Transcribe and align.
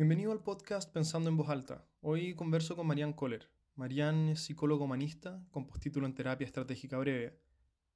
Bienvenido 0.00 0.32
al 0.32 0.42
podcast 0.42 0.90
Pensando 0.90 1.28
en 1.28 1.36
Voz 1.36 1.50
Alta. 1.50 1.84
Hoy 2.00 2.34
converso 2.34 2.74
con 2.74 2.86
Marianne 2.86 3.14
Kohler. 3.14 3.50
Marianne 3.74 4.32
es 4.32 4.40
psicólogo 4.40 4.86
humanista 4.86 5.44
con 5.50 5.66
postítulo 5.66 6.06
en 6.06 6.14
terapia 6.14 6.46
estratégica 6.46 6.96
breve. 6.96 7.38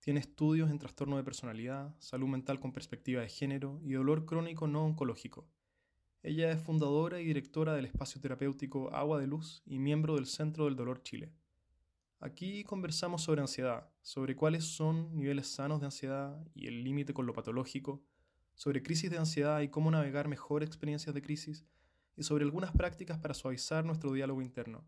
Tiene 0.01 0.21
estudios 0.21 0.71
en 0.71 0.79
trastorno 0.79 1.17
de 1.17 1.25
personalidad, 1.25 1.97
salud 1.99 2.29
mental 2.29 2.61
con 2.61 2.75
perspectiva 2.75 3.23
de 3.23 3.31
género 3.31 3.81
y 3.83 3.95
dolor 3.95 4.27
crónico 4.27 4.67
no 4.67 4.85
oncológico. 4.85 5.49
Ella 6.23 6.51
es 6.51 6.61
fundadora 6.61 7.23
y 7.23 7.25
directora 7.25 7.73
del 7.73 7.87
espacio 7.87 8.21
terapéutico 8.21 8.95
Agua 8.95 9.19
de 9.19 9.27
Luz 9.27 9.63
y 9.65 9.79
miembro 9.79 10.17
del 10.17 10.27
Centro 10.27 10.67
del 10.67 10.77
Dolor 10.77 11.03
Chile. 11.03 11.33
Aquí 12.21 12.65
conversamos 12.65 13.23
sobre 13.23 13.41
ansiedad, 13.41 13.89
sobre 14.03 14.37
cuáles 14.37 14.65
son 14.67 15.17
niveles 15.17 15.47
sanos 15.47 15.81
de 15.81 15.87
ansiedad 15.87 16.47
y 16.55 16.67
el 16.67 16.85
límite 16.85 17.15
con 17.15 17.25
lo 17.25 17.33
patológico, 17.33 18.05
sobre 18.55 18.83
crisis 18.83 19.11
de 19.11 19.17
ansiedad 19.17 19.63
y 19.63 19.69
cómo 19.69 19.91
navegar 19.91 20.29
mejor 20.29 20.63
experiencias 20.63 21.15
de 21.15 21.23
crisis, 21.23 21.67
y 22.17 22.23
sobre 22.23 22.45
algunas 22.45 22.73
prácticas 22.73 23.19
para 23.19 23.35
suavizar 23.35 23.85
nuestro 23.85 24.13
diálogo 24.13 24.43
interno. 24.43 24.85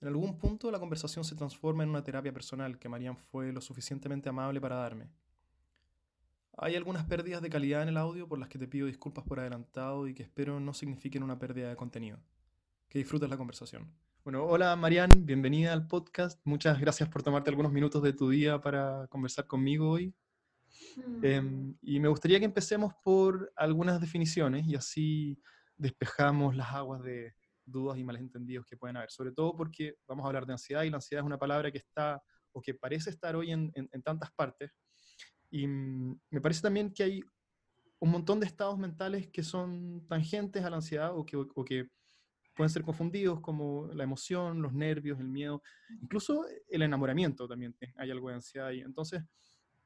En 0.00 0.08
algún 0.08 0.38
punto 0.38 0.70
la 0.70 0.78
conversación 0.78 1.24
se 1.24 1.34
transforma 1.34 1.82
en 1.82 1.90
una 1.90 2.04
terapia 2.04 2.32
personal 2.32 2.78
que 2.78 2.88
Marian 2.88 3.16
fue 3.16 3.52
lo 3.52 3.60
suficientemente 3.60 4.28
amable 4.28 4.60
para 4.60 4.76
darme. 4.76 5.10
Hay 6.58 6.74
algunas 6.74 7.04
pérdidas 7.04 7.42
de 7.42 7.50
calidad 7.50 7.82
en 7.82 7.88
el 7.88 7.96
audio 7.96 8.28
por 8.28 8.38
las 8.38 8.48
que 8.48 8.58
te 8.58 8.66
pido 8.66 8.86
disculpas 8.86 9.24
por 9.24 9.40
adelantado 9.40 10.08
y 10.08 10.14
que 10.14 10.22
espero 10.22 10.58
no 10.58 10.72
signifiquen 10.74 11.22
una 11.22 11.38
pérdida 11.38 11.68
de 11.68 11.76
contenido. 11.76 12.18
Que 12.88 12.98
disfrutes 12.98 13.28
la 13.28 13.36
conversación. 13.36 13.92
Bueno, 14.24 14.44
hola 14.44 14.74
Marian, 14.74 15.10
bienvenida 15.18 15.72
al 15.72 15.86
podcast. 15.86 16.40
Muchas 16.44 16.80
gracias 16.80 17.08
por 17.08 17.22
tomarte 17.22 17.50
algunos 17.50 17.72
minutos 17.72 18.02
de 18.02 18.12
tu 18.12 18.30
día 18.30 18.60
para 18.60 19.06
conversar 19.08 19.46
conmigo 19.46 19.90
hoy. 19.90 20.14
Mm. 20.96 21.24
Em, 21.24 21.76
y 21.82 22.00
me 22.00 22.08
gustaría 22.08 22.38
que 22.38 22.44
empecemos 22.44 22.92
por 23.04 23.52
algunas 23.54 24.00
definiciones 24.00 24.66
y 24.66 24.74
así 24.74 25.38
despejamos 25.76 26.56
las 26.56 26.72
aguas 26.72 27.02
de 27.02 27.34
dudas 27.64 27.98
y 27.98 28.04
malentendidos 28.04 28.64
que 28.64 28.76
pueden 28.76 28.96
haber, 28.96 29.10
sobre 29.10 29.32
todo 29.32 29.56
porque 29.56 29.96
vamos 30.06 30.24
a 30.24 30.28
hablar 30.28 30.46
de 30.46 30.52
ansiedad 30.52 30.84
y 30.84 30.90
la 30.90 30.96
ansiedad 30.96 31.22
es 31.22 31.26
una 31.26 31.38
palabra 31.38 31.70
que 31.70 31.78
está 31.78 32.22
o 32.52 32.60
que 32.60 32.74
parece 32.74 33.10
estar 33.10 33.36
hoy 33.36 33.50
en, 33.50 33.72
tantas 34.02 34.30
partes. 34.32 34.70
Y 35.50 35.66
mm, 35.66 36.20
me 36.30 36.40
parece 36.40 36.62
también 36.62 36.92
que 36.92 37.02
hay 37.02 37.20
un 37.98 38.10
montón 38.10 38.40
de 38.40 38.46
estados 38.46 38.78
mentales 38.78 39.28
que 39.28 39.42
son 39.42 40.06
tangentes 40.08 40.64
a 40.64 40.70
la 40.70 40.76
ansiedad 40.76 41.16
o 41.16 41.24
que, 41.26 41.36
o 41.36 41.64
que 41.64 41.90
pueden 42.54 42.70
ser 42.70 42.82
confundidos 42.82 43.40
como 43.40 43.88
la 43.92 44.04
emoción, 44.04 44.62
los 44.62 44.72
nervios, 44.72 45.20
el 45.20 45.28
miedo, 45.28 45.62
incluso 46.00 46.46
el 46.68 46.82
enamoramiento 46.82 47.46
también 47.46 47.76
hay 47.96 48.10
algo 48.10 48.28
de 48.28 48.36
ansiedad 48.36 48.68
ahí. 48.68 48.80
Entonces, 48.80 49.22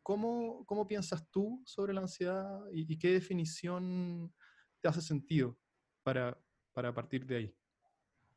¿cómo, 0.02 0.64
cómo 0.66 0.86
piensas 0.86 1.28
tú 1.30 1.60
sobre 1.64 1.92
la 1.92 2.02
ansiedad 2.02 2.60
y, 2.72 2.92
y, 2.92 2.98
qué 2.98 3.12
definición 3.12 4.32
te 4.80 4.88
hace 4.88 5.02
sentido 5.02 5.58
para, 6.02 6.36
para 6.72 6.94
partir 6.94 7.26
de 7.26 7.36
ahí. 7.36 7.54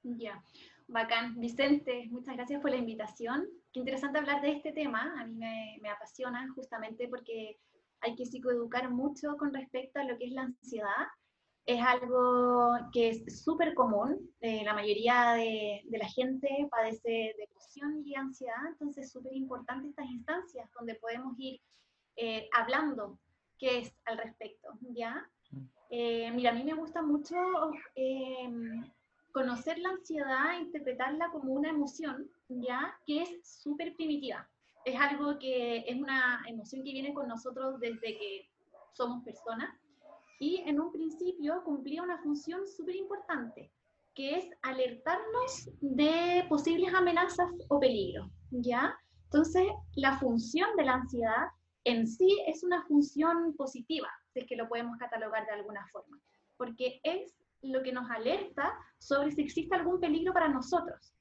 Ya, 0.03 0.44
bacán. 0.88 1.39
Vicente, 1.39 2.08
muchas 2.09 2.36
gracias 2.36 2.61
por 2.61 2.72
la 2.72 2.78
invitación. 2.78 3.47
Qué 3.72 3.80
interesante 3.80 4.19
hablar 4.19 4.42
de 4.42 4.52
este 4.52 4.72
tema. 4.73 5.14
A 5.19 5.25
mí 5.25 5.36
me, 5.36 5.78
me 5.81 5.89
apasiona 5.89 6.47
justamente 6.53 7.08
porque 7.08 7.58
hay 8.02 8.16
que 8.16 8.25
psicoeducar 8.25 8.89
mucho 8.91 9.38
con 9.38 9.53
respecto 9.53 10.00
a 10.00 10.03
lo 10.03 10.17
que 10.17 10.25
es 10.25 10.31
la 10.34 10.44
ansiedad. 10.44 11.08
Es 11.66 11.81
algo 11.81 12.73
que 12.91 13.09
es 13.09 13.44
súper 13.44 13.73
común. 13.73 14.30
Eh, 14.41 14.64
la 14.66 14.73
mayoría 14.73 15.31
de, 15.34 15.81
de, 15.86 15.97
la 15.97 16.09
gente 16.09 16.50
padece 16.69 17.34
depresión 17.38 18.03
y 18.06 18.16
ansiedad, 18.16 18.67
entonces 18.67 19.06
es 19.06 19.11
súper 19.14 19.34
importante 19.34 19.88
estas 19.88 20.09
instancias 20.09 20.69
donde 20.78 20.95
podemos 20.95 21.34
ir 21.38 21.61
eh, 22.17 22.50
hablando 22.52 23.17
qué 23.58 23.80
es 23.80 23.94
al 24.06 24.17
respecto, 24.17 24.69
¿ya? 24.81 25.25
Eh, 25.95 26.31
mira, 26.31 26.49
a 26.49 26.53
mí 26.53 26.63
me 26.63 26.73
gusta 26.73 27.03
mucho 27.03 27.36
eh, 27.94 28.49
conocer 29.31 29.77
la 29.77 29.89
ansiedad, 29.89 30.59
interpretarla 30.59 31.29
como 31.29 31.53
una 31.53 31.69
emoción, 31.69 32.31
¿ya? 32.50 32.97
Que 33.06 33.22
es 33.22 33.62
súper 33.62 33.95
primitiva. 33.95 34.50
Es 34.85 35.00
algo 35.00 35.38
que 35.38 35.85
es 35.88 35.95
una 35.95 36.44
emoción 36.47 36.84
que 36.84 36.94
viene 36.94 37.13
con 37.13 37.28
nosotros 37.28 37.79
desde 37.79 38.17
que 38.17 38.50
somos 38.94 39.23
personas 39.23 39.69
y 40.40 40.63
en 40.66 40.79
un 40.79 40.91
principio 40.91 41.63
cumplía 41.63 42.01
una 42.01 42.17
función 42.23 42.67
súper 42.67 42.96
importante, 42.96 43.72
que 44.16 44.40
es 44.40 44.50
alertarnos 44.63 45.69
de 45.79 46.44
posibles 46.50 46.91
amenazas 46.91 47.51
o 47.67 47.79
peligros, 47.79 48.31
¿ya? 48.50 48.97
Entonces, 49.25 49.67
la 49.94 50.17
función 50.17 50.75
de 50.75 50.85
la 50.85 50.94
ansiedad 50.94 51.50
en 51.84 52.07
sí 52.07 52.41
es 52.47 52.63
una 52.63 52.84
función 52.88 53.56
positiva, 53.56 54.09
es 54.41 54.47
que 54.47 54.55
lo 54.55 54.67
podemos 54.67 54.97
catalogar 54.97 55.45
de 55.45 55.53
alguna 55.53 55.88
forma, 55.91 56.19
porque 56.57 56.99
es 57.03 57.33
lo 57.61 57.81
que 57.81 57.94
nos 57.94 58.09
alerta 58.09 58.73
sobre 58.99 59.31
si 59.31 59.41
existe 59.41 59.75
algún 59.75 59.99
peligro 59.99 60.33
para 60.33 60.49
nosotros. 60.49 61.13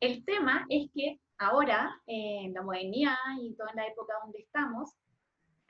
El 0.00 0.24
tema 0.24 0.66
es 0.68 0.90
que 0.92 1.20
ahora, 1.38 2.00
en 2.06 2.52
la 2.54 2.62
modernidad 2.62 3.16
y 3.40 3.54
toda 3.54 3.72
la 3.74 3.86
época 3.86 4.14
donde 4.22 4.40
estamos, 4.40 4.94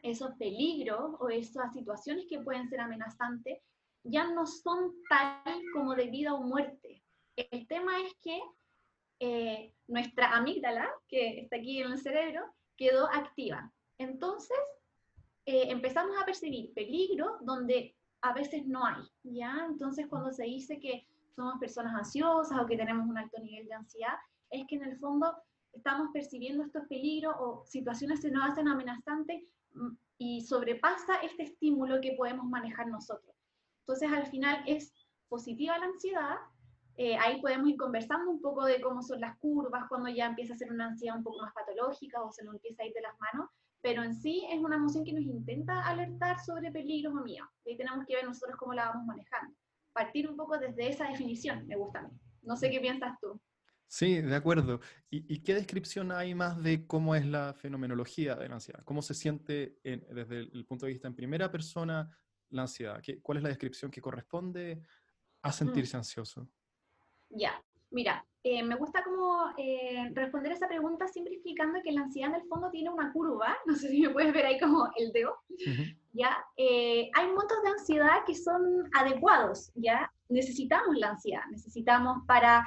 esos 0.03 0.35
peligros 0.35 1.15
o 1.19 1.29
esas 1.29 1.73
situaciones 1.73 2.27
que 2.29 2.41
pueden 2.41 2.69
ser 2.69 2.81
amenazantes 2.81 3.59
ya 4.05 4.31
no 4.31 4.47
son 4.47 4.93
tal 5.09 5.61
como 5.73 5.95
de 5.95 6.07
vida 6.07 6.35
o 6.35 6.43
muerte. 6.43 7.03
El 7.37 7.67
tema 7.67 8.01
es 8.01 8.15
que 8.23 8.41
eh, 9.19 9.75
nuestra 9.89 10.37
amígdala, 10.37 10.89
que 11.09 11.41
está 11.41 11.57
aquí 11.57 11.81
en 11.81 11.93
el 11.93 11.99
cerebro, 11.99 12.45
quedó 12.77 13.07
activa. 13.07 13.73
Entonces, 13.99 14.57
eh, 15.47 15.71
empezamos 15.71 16.17
a 16.21 16.25
percibir 16.25 16.75
peligro 16.75 17.39
donde 17.41 17.97
a 18.21 18.33
veces 18.33 18.67
no 18.67 18.85
hay, 18.85 19.03
¿ya? 19.23 19.67
Entonces 19.69 20.07
cuando 20.09 20.33
se 20.33 20.45
dice 20.45 20.81
que 20.81 21.07
somos 21.37 21.59
personas 21.59 21.95
ansiosas 21.95 22.59
o 22.59 22.67
que 22.67 22.77
tenemos 22.77 23.09
un 23.09 23.17
alto 23.17 23.41
nivel 23.41 23.67
de 23.67 23.75
ansiedad, 23.75 24.17
es 24.51 24.67
que 24.67 24.75
en 24.75 24.83
el 24.83 24.99
fondo 24.99 25.37
estamos 25.73 26.09
percibiendo 26.13 26.65
estos 26.65 26.87
peligros 26.89 27.35
o 27.39 27.65
situaciones 27.67 28.21
que 28.21 28.31
nos 28.31 28.51
hacen 28.51 28.67
amenazantes 28.67 29.43
mm, 29.75 29.91
y 30.19 30.41
sobrepasa 30.41 31.17
este 31.23 31.45
estímulo 31.45 32.01
que 32.01 32.13
podemos 32.13 32.47
manejar 32.47 32.89
nosotros. 32.89 33.37
Entonces 33.81 34.11
al 34.11 34.27
final 34.27 34.65
es 34.67 34.93
positiva 35.29 35.79
la 35.79 35.87
ansiedad, 35.87 36.37
eh, 36.97 37.17
ahí 37.19 37.41
podemos 37.41 37.69
ir 37.69 37.77
conversando 37.77 38.31
un 38.31 38.41
poco 38.41 38.65
de 38.65 38.81
cómo 38.81 39.03
son 39.03 39.21
las 39.21 39.39
curvas, 39.39 39.85
cuando 39.89 40.09
ya 40.09 40.27
empieza 40.27 40.55
a 40.55 40.57
ser 40.57 40.73
una 40.73 40.87
ansiedad 40.87 41.17
un 41.17 41.23
poco 41.23 41.43
más 41.43 41.53
patológica 41.53 42.23
o 42.23 42.33
se 42.33 42.43
nos 42.43 42.55
empieza 42.55 42.83
a 42.83 42.87
ir 42.87 42.95
de 42.95 43.03
las 43.03 43.15
manos, 43.21 43.51
pero 43.87 44.03
en 44.03 44.17
sí 44.17 44.45
es 44.51 44.59
una 44.59 44.75
emoción 44.75 45.05
que 45.05 45.13
nos 45.13 45.23
intenta 45.23 45.87
alertar 45.87 46.45
sobre 46.45 46.73
peligros 46.73 47.15
o 47.15 47.23
miedos. 47.23 47.49
Ahí 47.65 47.77
tenemos 47.77 48.05
que 48.05 48.17
ver 48.17 48.25
nosotros 48.25 48.57
cómo 48.59 48.75
la 48.75 48.89
vamos 48.89 49.07
manejando. 49.07 49.55
Partir 49.93 50.29
un 50.29 50.37
poco 50.37 50.59
desde 50.59 50.89
esa 50.89 51.09
definición, 51.09 51.65
me 51.69 51.77
gusta 51.77 52.01
a 52.01 52.03
mí. 52.03 52.11
No 52.43 52.57
sé 52.57 52.69
qué 52.69 52.81
piensas 52.81 53.13
tú. 53.21 53.41
Sí, 53.87 54.21
de 54.21 54.35
acuerdo. 54.35 54.81
¿Y, 55.09 55.41
qué 55.45 55.55
descripción 55.55 56.11
hay 56.11 56.35
más 56.35 56.61
de 56.61 56.85
cómo 56.85 57.15
es 57.15 57.25
la 57.27 57.55
fenomenología 57.55 58.35
de 58.35 58.49
la 58.49 58.57
ansiedad? 58.57 58.83
¿Cómo 58.83 59.03
se 59.03 59.15
siente 59.15 59.79
desde 59.85 60.41
el, 60.41 60.67
punto 60.67 60.87
de 60.87 60.93
vista 60.93 61.07
en 61.07 61.15
primera 61.15 61.49
persona 61.53 62.11
la 62.49 62.63
ansiedad? 62.63 63.01
¿Qué, 63.01 63.21
¿Cuál 63.21 63.39
es 63.39 63.45
la 63.45 63.51
descripción 63.51 63.93
que 63.93 64.01
corresponde 64.01 64.83
a 65.43 65.53
sentirse 65.53 65.97
ansioso? 65.97 66.51
Ya, 67.29 67.63
mira, 67.91 68.27
eh, 68.49 68.63
me 68.63 68.77
gusta 68.77 69.03
como 69.03 69.53
eh, 69.57 70.09
responder 70.15 70.53
esa 70.53 70.69
pregunta 70.69 71.09
siempre 71.09 71.35
explicando 71.35 71.83
que 71.83 71.91
la 71.91 72.03
ansiedad 72.03 72.31
en 72.31 72.43
el 72.43 72.47
fondo 72.47 72.71
tiene 72.71 72.91
una 72.91 73.13
curva, 73.13 73.59
no 73.67 73.75
sé 73.75 73.89
si 73.89 74.03
me 74.03 74.11
puedes 74.11 74.33
ver 74.33 74.47
ahí 74.47 74.61
como 74.61 74.89
el 74.95 75.11
dedo, 75.11 75.37
¿ya? 76.13 76.39
Eh, 76.57 77.11
hay 77.13 77.27
montos 77.33 77.61
de 77.65 77.71
ansiedad 77.71 78.25
que 78.25 78.37
son 78.37 78.89
adecuados, 78.95 79.73
¿ya? 79.75 80.13
Necesitamos 80.29 80.97
la 80.97 81.09
ansiedad, 81.09 81.43
necesitamos 81.51 82.19
para 82.29 82.65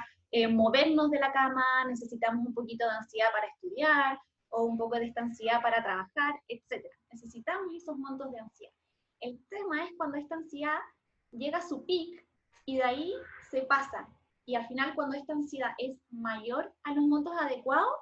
movernos 0.50 1.10
de 1.10 1.18
la 1.18 1.32
cama, 1.32 1.64
necesitamos 1.88 2.46
un 2.46 2.52
poquito 2.52 2.84
de 2.84 2.92
ansiedad 2.92 3.32
para 3.32 3.46
estudiar, 3.46 4.18
o 4.50 4.64
un 4.64 4.76
poco 4.76 4.96
de 4.96 5.06
esta 5.06 5.22
ansiedad 5.22 5.62
para 5.62 5.82
trabajar, 5.82 6.34
etc. 6.48 6.84
Necesitamos 7.10 7.74
esos 7.74 7.96
montos 7.96 8.30
de 8.32 8.38
ansiedad. 8.38 8.74
El 9.20 9.42
tema 9.48 9.84
es 9.84 9.92
cuando 9.96 10.18
esta 10.18 10.34
ansiedad 10.34 10.78
llega 11.30 11.58
a 11.58 11.66
su 11.66 11.86
pic 11.86 12.22
y 12.66 12.76
de 12.76 12.84
ahí 12.84 13.14
se 13.50 13.62
pasa 13.62 14.06
y 14.50 14.56
al 14.56 14.66
final 14.66 14.96
cuando 14.96 15.16
esta 15.16 15.32
ansiedad 15.32 15.70
es 15.78 15.96
mayor 16.10 16.74
a 16.82 16.92
los 16.92 17.04
montos 17.04 17.32
adecuados, 17.40 17.94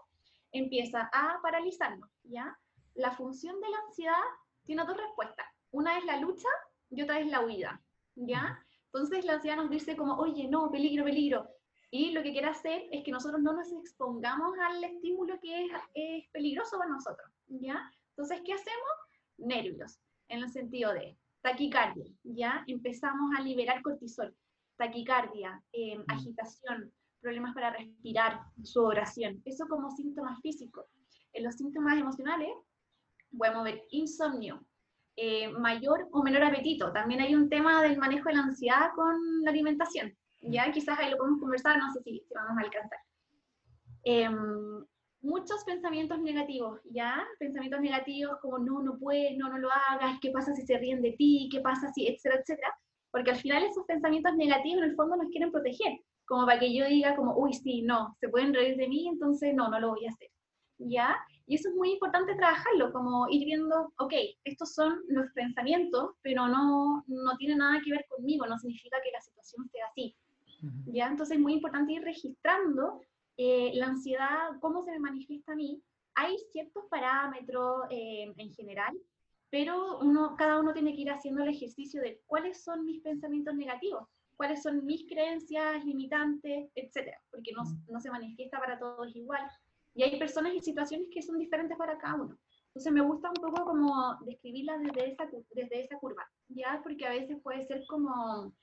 empieza 0.50 1.10
a 1.12 1.38
paralizarnos, 1.42 2.08
¿ya? 2.22 2.58
La 2.94 3.10
función 3.10 3.60
de 3.60 3.68
la 3.68 3.76
ansiedad 3.86 4.24
tiene 4.64 4.82
dos 4.86 4.96
respuestas. 4.96 5.44
Una 5.72 5.98
es 5.98 6.06
la 6.06 6.16
lucha 6.16 6.48
y 6.88 7.02
otra 7.02 7.20
es 7.20 7.26
la 7.26 7.44
huida, 7.44 7.82
¿ya? 8.14 8.58
Entonces 8.86 9.26
la 9.26 9.34
ansiedad 9.34 9.58
nos 9.58 9.68
dice 9.68 9.94
como, 9.94 10.14
oye, 10.14 10.48
no, 10.48 10.70
peligro, 10.70 11.04
peligro. 11.04 11.50
Y 11.90 12.12
lo 12.12 12.22
que 12.22 12.32
quiere 12.32 12.46
hacer 12.46 12.86
es 12.92 13.04
que 13.04 13.12
nosotros 13.12 13.42
no 13.42 13.52
nos 13.52 13.70
expongamos 13.70 14.58
al 14.58 14.82
estímulo 14.82 15.38
que 15.40 15.66
es, 15.66 15.72
es 15.92 16.30
peligroso 16.30 16.78
para 16.78 16.90
nosotros, 16.90 17.30
¿ya? 17.48 17.92
Entonces, 18.16 18.40
¿qué 18.42 18.54
hacemos? 18.54 18.88
Nervios, 19.36 20.00
en 20.28 20.44
el 20.44 20.48
sentido 20.48 20.94
de 20.94 21.18
taquicardia, 21.42 22.06
¿ya? 22.22 22.64
Empezamos 22.66 23.36
a 23.36 23.42
liberar 23.42 23.82
cortisol 23.82 24.34
taquicardia, 24.78 25.62
em, 25.72 26.02
agitación, 26.08 26.92
problemas 27.20 27.52
para 27.54 27.70
respirar, 27.70 28.40
sudoración. 28.62 29.42
Eso 29.44 29.66
como 29.68 29.90
síntomas 29.90 30.40
físicos. 30.40 30.86
En 31.32 31.44
los 31.44 31.56
síntomas 31.56 31.98
emocionales 31.98 32.50
podemos 33.36 33.64
ver 33.64 33.82
insomnio, 33.90 34.64
eh, 35.16 35.48
mayor 35.48 36.08
o 36.12 36.22
menor 36.22 36.44
apetito. 36.44 36.92
También 36.92 37.20
hay 37.20 37.34
un 37.34 37.48
tema 37.48 37.82
del 37.82 37.98
manejo 37.98 38.28
de 38.28 38.36
la 38.36 38.42
ansiedad 38.42 38.90
con 38.94 39.42
la 39.42 39.50
alimentación. 39.50 40.16
Ya 40.40 40.70
quizás 40.70 40.98
ahí 40.98 41.10
lo 41.10 41.18
podemos 41.18 41.40
conversar, 41.40 41.76
no 41.78 41.92
sé 41.92 42.00
si, 42.02 42.24
vamos 42.32 42.56
a 42.56 42.60
alcanzar. 42.60 42.98
Em, 44.04 44.86
muchos 45.20 45.64
pensamientos 45.64 46.20
negativos, 46.20 46.80
¿ya? 46.84 47.26
Pensamientos 47.38 47.80
negativos 47.80 48.38
como 48.40 48.58
no, 48.58 48.80
no 48.80 48.98
puedes, 48.98 49.36
no, 49.36 49.48
no 49.48 49.58
lo 49.58 49.68
hagas, 49.72 50.18
qué 50.20 50.30
pasa 50.30 50.54
si 50.54 50.62
se 50.62 50.78
ríen 50.78 51.02
de 51.02 51.12
ti, 51.12 51.48
qué 51.50 51.60
pasa 51.60 51.92
si, 51.92 52.06
etcétera, 52.06 52.40
etcétera. 52.40 52.77
Porque 53.10 53.30
al 53.30 53.38
final 53.38 53.64
esos 53.64 53.84
pensamientos 53.86 54.36
negativos 54.36 54.82
en 54.82 54.90
el 54.90 54.96
fondo 54.96 55.16
nos 55.16 55.28
quieren 55.30 55.50
proteger, 55.50 56.00
como 56.26 56.44
para 56.46 56.58
que 56.58 56.74
yo 56.74 56.86
diga 56.86 57.16
como, 57.16 57.36
uy, 57.36 57.54
sí, 57.54 57.82
no, 57.82 58.16
se 58.20 58.28
pueden 58.28 58.52
reír 58.52 58.76
de 58.76 58.88
mí, 58.88 59.08
entonces 59.08 59.54
no, 59.54 59.68
no 59.68 59.80
lo 59.80 59.90
voy 59.90 60.06
a 60.06 60.10
hacer, 60.10 60.28
¿ya? 60.78 61.16
Y 61.46 61.54
eso 61.54 61.70
es 61.70 61.74
muy 61.74 61.92
importante 61.92 62.34
trabajarlo, 62.34 62.92
como 62.92 63.26
ir 63.30 63.46
viendo, 63.46 63.92
ok, 63.98 64.12
estos 64.44 64.74
son 64.74 65.00
los 65.08 65.30
pensamientos, 65.32 66.10
pero 66.20 66.46
no, 66.46 67.02
no 67.06 67.36
tiene 67.38 67.56
nada 67.56 67.80
que 67.82 67.92
ver 67.92 68.04
conmigo, 68.08 68.46
no 68.46 68.58
significa 68.58 68.98
que 69.02 69.10
la 69.10 69.22
situación 69.22 69.66
sea 69.70 69.86
así, 69.86 70.14
¿ya? 70.86 71.08
Entonces 71.08 71.38
es 71.38 71.42
muy 71.42 71.54
importante 71.54 71.92
ir 71.94 72.02
registrando 72.02 73.00
eh, 73.38 73.70
la 73.74 73.86
ansiedad, 73.86 74.50
cómo 74.60 74.82
se 74.82 74.90
me 74.90 74.98
manifiesta 74.98 75.52
a 75.52 75.56
mí. 75.56 75.80
Hay 76.16 76.36
ciertos 76.50 76.84
parámetros 76.90 77.84
eh, 77.88 78.32
en 78.36 78.52
general, 78.52 78.94
pero 79.50 79.98
uno, 80.00 80.36
cada 80.36 80.60
uno 80.60 80.72
tiene 80.72 80.94
que 80.94 81.02
ir 81.02 81.10
haciendo 81.10 81.42
el 81.42 81.48
ejercicio 81.50 82.02
de 82.02 82.20
cuáles 82.26 82.62
son 82.62 82.84
mis 82.84 83.00
pensamientos 83.02 83.54
negativos, 83.54 84.06
cuáles 84.36 84.62
son 84.62 84.84
mis 84.84 85.06
creencias 85.08 85.84
limitantes, 85.84 86.70
etcétera, 86.74 87.20
porque 87.30 87.52
no, 87.52 87.64
mm. 87.64 87.86
no 87.90 88.00
se 88.00 88.10
manifiesta 88.10 88.58
para 88.58 88.78
todos 88.78 89.14
igual. 89.14 89.42
Y 89.94 90.02
hay 90.02 90.18
personas 90.18 90.54
y 90.54 90.60
situaciones 90.60 91.08
que 91.12 91.22
son 91.22 91.38
diferentes 91.38 91.76
para 91.76 91.98
cada 91.98 92.14
uno. 92.14 92.38
Entonces 92.68 92.92
me 92.92 93.00
gusta 93.00 93.30
un 93.30 93.34
poco 93.34 93.64
como 93.64 94.16
describirlas 94.24 94.80
desde 94.82 95.12
esa, 95.12 95.26
desde 95.52 95.80
esa 95.80 95.98
curva, 95.98 96.24
¿ya? 96.48 96.80
Porque 96.82 97.06
a 97.06 97.10
veces 97.10 97.38
puede 97.42 97.66
ser 97.66 97.82
como, 97.88 98.54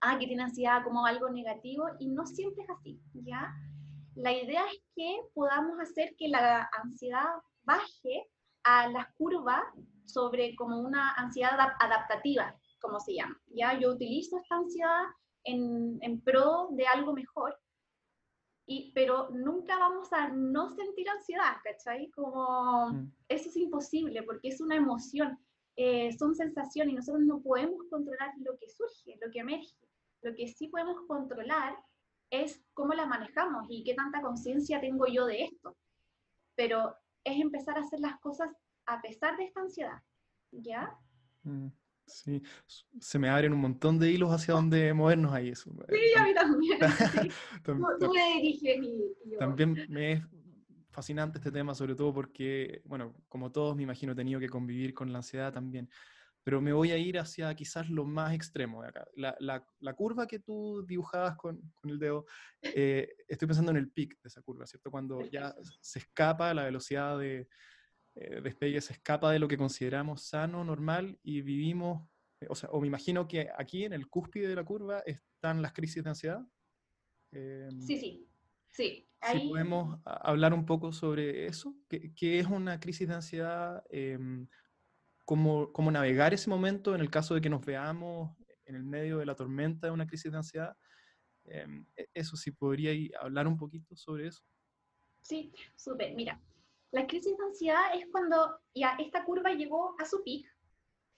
ah, 0.00 0.18
que 0.18 0.26
tiene 0.26 0.44
ansiedad 0.44 0.84
como 0.84 1.04
algo 1.06 1.30
negativo, 1.30 1.88
y 1.98 2.08
no 2.08 2.26
siempre 2.26 2.62
es 2.62 2.70
así, 2.70 3.00
¿ya? 3.14 3.52
La 4.14 4.32
idea 4.32 4.64
es 4.66 4.80
que 4.94 5.18
podamos 5.34 5.80
hacer 5.80 6.14
que 6.16 6.28
la 6.28 6.70
ansiedad 6.84 7.26
baje 7.64 8.28
a 8.66 8.88
la 8.88 9.12
curva 9.16 9.72
sobre 10.04 10.54
como 10.56 10.80
una 10.80 11.12
ansiedad 11.14 11.58
adaptativa, 11.78 12.54
como 12.80 13.00
se 13.00 13.14
llama. 13.14 13.40
Ya 13.48 13.78
yo 13.78 13.92
utilizo 13.92 14.38
esta 14.38 14.56
ansiedad 14.56 15.04
en, 15.44 15.98
en 16.02 16.20
pro 16.20 16.68
de 16.72 16.86
algo 16.86 17.12
mejor, 17.12 17.56
y, 18.68 18.90
pero 18.92 19.30
nunca 19.30 19.78
vamos 19.78 20.12
a 20.12 20.28
no 20.28 20.70
sentir 20.70 21.08
ansiedad, 21.08 21.56
¿cachai? 21.62 22.10
Como 22.10 22.90
mm. 22.90 23.12
eso 23.28 23.48
es 23.48 23.56
imposible 23.56 24.24
porque 24.24 24.48
es 24.48 24.60
una 24.60 24.74
emoción, 24.74 25.38
eh, 25.76 26.12
son 26.18 26.34
sensaciones 26.34 26.92
y 26.92 26.96
nosotros 26.96 27.24
no 27.24 27.40
podemos 27.40 27.78
controlar 27.88 28.32
lo 28.38 28.56
que 28.58 28.68
surge, 28.68 29.18
lo 29.24 29.30
que 29.30 29.40
emerge. 29.40 29.76
Lo 30.22 30.34
que 30.34 30.48
sí 30.48 30.66
podemos 30.68 31.06
controlar 31.06 31.76
es 32.30 32.60
cómo 32.74 32.94
la 32.94 33.06
manejamos 33.06 33.66
y 33.68 33.84
qué 33.84 33.94
tanta 33.94 34.20
conciencia 34.20 34.80
tengo 34.80 35.06
yo 35.06 35.26
de 35.26 35.44
esto. 35.44 35.76
Pero 36.56 36.96
es 37.26 37.40
empezar 37.40 37.76
a 37.76 37.80
hacer 37.80 38.00
las 38.00 38.18
cosas 38.20 38.48
a 38.86 39.02
pesar 39.02 39.36
de 39.36 39.44
esta 39.44 39.60
ansiedad, 39.60 40.02
¿ya? 40.52 40.96
Mm, 41.42 41.68
sí, 42.06 42.42
se 42.98 43.18
me 43.18 43.28
abren 43.28 43.52
un 43.52 43.60
montón 43.60 43.98
de 43.98 44.10
hilos 44.10 44.30
hacia 44.30 44.54
dónde 44.54 44.94
movernos 44.94 45.32
ahí. 45.32 45.50
Eso. 45.50 45.70
Sí, 45.88 46.18
a 46.18 46.24
mí 46.24 46.34
también. 46.34 46.78
tú, 47.64 47.74
me 48.12 48.34
diriges 48.34 48.78
y, 48.80 49.36
También 49.38 49.86
me 49.88 50.12
es 50.12 50.22
fascinante 50.90 51.38
este 51.38 51.50
tema, 51.50 51.74
sobre 51.74 51.94
todo 51.94 52.14
porque, 52.14 52.80
bueno, 52.84 53.14
como 53.28 53.50
todos 53.50 53.76
me 53.76 53.82
imagino 53.82 54.12
he 54.12 54.16
tenido 54.16 54.40
que 54.40 54.48
convivir 54.48 54.94
con 54.94 55.12
la 55.12 55.18
ansiedad 55.18 55.52
también 55.52 55.90
pero 56.46 56.60
me 56.60 56.72
voy 56.72 56.92
a 56.92 56.96
ir 56.96 57.18
hacia 57.18 57.52
quizás 57.56 57.90
lo 57.90 58.04
más 58.04 58.32
extremo 58.32 58.80
de 58.80 58.90
acá. 58.90 59.04
La, 59.16 59.36
la, 59.40 59.66
la 59.80 59.94
curva 59.94 60.28
que 60.28 60.38
tú 60.38 60.86
dibujabas 60.86 61.36
con, 61.36 61.60
con 61.74 61.90
el 61.90 61.98
dedo, 61.98 62.24
eh, 62.62 63.16
estoy 63.26 63.48
pensando 63.48 63.72
en 63.72 63.78
el 63.78 63.90
pic 63.90 64.12
de 64.22 64.28
esa 64.28 64.42
curva, 64.42 64.64
¿cierto? 64.64 64.92
Cuando 64.92 65.18
ya 65.32 65.56
se 65.80 65.98
escapa 65.98 66.54
la 66.54 66.62
velocidad 66.62 67.18
de 67.18 67.48
eh, 68.14 68.40
despegue, 68.42 68.80
se 68.80 68.92
escapa 68.92 69.32
de 69.32 69.40
lo 69.40 69.48
que 69.48 69.58
consideramos 69.58 70.22
sano, 70.22 70.62
normal, 70.62 71.18
y 71.24 71.40
vivimos, 71.40 72.08
o 72.48 72.54
sea, 72.54 72.70
o 72.70 72.80
me 72.80 72.86
imagino 72.86 73.26
que 73.26 73.50
aquí 73.58 73.84
en 73.84 73.92
el 73.92 74.08
cúspide 74.08 74.46
de 74.46 74.54
la 74.54 74.64
curva 74.64 75.02
están 75.04 75.62
las 75.62 75.72
crisis 75.72 76.04
de 76.04 76.10
ansiedad. 76.10 76.46
Em, 77.32 77.80
sí, 77.80 77.98
sí, 77.98 78.28
sí. 78.68 79.08
Si 79.32 79.48
podemos 79.48 79.98
hablar 80.04 80.54
un 80.54 80.64
poco 80.64 80.92
sobre 80.92 81.46
eso, 81.46 81.74
¿qué, 81.88 82.14
qué 82.14 82.38
es 82.38 82.46
una 82.46 82.78
crisis 82.78 83.08
de 83.08 83.14
ansiedad? 83.14 83.82
Eh, 85.26 85.32
cómo, 85.36 85.72
cómo 85.72 85.90
navegar 85.90 86.32
ese 86.32 86.48
momento 86.48 86.94
en 86.94 87.00
el 87.00 87.10
caso 87.10 87.34
de 87.34 87.40
que 87.40 87.50
nos 87.50 87.64
veamos 87.64 88.36
en 88.64 88.76
el 88.76 88.84
medio 88.84 89.18
de 89.18 89.26
la 89.26 89.34
tormenta 89.34 89.86
de 89.86 89.92
una 89.92 90.06
crisis 90.06 90.30
de 90.30 90.38
ansiedad. 90.38 90.76
Em, 91.44 91.84
e, 91.96 92.08
eso 92.14 92.36
sí, 92.36 92.52
podría 92.52 92.92
hablar 93.20 93.46
un 93.46 93.56
poquito 93.56 93.94
sobre 93.96 94.28
eso. 94.28 94.42
Sí, 95.22 95.52
súper. 95.74 96.14
Mira, 96.14 96.40
la 96.92 97.06
crisis 97.06 97.36
de 97.36 97.44
ansiedad 97.44 97.94
es 97.94 98.06
cuando 98.10 98.60
ya 98.74 98.96
esta 98.98 99.24
curva 99.24 99.52
llegó 99.52 99.94
a 99.98 100.04
su 100.04 100.22
pic 100.22 100.46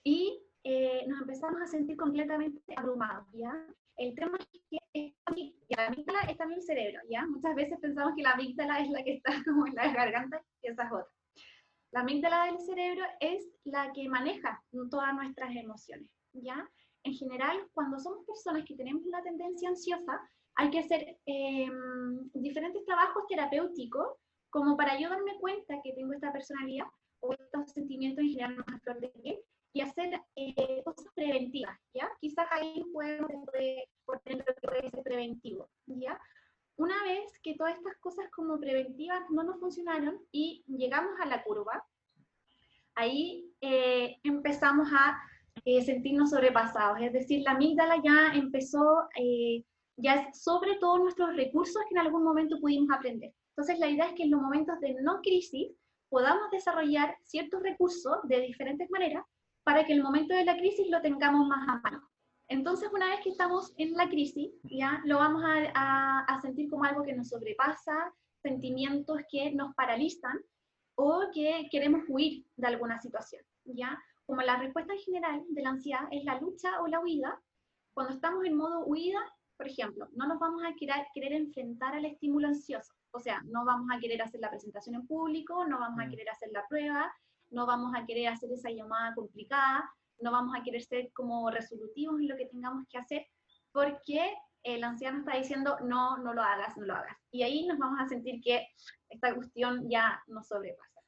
y 0.03 0.43
eh, 0.63 1.05
nos 1.07 1.21
empezamos 1.21 1.61
a 1.61 1.67
sentir 1.67 1.95
completamente 1.95 2.61
abrumados, 2.75 3.27
¿ya? 3.33 3.53
El 3.97 4.15
tema 4.15 4.37
es 4.39 4.61
que 4.69 5.15
la 5.69 5.87
amígdala 5.87 6.21
está 6.29 6.45
en 6.45 6.53
el 6.53 6.61
cerebro, 6.61 6.99
¿ya? 7.09 7.25
Muchas 7.27 7.53
veces 7.55 7.77
pensamos 7.79 8.13
que 8.15 8.23
la 8.23 8.31
amígdala 8.31 8.79
es 8.79 8.89
la 8.89 9.03
que 9.03 9.15
está 9.15 9.31
como 9.45 9.67
en 9.67 9.75
la 9.75 9.93
garganta 9.93 10.41
y 10.61 10.67
esa 10.67 10.83
es 10.83 10.91
otra. 10.91 11.18
La 11.91 12.01
amígdala 12.01 12.45
del 12.45 12.59
cerebro 12.59 13.03
es 13.19 13.47
la 13.63 13.91
que 13.93 14.07
maneja 14.07 14.63
todas 14.91 15.13
nuestras 15.15 15.55
emociones, 15.55 16.07
¿ya? 16.33 16.69
En 17.03 17.13
general, 17.13 17.67
cuando 17.73 17.99
somos 17.99 18.25
personas 18.25 18.63
que 18.65 18.75
tenemos 18.75 19.05
una 19.05 19.23
tendencia 19.23 19.69
ansiosa, 19.69 20.21
hay 20.55 20.69
que 20.69 20.79
hacer 20.79 21.17
em, 21.25 22.29
diferentes 22.33 22.83
trabajos 22.85 23.23
terapéuticos 23.27 24.07
como 24.49 24.75
para 24.75 24.99
yo 24.99 25.09
darme 25.09 25.37
cuenta 25.39 25.79
que 25.83 25.93
tengo 25.93 26.13
esta 26.13 26.31
personalidad 26.31 26.85
o 27.21 27.33
estos 27.33 27.71
sentimientos 27.71 28.23
en 28.23 28.29
general 28.31 28.57
más 28.57 28.81
flor 28.83 28.99
de 28.99 29.09
piel 29.09 29.39
y 29.73 29.81
hacer 29.81 30.21
eh, 30.35 30.83
cosas 30.83 31.05
preventivas, 31.15 31.77
¿ya? 31.93 32.09
Quizás 32.19 32.47
ahí 32.51 32.83
podemos 32.91 33.29
poner 34.05 34.37
lo 34.37 34.45
que 34.45 34.67
puede 34.67 34.89
ser 34.89 35.03
preventivo, 35.03 35.69
¿ya? 35.85 36.19
Una 36.79 37.03
vez 37.03 37.37
que 37.43 37.55
todas 37.55 37.75
estas 37.75 37.97
cosas 37.97 38.31
como 38.31 38.57
preventivas 38.57 39.19
no 39.31 39.43
nos 39.43 39.59
funcionaron 39.59 40.17
y 40.31 40.63
llegamos 40.65 41.11
a 41.19 41.25
la 41.25 41.43
curva, 41.43 41.85
ahí 42.95 43.51
eh, 43.59 44.15
empezamos 44.23 44.87
a 44.93 45.19
eh, 45.65 45.81
sentirnos 45.83 46.29
sobrepasados, 46.29 47.01
es 47.01 47.11
decir, 47.11 47.41
la 47.43 47.51
amígdala 47.51 48.01
ya 48.01 48.31
empezó, 48.33 49.09
eh, 49.17 49.65
ya 49.97 50.31
sobre 50.31 50.77
todos 50.77 51.01
nuestros 51.01 51.35
recursos 51.35 51.81
que 51.89 51.95
en 51.95 51.99
algún 51.99 52.23
momento 52.23 52.61
pudimos 52.61 52.89
aprender. 52.97 53.33
Entonces 53.49 53.77
la 53.77 53.89
idea 53.89 54.05
es 54.05 54.13
que 54.13 54.23
en 54.23 54.31
los 54.31 54.41
momentos 54.41 54.79
de 54.79 54.95
no 55.01 55.19
crisis 55.19 55.73
podamos 56.07 56.49
desarrollar 56.49 57.13
ciertos 57.23 57.61
recursos 57.61 58.19
de 58.23 58.39
diferentes 58.39 58.89
maneras 58.89 59.25
para 59.65 59.85
que 59.85 59.91
el 59.91 60.01
momento 60.01 60.33
de 60.33 60.45
la 60.45 60.55
crisis 60.55 60.89
lo 60.89 61.01
tengamos 61.01 61.45
más 61.45 61.67
a 61.67 61.81
mano. 61.81 62.09
Entonces, 62.49 62.89
una 62.91 63.07
vez 63.09 63.19
que 63.23 63.29
estamos 63.29 63.73
en 63.77 63.93
la 63.93 64.09
crisis, 64.09 64.51
ya 64.63 65.01
lo 65.05 65.19
vamos 65.19 65.43
a, 65.45 66.39
sentir 66.41 66.67
como 66.67 66.83
algo 66.83 67.03
que 67.03 67.13
nos 67.13 67.29
sobrepasa, 67.29 68.11
sentimientos 68.41 69.19
que 69.29 69.51
nos 69.51 69.75
paralizan 69.75 70.39
o 70.95 71.25
que 71.31 71.67
queremos 71.71 72.01
huir 72.07 72.45
de 72.55 72.67
alguna 72.67 72.99
situación, 72.99 73.43
¿ya? 73.65 74.01
Como 74.25 74.41
la 74.41 74.57
respuesta 74.57 74.93
en 74.93 74.99
general 74.99 75.43
de 75.49 75.61
la 75.61 75.69
ansiedad 75.69 76.07
es 76.11 76.23
la 76.23 76.39
lucha 76.39 76.81
o 76.81 76.87
la 76.87 76.99
huida, 76.99 77.39
cuando 77.93 78.13
estamos 78.13 78.43
en 78.45 78.57
modo 78.57 78.85
huida, 78.85 79.19
por 79.55 79.67
ejemplo, 79.67 80.07
no 80.13 80.25
nos 80.25 80.39
vamos 80.39 80.63
a 80.65 80.73
querer, 80.73 81.05
querer 81.13 81.33
enfrentar 81.33 81.93
al 81.93 82.05
estímulo 82.05 82.47
ansioso, 82.47 82.93
o 83.11 83.19
sea, 83.19 83.41
no 83.45 83.63
vamos 83.63 83.89
a 83.93 83.99
querer 83.99 84.21
hacer 84.23 84.41
la 84.41 84.49
presentación 84.49 84.95
en 84.95 85.05
público, 85.05 85.67
no 85.67 85.79
vamos 85.79 85.99
a 85.99 86.07
mm. 86.07 86.09
querer 86.09 86.29
hacer 86.29 86.49
la 86.51 86.65
prueba, 86.67 87.13
no 87.51 87.67
vamos 87.67 87.93
a 87.95 88.05
querer 88.05 88.29
hacer 88.29 88.51
esa 88.51 88.71
llamada 88.71 89.13
complicada, 89.13 89.91
no 90.21 90.31
vamos 90.31 90.55
a 90.55 90.63
querer 90.63 90.81
ser 90.81 91.11
como 91.13 91.49
resolutivos 91.49 92.19
en 92.19 92.27
lo 92.27 92.37
que 92.37 92.47
tengamos 92.47 92.85
que 92.89 92.97
hacer, 92.97 93.27
porque 93.71 94.33
el 94.63 94.83
anciano 94.83 95.19
está 95.19 95.37
diciendo, 95.37 95.77
no, 95.81 96.17
no 96.17 96.33
lo 96.33 96.41
hagas, 96.41 96.75
no 96.77 96.85
lo 96.85 96.95
hagas. 96.95 97.17
Y 97.31 97.43
ahí 97.43 97.65
nos 97.65 97.77
vamos 97.77 97.99
a 97.99 98.07
sentir 98.07 98.41
que 98.41 98.67
esta 99.09 99.33
cuestión 99.33 99.89
ya 99.89 100.21
nos 100.27 100.47
sobrepasa. 100.47 101.01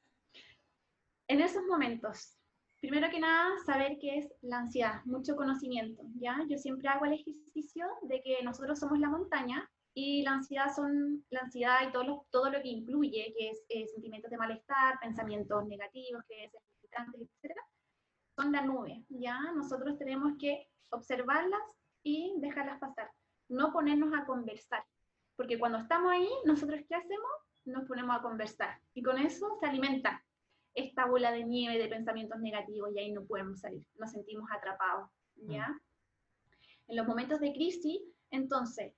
En 1.27 1.41
esos 1.41 1.63
momentos, 1.63 2.37
primero 2.79 3.09
que 3.09 3.19
nada, 3.19 3.49
saber 3.65 3.97
qué 3.99 4.19
es 4.19 4.33
la 4.41 4.59
ansiedad, 4.59 5.03
mucho 5.05 5.35
conocimiento, 5.35 6.03
¿ya? 6.15 6.39
Yo 6.49 6.57
siempre 6.57 6.89
hago 6.89 7.05
el 7.05 7.13
ejercicio 7.13 7.87
de 8.03 8.21
que 8.21 8.41
nosotros 8.43 8.79
somos 8.79 8.99
la 8.99 9.09
montaña 9.09 9.69
y 9.93 10.23
la 10.23 10.33
ansiedad 10.33 10.73
son 10.73 11.25
la 11.29 11.41
ansiedad 11.41 11.87
y 11.87 11.91
todo 11.91 12.03
lo, 12.03 12.27
todo 12.31 12.49
lo 12.49 12.61
que 12.61 12.69
incluye, 12.69 13.33
que 13.37 13.49
es 13.49 13.63
eh, 13.69 13.87
sentimientos 13.87 14.31
de 14.31 14.37
malestar, 14.37 14.99
pensamientos 15.01 15.65
negativos, 15.67 16.23
que 16.27 16.45
es 16.45 16.51
etcétera 16.83 17.61
son 18.35 18.51
la 18.51 18.61
nube, 18.61 19.03
¿ya? 19.09 19.39
Nosotros 19.55 19.97
tenemos 19.97 20.33
que 20.39 20.67
observarlas 20.89 21.61
y 22.03 22.33
dejarlas 22.39 22.79
pasar, 22.79 23.11
no 23.49 23.71
ponernos 23.71 24.13
a 24.13 24.25
conversar, 24.25 24.83
porque 25.35 25.59
cuando 25.59 25.77
estamos 25.79 26.11
ahí, 26.11 26.29
nosotros 26.45 26.81
¿qué 26.87 26.95
hacemos? 26.95 27.31
Nos 27.65 27.87
ponemos 27.87 28.15
a 28.15 28.21
conversar 28.21 28.79
y 28.93 29.03
con 29.03 29.17
eso 29.17 29.57
se 29.59 29.65
alimenta. 29.67 30.23
esta 30.73 31.05
bola 31.05 31.31
de 31.33 31.43
nieve 31.43 31.77
de 31.77 31.89
pensamientos 31.89 32.39
negativos 32.39 32.91
y 32.93 32.99
ahí 32.99 33.11
no 33.11 33.25
podemos 33.25 33.59
salir, 33.59 33.83
nos 33.99 34.11
sentimos 34.11 34.49
atrapados, 34.51 35.09
¿ya? 35.35 35.67
Mm. 35.67 35.81
En 36.87 36.95
los 36.95 37.07
momentos 37.07 37.39
de 37.41 37.53
crisis, 37.53 38.01
entonces, 38.29 38.93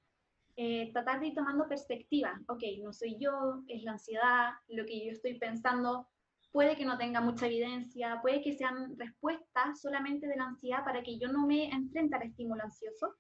eh, 0.56 0.92
tratar 0.94 1.20
de 1.20 1.28
ir 1.28 1.34
tomando 1.34 1.68
perspectiva, 1.68 2.40
ok, 2.48 2.62
no 2.84 2.94
soy 2.94 3.18
yo, 3.20 3.64
es 3.68 3.84
la 3.84 3.94
ansiedad, 3.94 4.52
lo 4.68 4.86
que 4.86 5.04
yo 5.04 5.12
estoy 5.12 5.40
pensando 5.40 6.08
puede 6.54 6.78
que 6.78 6.86
no 6.86 6.98
tenga 6.98 7.20
mucha 7.20 7.48
evidencia, 7.48 8.20
puede 8.22 8.42
que 8.42 8.54
sean 8.54 8.98
respuestas 8.98 9.82
solamente 9.82 10.28
de 10.28 10.38
la 10.38 10.46
ansiedad 10.46 10.86
para 10.86 11.04
que 11.04 11.20
yo 11.20 11.28
no 11.28 11.46
me 11.46 11.66
enfrente 11.70 12.16
al 12.16 12.24
estímulo 12.24 12.64
ansioso. 12.64 13.16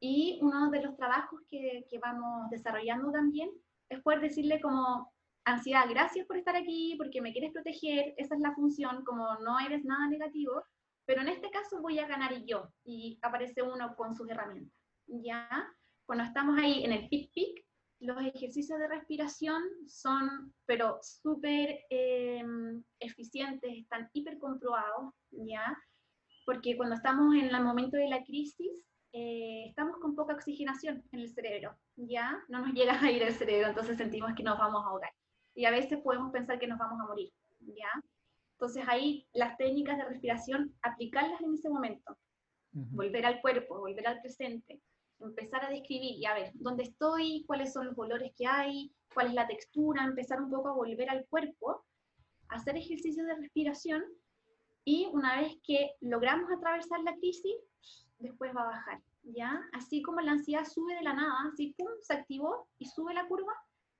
Y 0.00 0.38
uno 0.40 0.70
de 0.70 0.82
los 0.82 0.96
trabajos 0.96 1.42
que, 1.50 1.86
que 1.90 1.98
vamos 1.98 2.48
desarrollando 2.50 3.12
también 3.12 3.50
es 3.90 4.00
poder 4.00 4.20
decirle 4.20 4.60
como, 4.60 5.12
ansiedad, 5.44 5.86
gracias 5.88 6.26
por 6.26 6.36
estar 6.36 6.56
aquí, 6.56 6.94
porque 6.96 7.20
me 7.20 7.32
quieres 7.32 7.52
proteger, 7.52 8.14
esa 8.16 8.34
es 8.34 8.40
la 8.40 8.54
función, 8.54 9.04
como 9.04 9.34
no 9.40 9.58
eres 9.58 9.84
nada 9.84 10.06
negativo, 10.08 10.62
pero 11.04 11.20
en 11.20 11.28
este 11.28 11.50
caso 11.50 11.80
voy 11.80 11.98
a 11.98 12.06
ganar 12.06 12.32
yo, 12.44 12.68
y 12.84 13.18
aparece 13.22 13.62
uno 13.62 13.94
con 13.96 14.14
sus 14.14 14.28
herramientas, 14.30 14.72
¿ya? 15.06 15.48
Cuando 16.06 16.24
estamos 16.24 16.58
ahí 16.58 16.84
en 16.84 16.92
el 16.92 17.08
pic-pic, 17.08 17.64
los 18.02 18.20
ejercicios 18.20 18.78
de 18.78 18.88
respiración 18.88 19.62
son, 19.86 20.52
pero 20.66 20.98
súper 21.02 21.80
em, 21.88 22.82
eficientes, 22.98 23.72
están 23.72 24.10
hiper 24.12 24.38
comprobados, 24.38 25.14
¿ya? 25.30 25.76
Porque 26.44 26.76
cuando 26.76 26.96
estamos 26.96 27.36
en 27.36 27.54
el 27.54 27.62
momento 27.62 27.96
de 27.96 28.08
la 28.08 28.24
crisis, 28.24 28.72
eh, 29.12 29.66
estamos 29.68 29.98
con 29.98 30.16
poca 30.16 30.34
oxigenación 30.34 31.04
en 31.12 31.20
el 31.20 31.32
cerebro, 31.32 31.76
¿ya? 31.96 32.42
No 32.48 32.66
nos 32.66 32.74
llega 32.74 33.00
a 33.00 33.10
ir 33.10 33.22
el 33.22 33.34
cerebro, 33.34 33.68
entonces 33.68 33.96
sentimos 33.96 34.32
que 34.36 34.42
nos 34.42 34.58
vamos 34.58 34.82
a 34.84 34.88
ahogar 34.88 35.12
y 35.54 35.64
a 35.64 35.70
veces 35.70 36.00
podemos 36.00 36.32
pensar 36.32 36.58
que 36.58 36.66
nos 36.66 36.78
vamos 36.78 37.00
a 37.00 37.06
morir, 37.06 37.30
¿ya? 37.60 38.02
Entonces 38.54 38.84
ahí 38.88 39.28
las 39.32 39.56
técnicas 39.58 39.98
de 39.98 40.04
respiración, 40.04 40.74
aplicarlas 40.82 41.40
en 41.40 41.54
ese 41.54 41.68
momento, 41.68 42.18
volver 42.72 43.26
al 43.26 43.40
cuerpo, 43.40 43.78
volver 43.78 44.08
al 44.08 44.20
presente, 44.20 44.80
empezar 45.26 45.64
a 45.64 45.70
describir 45.70 46.16
y 46.16 46.24
a 46.26 46.34
ver 46.34 46.50
dónde 46.54 46.84
estoy, 46.84 47.44
cuáles 47.46 47.72
son 47.72 47.86
los 47.86 47.98
olores 47.98 48.32
que 48.36 48.46
hay, 48.46 48.92
cuál 49.14 49.28
es 49.28 49.34
la 49.34 49.46
textura, 49.46 50.04
empezar 50.04 50.40
un 50.40 50.50
poco 50.50 50.68
a 50.68 50.74
volver 50.74 51.10
al 51.10 51.26
cuerpo, 51.26 51.84
hacer 52.48 52.76
ejercicios 52.76 53.26
de 53.26 53.34
respiración 53.34 54.04
y 54.84 55.08
una 55.12 55.40
vez 55.40 55.56
que 55.64 55.92
logramos 56.00 56.50
atravesar 56.50 57.00
la 57.00 57.14
crisis, 57.16 57.54
después 58.18 58.54
va 58.56 58.62
a 58.62 58.66
bajar, 58.66 59.00
¿ya? 59.22 59.60
Así 59.72 60.02
como 60.02 60.20
la 60.20 60.32
ansiedad 60.32 60.64
sube 60.64 60.94
de 60.94 61.02
la 61.02 61.14
nada, 61.14 61.34
así 61.52 61.74
pum, 61.76 61.88
se 62.00 62.14
activó 62.14 62.68
y 62.78 62.86
sube 62.86 63.14
la 63.14 63.26
curva, 63.26 63.52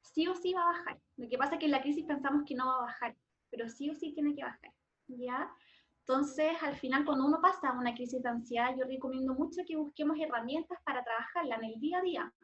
sí 0.03 0.27
o 0.27 0.35
sí 0.35 0.53
va 0.53 0.63
a 0.63 0.73
bajar. 0.73 1.01
Lo 1.17 1.29
que 1.29 1.39
pasa 1.39 1.55
es 1.55 1.61
que 1.61 1.67
en 1.67 1.73
la 1.73 1.83
crisis 1.83 2.05
pensamos 2.05 2.43
que 2.47 2.55
no 2.55 2.67
va 2.67 2.75
a 2.75 2.83
bajar, 2.83 3.17
pero 3.51 3.69
sí 3.69 3.91
o 3.91 3.95
sí 3.95 4.13
tiene 4.13 4.35
que 4.35 4.43
bajar, 4.43 4.73
¿ya? 5.09 5.51
Entonces, 6.07 6.51
al 6.63 6.77
final, 6.77 7.05
cuando 7.05 7.27
uno 7.27 7.41
pasa 7.41 7.73
una 7.73 7.95
crisis 7.95 8.23
de 8.23 8.29
ansiedad, 8.29 8.75
yo 8.77 8.85
recomiendo 8.85 9.35
mucho 9.35 9.63
que 9.67 9.77
busquemos 9.77 10.19
herramientas 10.19 10.79
para 10.85 11.05
trabajarla 11.05 11.57
en 11.57 11.65
el 11.65 11.81
día 11.81 11.99
a 11.99 12.03
día, 12.03 12.35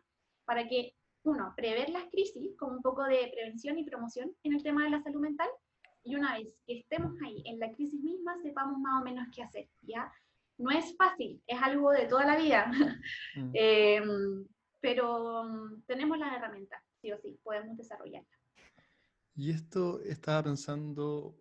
para 0.44 0.66
que, 0.68 0.94
uno, 1.24 1.52
prever 1.56 1.90
las 1.90 2.04
crisis 2.10 2.56
con 2.56 2.76
un 2.76 2.82
poco 2.82 3.02
de 3.04 3.30
prevención 3.32 3.76
y 3.76 3.84
promoción 3.84 4.30
en 4.44 4.54
el 4.54 4.62
tema 4.62 4.84
de 4.84 4.90
la 4.90 5.02
salud 5.02 5.20
mental, 5.20 5.48
y 6.04 6.14
una 6.14 6.38
vez 6.38 6.56
que 6.66 6.78
estemos 6.78 7.12
ahí 7.24 7.42
en 7.46 7.58
la 7.58 7.72
crisis 7.72 8.00
misma, 8.00 8.40
sepamos 8.42 8.78
más 8.78 9.02
o 9.02 9.04
menos 9.04 9.26
qué 9.34 9.42
hacer, 9.42 9.68
¿ya? 9.82 10.10
No 10.56 10.70
es 10.70 10.96
fácil, 10.96 11.42
es 11.46 11.60
algo 11.60 11.90
de 11.90 12.06
toda 12.06 12.24
la 12.24 12.36
vida, 12.36 12.70
mm. 13.34 13.50
em, 13.54 14.46
pero 14.80 15.44
mm, 15.44 15.82
tenemos 15.86 16.16
las 16.18 16.32
herramientas 16.34 16.82
sí 17.00 17.12
o 17.12 17.18
sí, 17.18 17.38
podemos 17.42 17.76
desarrollarla. 17.76 18.28
Y 19.34 19.50
esto 19.50 20.00
estaba 20.00 20.42
pensando, 20.42 21.36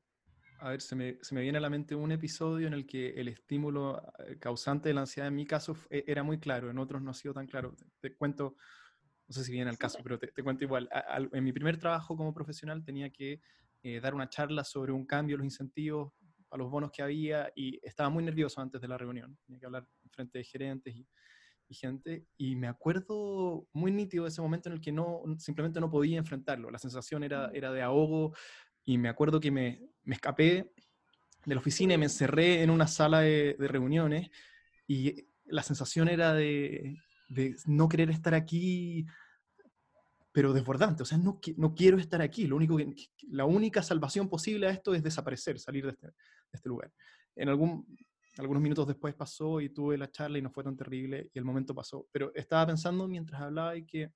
a 0.60 0.70
ver, 0.70 0.82
se 0.82 0.96
me, 0.96 1.18
se 1.22 1.36
me, 1.36 1.42
viene 1.42 1.58
a 1.58 1.62
la 1.62 1.70
mente 1.70 1.96
un 1.96 2.12
episodio 2.12 2.68
en 2.68 2.74
el 2.74 2.86
que 2.86 3.10
el 3.10 3.28
estímulo 3.28 4.02
eh, 4.20 4.38
causante 4.40 4.90
de 4.90 4.96
la 4.96 5.02
ansiedad 5.02 5.28
en 5.28 5.36
mi 5.36 5.46
caso 5.46 5.76
e, 5.90 6.04
era 6.08 6.24
muy 6.24 6.40
claro, 6.40 6.70
en 6.70 6.80
otros 6.80 7.02
no 7.02 7.12
ha 7.12 7.14
sido 7.14 7.34
tan 7.34 7.48
claro. 7.48 7.76
Te, 8.00 8.16
cuento, 8.16 8.56
no 9.28 9.34
sé 9.34 9.44
si 9.44 9.52
viene 9.52 9.70
al 9.70 9.78
caso, 9.78 10.00
pero 10.04 10.18
te, 10.18 10.32
cuento 10.44 10.64
igual. 10.64 10.90
en 11.32 11.44
mi 11.44 11.54
primer 11.54 11.78
trabajo 11.78 12.16
como 12.16 12.34
profesional 12.34 12.84
tenía 12.84 13.10
que 13.10 13.42
eh, 13.84 14.00
dar 14.00 14.16
una 14.16 14.30
charla 14.30 14.64
sobre 14.64 14.92
un 14.92 15.06
cambio, 15.06 15.38
los 15.38 15.46
incentivos, 15.46 16.14
a 16.50 16.58
los 16.58 16.72
bonos 16.72 16.92
que 16.92 17.04
había 17.04 17.52
y 17.56 17.80
estaba 17.84 18.10
muy 18.10 18.24
nervioso 18.24 18.62
antes 18.62 18.80
de 18.80 18.88
la 18.88 18.98
reunión. 18.98 19.38
Tenía 19.46 19.60
que 19.60 19.66
hablar 19.66 19.88
frente 20.10 20.38
de 20.38 20.44
gerentes 20.46 20.96
y 20.96 21.06
y 21.70 21.76
gente, 21.76 22.26
y 22.38 22.56
me 22.56 22.68
acuerdo 22.68 23.68
muy 23.74 23.92
nítido 23.92 24.24
de 24.24 24.30
ese 24.30 24.42
momento 24.42 24.70
en 24.70 24.74
el 24.74 24.82
que 24.82 24.92
no, 24.92 25.24
simplemente 25.38 25.80
no 25.80 25.90
podía 25.90 26.18
enfrentarlo, 26.18 26.72
la 26.72 26.80
sensación 26.80 27.24
era, 27.24 27.52
era 27.54 27.72
de 27.72 27.82
ahogo, 27.82 28.34
y 28.88 28.98
me 28.98 29.10
acuerdo 29.10 29.42
que 29.42 29.52
me, 29.52 29.82
me 30.06 30.16
escapé 30.16 30.72
de 31.46 31.54
la 31.54 31.60
oficina 31.60 31.94
y 31.94 31.98
me 31.98 32.06
encerré 32.06 32.64
en 32.64 32.70
una 32.70 32.88
sala 32.88 33.20
de, 33.20 33.56
reuniones, 33.60 34.30
y 34.88 35.28
la 35.46 35.62
sensación 35.62 36.08
era 36.08 36.34
de, 36.34 36.96
de, 37.28 37.54
no 37.66 37.90
querer 37.90 38.10
estar 38.10 38.34
aquí, 38.34 39.06
pero 40.32 40.54
desbordante, 40.54 41.04
o 41.04 41.06
sea, 41.06 41.18
no, 41.18 41.42
no 41.58 41.76
quiero 41.76 41.98
estar 41.98 42.22
aquí, 42.22 42.48
lo 42.48 42.56
único 42.56 42.78
que, 42.78 42.96
la 43.30 43.44
única 43.44 43.84
salvación 43.84 44.30
posible 44.30 44.68
a 44.68 44.72
esto 44.72 44.96
es 44.96 45.04
desaparecer, 45.04 45.60
salir 45.60 45.84
de 45.84 45.92
este, 45.92 46.08
de 46.08 46.14
este 46.54 46.70
lugar. 46.70 46.90
En 47.36 47.50
algún 47.50 47.86
algunos 48.38 48.62
minutos 48.62 48.88
después 48.88 49.16
pasó 49.16 49.60
y 49.60 49.70
tuve 49.70 49.98
la 49.98 50.12
charla 50.12 50.38
y 50.38 50.44
no 50.44 50.52
fue 50.52 50.64
tan 50.64 50.78
terrible 50.78 51.32
y 51.34 51.40
el 51.40 51.44
momento 51.44 51.74
pasó. 51.74 52.08
Pero 52.12 52.32
estaba 52.36 52.68
pensando 52.68 53.08
mientras 53.08 53.42
hablaba 53.42 53.76
y 53.76 53.84
que 53.84 54.12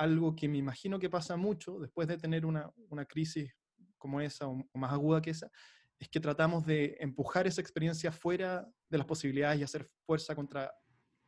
algo 0.00 0.34
que 0.34 0.48
me 0.48 0.56
imagino 0.56 0.98
que 0.98 1.10
pasa 1.10 1.36
mucho 1.36 1.78
después 1.78 2.08
de 2.08 2.16
tener 2.16 2.46
una, 2.46 2.70
una 2.88 3.04
crisis 3.04 3.54
como 3.98 4.22
esa 4.22 4.48
o, 4.48 4.66
más 4.72 4.92
aguda 4.92 5.20
que 5.20 5.28
esa, 5.28 5.50
es 5.98 6.08
que 6.08 6.20
tratamos 6.20 6.64
de 6.64 6.96
empujar 7.00 7.46
esa 7.46 7.60
experiencia 7.60 8.10
fuera 8.10 8.66
de 8.88 8.96
las 8.96 9.06
posibilidades 9.06 9.60
y 9.60 9.62
hacer 9.62 9.90
fuerza 10.06 10.34
contra 10.34 10.72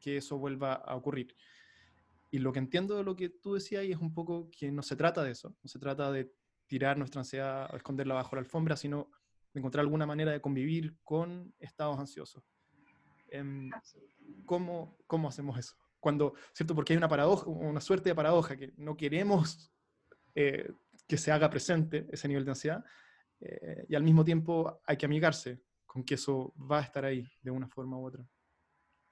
que 0.00 0.16
eso 0.16 0.38
vuelva 0.38 0.72
a 0.72 0.96
ocurrir. 0.96 1.36
Y 2.30 2.38
lo 2.38 2.50
que 2.50 2.60
entiendo 2.60 2.96
de 2.96 3.04
lo 3.04 3.14
que 3.14 3.28
tú 3.28 3.52
decías 3.52 3.84
es 3.84 3.98
un 3.98 4.14
poco 4.14 4.50
que 4.50 4.72
no 4.72 4.82
se 4.82 4.96
trata 4.96 5.22
de 5.22 5.32
eso, 5.32 5.54
no 5.62 5.68
se 5.68 5.78
trata 5.78 6.10
de 6.10 6.32
tirar 6.66 6.96
nuestra 6.96 7.20
ansiedad 7.20 7.68
o 7.74 7.76
esconderla 7.76 8.14
bajo 8.14 8.36
la 8.36 8.40
alfombra, 8.40 8.74
sino 8.78 9.10
de 9.52 9.60
encontrar 9.60 9.82
alguna 9.82 10.06
manera 10.06 10.32
de 10.32 10.40
convivir 10.40 10.96
con 11.04 11.54
estados 11.60 11.98
ansiosos. 11.98 12.42
Em, 13.28 13.70
¿cómo, 14.46 14.96
¿Cómo 15.06 15.28
hacemos 15.28 15.58
eso? 15.58 15.76
Cuando, 16.02 16.34
¿cierto? 16.52 16.74
Porque 16.74 16.92
hay 16.92 16.96
una 16.96 17.08
paradoja, 17.08 17.48
una 17.48 17.80
suerte 17.80 18.08
de 18.08 18.14
paradoja, 18.16 18.56
que 18.56 18.72
no 18.76 18.96
queremos 18.96 19.72
eh, 20.34 20.68
que 21.06 21.16
se 21.16 21.30
haga 21.30 21.48
presente 21.48 22.08
ese 22.10 22.26
nivel 22.26 22.44
de 22.44 22.50
ansiedad, 22.50 22.84
eh, 23.38 23.86
y 23.88 23.94
al 23.94 24.02
mismo 24.02 24.24
tiempo 24.24 24.82
hay 24.84 24.96
que 24.96 25.06
amigarse 25.06 25.62
con 25.86 26.02
que 26.02 26.14
eso 26.14 26.52
va 26.58 26.80
a 26.80 26.82
estar 26.82 27.04
ahí 27.04 27.24
de 27.40 27.52
una 27.52 27.68
forma 27.68 27.96
u 27.98 28.06
otra. 28.08 28.26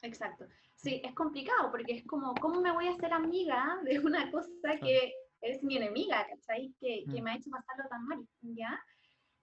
Exacto. 0.02 0.46
Sí, 0.74 1.00
es 1.04 1.14
complicado 1.14 1.70
porque 1.70 1.92
es 1.92 2.04
como, 2.06 2.34
¿cómo 2.34 2.60
me 2.60 2.72
voy 2.72 2.88
a 2.88 2.94
hacer 2.94 3.12
amiga 3.12 3.78
de 3.84 4.00
una 4.00 4.28
cosa 4.32 4.50
que 4.82 5.14
es 5.42 5.62
mi 5.62 5.76
enemiga, 5.76 6.26
¿cachai? 6.26 6.74
Que, 6.80 7.04
que 7.04 7.20
mm. 7.20 7.24
me 7.24 7.30
ha 7.30 7.36
hecho 7.36 7.50
pasarlo 7.50 7.88
tan 7.88 8.04
mal, 8.04 8.26
¿ya? 8.40 8.82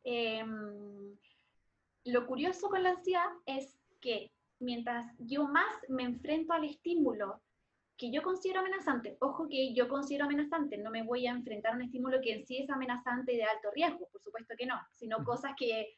Em, 0.04 1.16
lo 2.04 2.28
curioso 2.28 2.68
con 2.70 2.84
la 2.84 2.90
ansiedad 2.90 3.30
es 3.46 3.80
que 4.02 4.34
mientras 4.60 5.06
yo 5.20 5.48
más 5.48 5.74
me 5.88 6.04
enfrento 6.04 6.54
al 6.54 6.66
estímulo 6.66 7.42
que 7.98 8.12
yo 8.12 8.22
considero 8.22 8.60
amenazante, 8.60 9.18
ojo 9.20 9.48
que 9.48 9.74
yo 9.74 9.88
considero 9.88 10.26
amenazante, 10.26 10.78
no 10.78 10.92
me 10.92 11.04
voy 11.04 11.26
a 11.26 11.32
enfrentar 11.32 11.74
a 11.74 11.76
un 11.76 11.82
estímulo 11.82 12.22
que 12.22 12.34
en 12.34 12.46
sí 12.46 12.58
es 12.60 12.70
amenazante 12.70 13.34
y 13.34 13.38
de 13.38 13.44
alto 13.44 13.70
riesgo, 13.74 14.08
por 14.12 14.22
supuesto 14.22 14.54
que 14.56 14.68
no, 14.68 14.80
sino 14.94 15.24
cosas 15.24 15.54
que, 15.58 15.96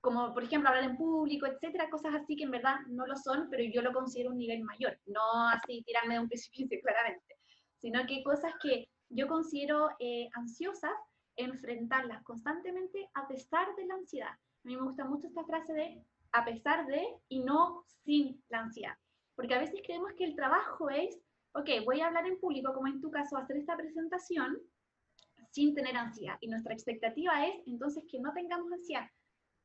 como 0.00 0.34
por 0.34 0.42
ejemplo 0.42 0.68
hablar 0.68 0.84
en 0.84 0.96
público, 0.96 1.46
etcétera, 1.46 1.88
cosas 1.88 2.14
así 2.16 2.34
que 2.34 2.44
en 2.44 2.50
verdad 2.50 2.80
no 2.88 3.06
lo 3.06 3.16
son, 3.16 3.48
pero 3.48 3.62
yo 3.62 3.80
lo 3.80 3.92
considero 3.92 4.30
un 4.30 4.38
nivel 4.38 4.64
mayor, 4.64 4.98
no 5.06 5.48
así 5.48 5.82
tirarme 5.82 6.14
de 6.14 6.20
un 6.20 6.28
precipicio 6.28 6.80
claramente, 6.82 7.36
sino 7.76 8.04
que 8.06 8.24
cosas 8.24 8.52
que 8.60 8.88
yo 9.08 9.28
considero 9.28 9.90
eh, 10.00 10.28
ansiosas 10.34 10.92
enfrentarlas 11.36 12.22
constantemente 12.24 13.08
a 13.14 13.26
pesar 13.26 13.74
de 13.76 13.86
la 13.86 13.94
ansiedad. 13.94 14.32
A 14.32 14.68
mí 14.68 14.76
me 14.76 14.82
gusta 14.82 15.04
mucho 15.04 15.26
esta 15.26 15.44
frase 15.44 15.72
de 15.72 16.04
a 16.32 16.44
pesar 16.44 16.86
de 16.86 17.06
y 17.28 17.40
no 17.40 17.84
sin 18.04 18.42
la 18.48 18.60
ansiedad. 18.60 18.94
Porque 19.34 19.54
a 19.54 19.60
veces 19.60 19.80
creemos 19.84 20.12
que 20.14 20.24
el 20.24 20.36
trabajo 20.36 20.90
es, 20.90 21.18
ok, 21.54 21.68
voy 21.84 22.00
a 22.00 22.06
hablar 22.06 22.26
en 22.26 22.38
público, 22.38 22.74
como 22.74 22.88
en 22.88 23.00
tu 23.00 23.10
caso, 23.10 23.36
hacer 23.36 23.56
esta 23.56 23.76
presentación 23.76 24.58
sin 25.50 25.74
tener 25.74 25.96
ansiedad. 25.96 26.36
Y 26.40 26.48
nuestra 26.48 26.74
expectativa 26.74 27.46
es 27.46 27.54
entonces 27.66 28.04
que 28.10 28.20
no 28.20 28.32
tengamos 28.32 28.72
ansiedad. 28.72 29.06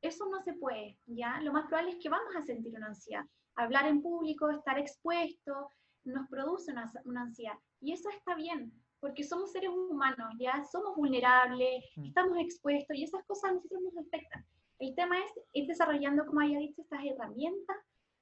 Eso 0.01 0.25
no 0.29 0.41
se 0.41 0.53
puede, 0.53 0.99
¿ya? 1.05 1.41
Lo 1.41 1.51
más 1.51 1.67
probable 1.67 1.91
es 1.91 1.97
que 1.97 2.09
vamos 2.09 2.35
a 2.35 2.43
sentir 2.43 2.75
una 2.75 2.87
ansiedad. 2.87 3.25
Hablar 3.55 3.87
en 3.87 4.01
público, 4.01 4.49
estar 4.49 4.77
expuesto, 4.77 5.69
nos 6.03 6.27
produce 6.29 6.71
una, 6.71 6.91
una 7.05 7.21
ansiedad. 7.21 7.57
Y 7.81 7.93
eso 7.93 8.09
está 8.09 8.35
bien, 8.35 8.71
porque 8.99 9.23
somos 9.23 9.51
seres 9.51 9.69
humanos, 9.69 10.33
ya 10.39 10.63
somos 10.63 10.95
vulnerables, 10.95 11.83
estamos 12.03 12.37
expuestos 12.39 12.95
y 12.95 13.03
esas 13.03 13.23
cosas 13.25 13.51
a 13.51 13.53
nosotros 13.53 13.81
nos 13.81 14.05
afectan. 14.05 14.45
El 14.79 14.93
tema 14.95 15.17
es 15.19 15.31
ir 15.53 15.67
desarrollando, 15.67 16.25
como 16.25 16.41
había 16.41 16.59
dicho, 16.59 16.81
estas 16.81 17.03
herramientas 17.05 17.77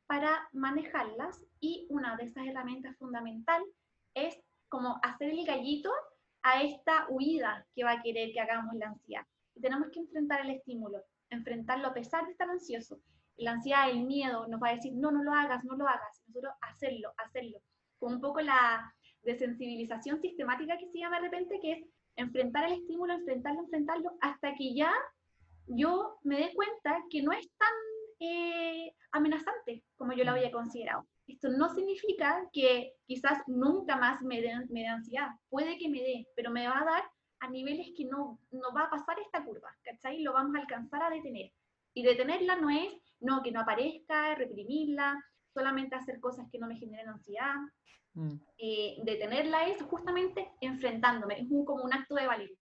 para 0.06 0.48
manejarlas 0.52 1.44
y 1.60 1.88
una 1.90 2.16
de 2.16 2.26
esas 2.26 2.46
herramientas 2.46 2.96
fundamental 2.98 3.64
es 4.14 4.40
como 4.70 5.00
hacer 5.02 5.32
el 5.32 5.46
gallito 5.46 5.92
a 6.44 6.62
esta 6.62 7.08
huida 7.10 7.66
que 7.74 7.84
va 7.84 7.94
a 7.94 8.02
querer 8.02 8.32
que 8.34 8.40
hagamos 8.40 8.76
la 8.76 8.88
ansiedad. 8.88 9.26
y 9.56 9.62
tenemos 9.62 9.90
que 9.90 10.00
enfrentar 10.00 10.42
el 10.42 10.52
estímulo, 10.52 11.04
enfrentarlo 11.30 11.88
a 11.88 11.94
pesar 11.94 12.26
de 12.26 12.32
estar 12.32 12.50
ansioso. 12.50 13.00
La 13.38 13.52
ansiedad, 13.52 13.90
el 13.90 14.04
miedo 14.04 14.48
nos 14.48 14.62
va 14.62 14.70
a 14.70 14.76
decir, 14.76 14.94
no, 14.94 15.12
no 15.12 15.24
lo 15.24 15.34
hagas, 15.34 15.64
no 15.64 15.76
lo 15.76 15.88
hagas. 15.88 16.22
Nosotros 16.28 16.54
hacerlo, 16.62 17.14
hacerlo. 17.18 17.60
Con 18.00 18.16
un 18.16 18.22
poco 18.22 18.42
la 18.42 18.94
desensibilización 19.22 20.20
sistemática 20.22 20.78
que 20.78 20.90
se 20.90 21.00
llama 21.00 21.18
de 21.18 21.30
repente, 21.30 21.60
que 21.60 21.72
es 21.74 21.86
enfrentar 22.16 22.66
el 22.66 22.74
estímulo, 22.74 23.14
enfrentarlo, 23.14 23.62
enfrentarlo, 23.62 24.18
hasta 24.22 24.54
que 24.56 24.74
ya 24.76 24.92
yo 25.68 26.18
me 26.24 26.38
dé 26.38 26.54
cuenta 26.54 27.04
que 27.10 27.22
no 27.22 27.32
es 27.32 27.50
tan 27.58 27.74
eh, 28.20 28.94
amenazante 29.12 29.84
como 29.96 30.14
yo 30.14 30.24
lo 30.24 30.32
había 30.32 30.52
considerado. 30.52 31.08
Esto 31.28 31.50
no 31.50 31.70
significa 31.74 32.50
que 32.52 32.94
quizás 33.06 33.40
nunca 33.48 33.96
más 33.96 34.22
me 34.22 34.42
dé 34.42 34.54
me 34.70 34.88
ansiedad. 34.88 35.30
Puede 35.50 35.78
que 35.78 35.90
me 35.90 36.00
dé, 36.00 36.28
pero 36.36 36.52
me 36.52 36.68
va 36.68 36.82
a 36.82 36.86
dar 36.86 37.04
a 37.40 37.50
niveles 37.50 37.92
que 37.96 38.06
no, 38.06 38.40
no 38.52 38.74
va 38.74 38.84
a 38.84 38.90
pasar 38.90 39.20
esta 39.20 39.44
curva, 39.44 39.70
¿cachai? 39.84 40.22
Lo 40.22 40.34
vamos 40.34 40.56
a 40.56 40.60
alcanzar 40.60 41.04
a 41.04 41.10
detener. 41.10 41.52
Y 41.94 42.04
detenerla 42.04 42.56
no 42.56 42.70
es, 42.70 42.94
no, 43.20 43.44
que 43.44 43.52
no 43.52 43.62
aparezca, 43.62 44.36
reprimirla, 44.36 45.22
solamente 45.54 45.96
hacer 45.96 46.20
cosas 46.20 46.48
que 46.52 46.60
no 46.60 46.68
me 46.68 46.78
generen 46.78 47.10
ansiedad. 47.10 47.56
Mm. 48.14 48.36
Eh, 48.58 48.98
detenerla 49.04 49.68
es 49.68 49.82
justamente 49.84 50.52
enfrentándome, 50.62 51.42
es 51.42 51.50
un, 51.50 51.66
como 51.66 51.84
un 51.84 51.94
acto 51.94 52.16
de 52.16 52.28
valentía. 52.28 52.58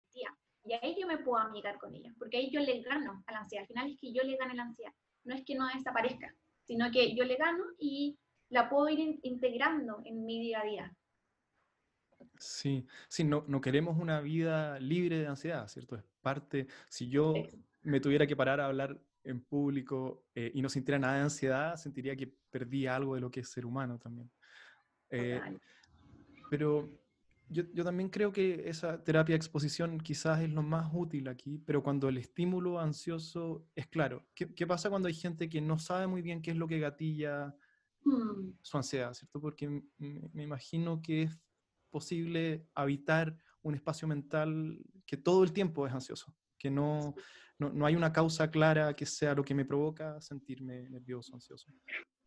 Y 0.69 0.75
ahí 0.75 0.97
yo 1.01 1.07
me 1.07 1.19
puedo 1.19 1.39
amigar 1.39 1.79
con 1.79 1.95
ella, 1.95 2.15
porque 2.19 2.37
ahí 2.37 2.51
yo 2.51 2.61
le 2.61 2.83
gano 2.83 3.25
a 3.27 3.33
la 3.33 3.39
ansiedad. 3.39 3.63
Al 3.63 3.69
final 3.69 3.91
es 3.91 3.99
que 3.99 4.13
yo 4.13 4.23
le 4.23 4.37
gane 4.37 4.55
la 4.55 4.65
ansiedad. 4.65 4.93
No 5.25 5.35
es 5.35 5.43
que 5.45 5.55
no 5.55 5.67
desaparezca, 5.67 6.35
sino 6.65 6.91
que 6.91 7.15
yo 7.15 7.25
le 7.25 7.37
gano 7.37 7.65
y 7.79 8.19
la 8.51 8.69
puedo 8.69 8.89
ir 8.91 9.19
integrando 9.23 10.03
en 10.05 10.27
mi 10.27 10.39
día 10.41 10.61
a 10.61 10.65
día. 10.65 10.97
Sí, 12.39 12.87
sí, 13.09 13.25
no, 13.25 13.45
no 13.49 13.61
queremos 13.61 13.97
una 13.99 14.21
vida 14.21 14.79
libre 14.79 15.21
de 15.21 15.27
ansiedad, 15.27 15.67
¿cierto? 15.69 15.97
Es 15.97 16.05
parte, 16.21 16.67
si 16.89 17.09
yo 17.09 17.33
me 17.83 18.01
tuviera 18.01 18.27
que 18.27 18.37
parar 18.37 18.61
a 18.61 18.67
hablar 18.67 19.01
en 19.25 19.41
público 19.41 20.27
eh, 20.35 20.51
y 20.55 20.61
no 20.61 20.69
sintiera 20.69 20.99
nada 20.99 21.17
de 21.17 21.23
ansiedad, 21.23 21.77
sentiría 21.77 22.15
que 22.15 22.33
perdí 22.51 22.87
algo 22.87 23.15
de 23.15 23.23
lo 23.23 23.31
que 23.31 23.41
es 23.41 23.49
ser 23.49 23.65
humano 23.65 23.99
también. 23.99 24.31
Eh, 25.11 25.41
pero 26.51 26.89
yo, 27.49 27.65
yo, 27.73 27.85
también 27.85 28.09
creo 28.09 28.33
que 28.33 28.69
esa 28.69 29.03
terapia 29.03 29.33
de 29.33 29.39
exposición 29.39 29.99
quizás 29.99 30.41
es 30.41 30.51
lo 30.51 30.63
más 30.63 30.91
útil 30.93 31.29
aquí, 31.29 31.59
pero 31.59 31.83
cuando 31.83 32.09
el 32.09 32.19
estímulo 32.19 32.81
ansioso 32.81 33.67
es 33.75 33.87
claro. 33.87 34.27
¿Qué, 34.35 34.55
qué 34.55 34.67
pasa 34.67 34.91
cuando 34.91 35.09
hay 35.09 35.15
gente 35.15 35.49
que 35.49 35.61
no 35.61 35.79
sabe 35.79 36.07
muy 36.07 36.23
bien 36.23 36.43
qué 36.43 36.51
es 36.51 36.57
lo 36.57 36.69
que 36.69 36.79
gatilla 36.79 37.55
hmm. 38.05 38.59
su 38.63 38.77
ansiedad, 38.77 39.15
¿cierto? 39.15 39.41
Porque 39.41 39.83
me 39.99 40.43
imagino 40.43 41.01
que 41.03 41.23
es 41.23 41.39
posible 41.91 42.67
habitar 42.75 43.37
un 43.63 43.75
espacio 43.75 44.07
mental 44.09 44.79
que 45.07 45.17
todo 45.17 45.43
el 45.43 45.53
tiempo 45.53 45.87
es 45.87 45.93
ansioso, 45.93 46.35
que 46.59 46.71
no, 46.71 47.15
no, 47.59 47.71
no 47.71 47.87
hay 47.87 47.97
una 47.97 48.13
causa 48.13 48.51
clara 48.51 48.95
que 48.95 49.07
sea 49.07 49.35
lo 49.35 49.45
que 49.45 49.55
me 49.55 49.65
provoca 49.65 50.21
sentirme 50.21 50.89
nervioso, 50.91 51.35
ansioso. 51.35 51.73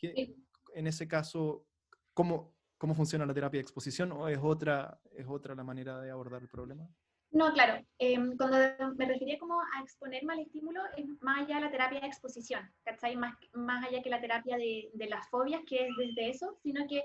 en 0.01 0.87
ese 0.87 1.07
caso, 1.07 1.65
¿cómo, 2.13 2.55
¿cómo 2.81 2.95
funciona 2.95 3.27
la 3.27 3.33
terapia 3.33 3.59
de 3.59 3.61
exposición 3.61 4.11
o 4.11 4.27
es 4.27 4.39
otra, 4.41 4.99
es 5.15 5.27
otra 5.27 5.53
la 5.53 5.63
manera 5.63 6.01
de 6.01 6.09
abordar 6.09 6.41
el 6.41 6.49
problema? 6.49 6.89
No, 7.29 7.53
claro. 7.53 7.85
Em, 7.99 8.35
cuando 8.35 8.57
me 8.97 9.05
refería 9.05 9.37
como 9.37 9.61
a 9.61 9.81
exponerme 9.83 10.33
al 10.33 10.39
estímulo, 10.39 10.81
es 10.97 11.05
más 11.21 11.43
allá 11.43 11.57
de 11.57 11.61
la 11.61 11.71
terapia 11.71 11.99
de 11.99 12.07
exposición, 12.07 12.67
¿cachai? 12.83 13.15
Más, 13.15 13.35
más 13.53 13.85
allá 13.85 14.01
que 14.01 14.09
la 14.09 14.19
terapia 14.19 14.57
de, 14.57 14.89
de 14.95 15.07
las 15.07 15.29
fobias, 15.29 15.61
que 15.67 15.87
es 15.87 15.95
desde 15.95 16.29
eso, 16.31 16.57
sino 16.63 16.87
que 16.87 17.03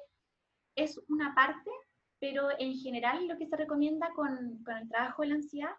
es 0.75 0.99
una 1.09 1.35
parte 1.35 1.71
pero 2.19 2.49
en 2.59 2.75
general 2.75 3.27
lo 3.27 3.37
que 3.37 3.47
se 3.47 3.57
recomienda 3.57 4.11
con, 4.15 4.63
con 4.65 4.77
el 4.77 4.89
trabajo 4.89 5.23
de 5.23 5.29
la 5.29 5.35
ansiedad 5.35 5.75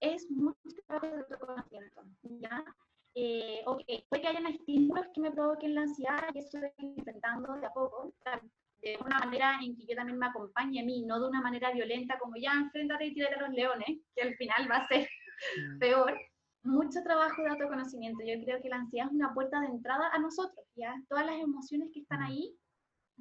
es 0.00 0.30
mucho 0.30 0.56
trabajo 0.86 1.06
de 1.08 1.22
autoconocimiento, 1.22 2.02
¿ya? 2.22 2.64
Eh, 3.14 3.62
ok, 3.66 3.82
puede 4.08 4.22
que 4.22 4.28
hayan 4.28 4.46
estímulos 4.46 5.06
que 5.14 5.20
me 5.20 5.30
provoquen 5.30 5.74
la 5.74 5.82
ansiedad 5.82 6.28
y 6.34 6.38
eso 6.38 6.58
estoy 6.58 6.86
intentando 6.96 7.54
de 7.54 7.66
a 7.66 7.72
poco, 7.72 8.12
de 8.90 8.98
una 9.04 9.18
manera 9.18 9.58
en 9.62 9.76
que 9.76 9.86
yo 9.86 9.96
también 9.96 10.18
me 10.18 10.26
acompañe 10.26 10.80
a 10.80 10.84
mí, 10.84 11.04
no 11.04 11.20
de 11.20 11.28
una 11.28 11.40
manera 11.40 11.72
violenta 11.72 12.18
como 12.18 12.36
ya 12.36 12.52
enfréntate 12.52 13.06
y 13.06 13.14
tírate 13.14 13.34
a 13.34 13.42
los 13.46 13.50
leones, 13.50 13.98
que 14.14 14.22
al 14.22 14.34
final 14.36 14.70
va 14.70 14.76
a 14.76 14.88
ser 14.88 15.08
mm. 15.58 15.78
peor. 15.78 16.18
Mucho 16.62 17.00
trabajo 17.04 17.42
de 17.42 17.50
autoconocimiento. 17.50 18.24
Yo 18.24 18.42
creo 18.44 18.60
que 18.60 18.68
la 18.68 18.76
ansiedad 18.76 19.06
es 19.06 19.12
una 19.12 19.32
puerta 19.34 19.60
de 19.60 19.66
entrada 19.66 20.08
a 20.12 20.18
nosotros, 20.18 20.66
¿ya? 20.74 20.94
Todas 21.08 21.26
las 21.26 21.36
emociones 21.36 21.90
que 21.92 22.00
están 22.00 22.20
mm. 22.20 22.24
ahí 22.24 22.56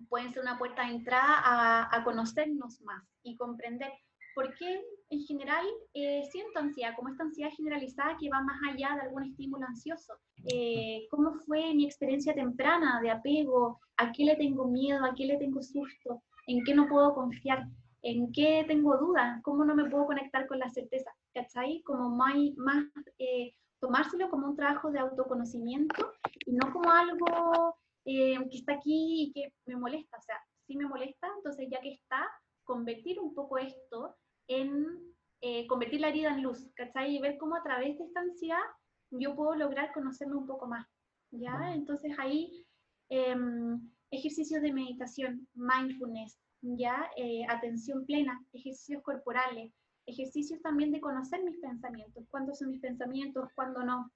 pueden 0.10 0.34
ser 0.34 0.41
una 0.41 0.58
puerta 0.58 0.84
de 0.84 0.89
entrada 0.89 1.88
a, 1.91 2.04
conocernos 2.04 2.82
más 2.82 3.04
y 3.23 3.36
comprender 3.38 3.91
por 4.34 4.54
qué 4.56 4.84
en 5.09 5.21
general 5.21 5.65
eh, 5.93 6.23
siento 6.31 6.59
ansiedad, 6.59 6.95
como 6.95 7.09
esta 7.09 7.23
ansiedad 7.23 7.51
generalizada 7.55 8.17
que 8.19 8.29
va 8.29 8.41
más 8.41 8.59
allá 8.69 8.95
de 8.95 9.01
algún 9.01 9.23
estímulo 9.23 9.65
ansioso. 9.65 10.13
Eh, 10.51 11.07
¿Cómo 11.09 11.33
fue 11.45 11.73
mi 11.73 11.85
experiencia 11.85 12.33
temprana 12.33 12.99
de 13.01 13.11
apego? 13.11 13.79
¿A 13.97 14.11
qué 14.11 14.25
le 14.25 14.35
tengo 14.35 14.67
miedo? 14.67 15.03
¿A 15.05 15.13
qué 15.13 15.25
le 15.25 15.37
tengo 15.37 15.61
susto? 15.61 16.23
¿En 16.47 16.63
qué 16.63 16.73
no 16.73 16.87
puedo 16.87 17.13
confiar? 17.13 17.65
¿En 18.01 18.31
qué 18.31 18.65
tengo 18.67 18.97
dudas? 18.97 19.41
¿Cómo 19.43 19.63
no 19.63 19.75
me 19.75 19.89
puedo 19.89 20.05
conectar 20.05 20.47
con 20.47 20.59
la 20.59 20.69
certeza? 20.69 21.11
¿Cachai? 21.33 21.81
Como 21.83 22.09
más, 22.09 22.35
más 22.57 22.85
eh, 23.19 23.53
tomárselo 23.79 24.29
como 24.29 24.47
un 24.47 24.55
trabajo 24.55 24.91
de 24.91 24.99
autoconocimiento 24.99 26.11
y 26.45 26.53
no 26.53 26.71
como 26.71 26.89
algo 26.91 27.75
eh, 28.05 28.37
que 28.49 28.57
está 28.57 28.73
aquí 28.73 29.23
y 29.23 29.31
que 29.33 29.53
me 29.65 29.75
molesta, 29.75 30.17
o 30.17 30.21
sea, 30.21 30.35
sí 30.65 30.75
me 30.75 30.87
molesta, 30.87 31.27
entonces 31.37 31.67
ya 31.69 31.79
que 31.81 31.93
está, 31.93 32.27
convertir 32.63 33.19
un 33.19 33.33
poco 33.33 33.57
esto 33.57 34.15
en, 34.47 35.13
eh, 35.41 35.67
convertir 35.67 36.01
la 36.01 36.10
herida 36.10 36.34
en 36.34 36.43
luz, 36.43 36.67
¿cachai? 36.75 37.15
Y 37.15 37.21
ver 37.21 37.38
cómo 37.38 37.55
a 37.55 37.63
través 37.63 37.97
de 37.97 38.05
esta 38.05 38.21
ansiedad 38.21 38.63
yo 39.12 39.36
puedo 39.36 39.55
lograr 39.55 39.93
conocerme 39.93 40.36
un 40.36 40.47
poco 40.47 40.67
más, 40.67 40.88
¿ya? 41.31 41.73
Entonces 41.73 42.13
ahí 42.17 42.65
em, 43.10 43.79
ejercicios 44.12 44.62
de 44.62 44.73
meditación, 44.73 45.47
mindfulness, 45.53 46.38
¿ya? 46.62 47.10
Eh, 47.17 47.45
atención 47.47 48.05
plena, 48.05 48.43
ejercicios 48.53 49.03
corporales, 49.03 49.73
ejercicios 50.05 50.62
también 50.62 50.91
de 50.91 51.01
conocer 51.01 51.43
mis 51.43 51.58
pensamientos, 51.58 52.25
cuándo 52.29 52.53
son 52.53 52.71
mis 52.71 52.81
pensamientos, 52.81 53.49
cuándo 53.55 53.84
no, 53.84 54.12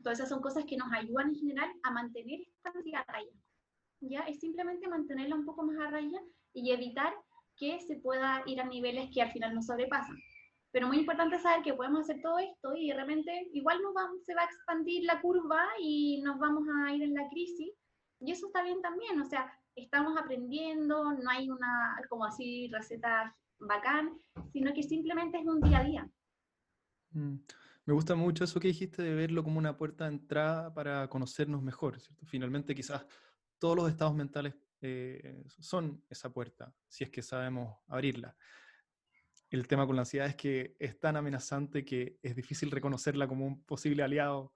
entonces, 0.00 0.20
esas 0.20 0.30
son 0.30 0.40
cosas 0.40 0.64
que 0.64 0.78
nos 0.78 0.90
ayudan 0.92 1.28
en 1.28 1.34
general 1.34 1.70
a 1.82 1.90
mantener 1.90 2.40
esta 2.40 2.70
ansiedad 2.70 3.04
a 3.06 3.12
raya. 3.12 3.36
¿ya? 4.00 4.20
Es 4.20 4.40
simplemente 4.40 4.88
mantenerla 4.88 5.34
un 5.36 5.44
poco 5.44 5.62
más 5.62 5.78
a 5.78 5.90
raya 5.90 6.18
y 6.54 6.70
evitar 6.70 7.12
que 7.60 7.78
se 7.80 7.96
pueda 7.96 8.42
ir 8.46 8.60
a 8.60 8.64
niveles 8.64 9.10
que 9.12 9.22
al 9.22 9.30
final 9.30 9.54
nos 9.54 9.66
sobrepasan. 9.66 10.16
Pero 10.72 10.86
muy 10.86 10.98
importante 10.98 11.38
saber 11.38 11.62
que 11.62 11.74
podemos 11.74 12.00
hacer 12.00 12.22
todo 12.22 12.38
esto 12.38 12.74
y 12.74 12.88
de 12.88 12.94
repente 12.94 13.48
igual 13.52 13.82
nos 13.82 13.92
vamos, 13.92 14.24
se 14.24 14.34
va 14.34 14.42
a 14.42 14.46
expandir 14.46 15.04
la 15.04 15.20
curva 15.20 15.62
y 15.80 16.22
nos 16.22 16.38
vamos 16.38 16.64
a 16.68 16.94
ir 16.94 17.02
en 17.02 17.14
la 17.14 17.28
crisis. 17.28 17.72
Y 18.20 18.32
eso 18.32 18.46
está 18.46 18.62
bien 18.62 18.80
también, 18.80 19.20
o 19.20 19.24
sea, 19.24 19.52
estamos 19.74 20.16
aprendiendo, 20.16 21.12
no 21.12 21.30
hay 21.30 21.50
una 21.50 22.00
como 22.08 22.24
así 22.24 22.68
receta 22.72 23.36
bacán, 23.58 24.18
sino 24.52 24.72
que 24.72 24.82
simplemente 24.82 25.38
es 25.38 25.46
un 25.46 25.60
día 25.60 25.78
a 25.78 25.84
día. 25.84 26.10
Mm. 27.10 27.36
Me 27.86 27.94
gusta 27.94 28.14
mucho 28.14 28.44
eso 28.44 28.60
que 28.60 28.68
dijiste 28.68 29.02
de 29.02 29.14
verlo 29.14 29.42
como 29.42 29.58
una 29.58 29.76
puerta 29.76 30.04
de 30.04 30.14
entrada 30.14 30.72
para 30.72 31.08
conocernos 31.08 31.62
mejor, 31.62 31.98
¿cierto? 31.98 32.24
Finalmente 32.26 32.74
quizás 32.74 33.04
todos 33.58 33.74
los 33.74 33.90
estados 33.90 34.14
mentales 34.14 34.54
eh, 34.80 35.44
son 35.60 36.04
esa 36.08 36.32
puerta, 36.32 36.74
si 36.88 37.04
es 37.04 37.10
que 37.10 37.22
sabemos 37.22 37.78
abrirla. 37.88 38.36
El 39.50 39.66
tema 39.66 39.86
con 39.86 39.96
la 39.96 40.02
ansiedad 40.02 40.28
es 40.28 40.36
que 40.36 40.76
es 40.78 40.98
tan 40.98 41.16
amenazante 41.16 41.84
que 41.84 42.18
es 42.22 42.36
difícil 42.36 42.70
reconocerla 42.70 43.26
como 43.26 43.46
un 43.46 43.64
posible 43.64 44.02
aliado 44.02 44.52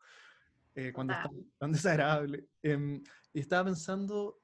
eh, 0.74 0.92
cuando 0.92 1.14
está 1.14 1.30
tan 1.58 1.72
desagradable. 1.72 2.48
Em, 2.62 3.02
y 3.32 3.40
estaba 3.40 3.64
pensando 3.64 4.40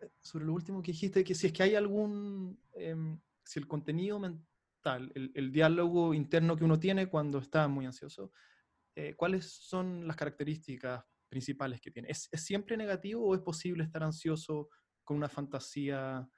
eh, 0.00 0.08
sobre 0.20 0.46
lo 0.46 0.54
último 0.54 0.82
que 0.82 0.92
dijiste, 0.92 1.22
que 1.22 1.34
si 1.34 1.48
es 1.48 1.52
que 1.52 1.62
hay 1.62 1.74
algún, 1.74 2.58
em, 2.74 3.20
si 3.44 3.58
el 3.58 3.66
contenido 3.66 4.18
mental 4.18 4.52
el, 5.14 5.52
diálogo 5.52 6.14
interno 6.14 6.56
que 6.56 6.64
uno 6.64 6.78
tiene 6.78 7.08
cuando 7.08 7.38
está 7.38 7.68
muy 7.68 7.86
ansioso, 7.86 8.32
eh, 8.94 9.14
¿cuáles 9.14 9.46
son 9.46 10.06
las 10.06 10.16
características 10.16 11.04
principales 11.28 11.80
que 11.80 11.90
tiene? 11.90 12.08
¿Es, 12.10 12.28
siempre 12.34 12.76
negativo 12.76 13.24
o 13.24 13.34
es 13.34 13.40
posible 13.40 13.84
estar 13.84 14.02
ansioso 14.02 14.68
con 15.04 15.16
una 15.16 15.28
fantasía 15.28 16.28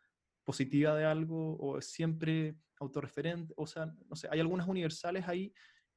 positiva 0.44 0.94
de 0.94 1.04
algo 1.04 1.56
o 1.56 1.78
es 1.78 1.86
siempre 1.86 2.56
autorreferente? 2.78 3.54
O 3.56 3.66
sea, 3.66 3.86
no 3.86 4.16
sé, 4.16 4.28
¿hay 4.30 4.40
algunas 4.40 4.68
universales 4.68 5.26
ahí 5.28 5.52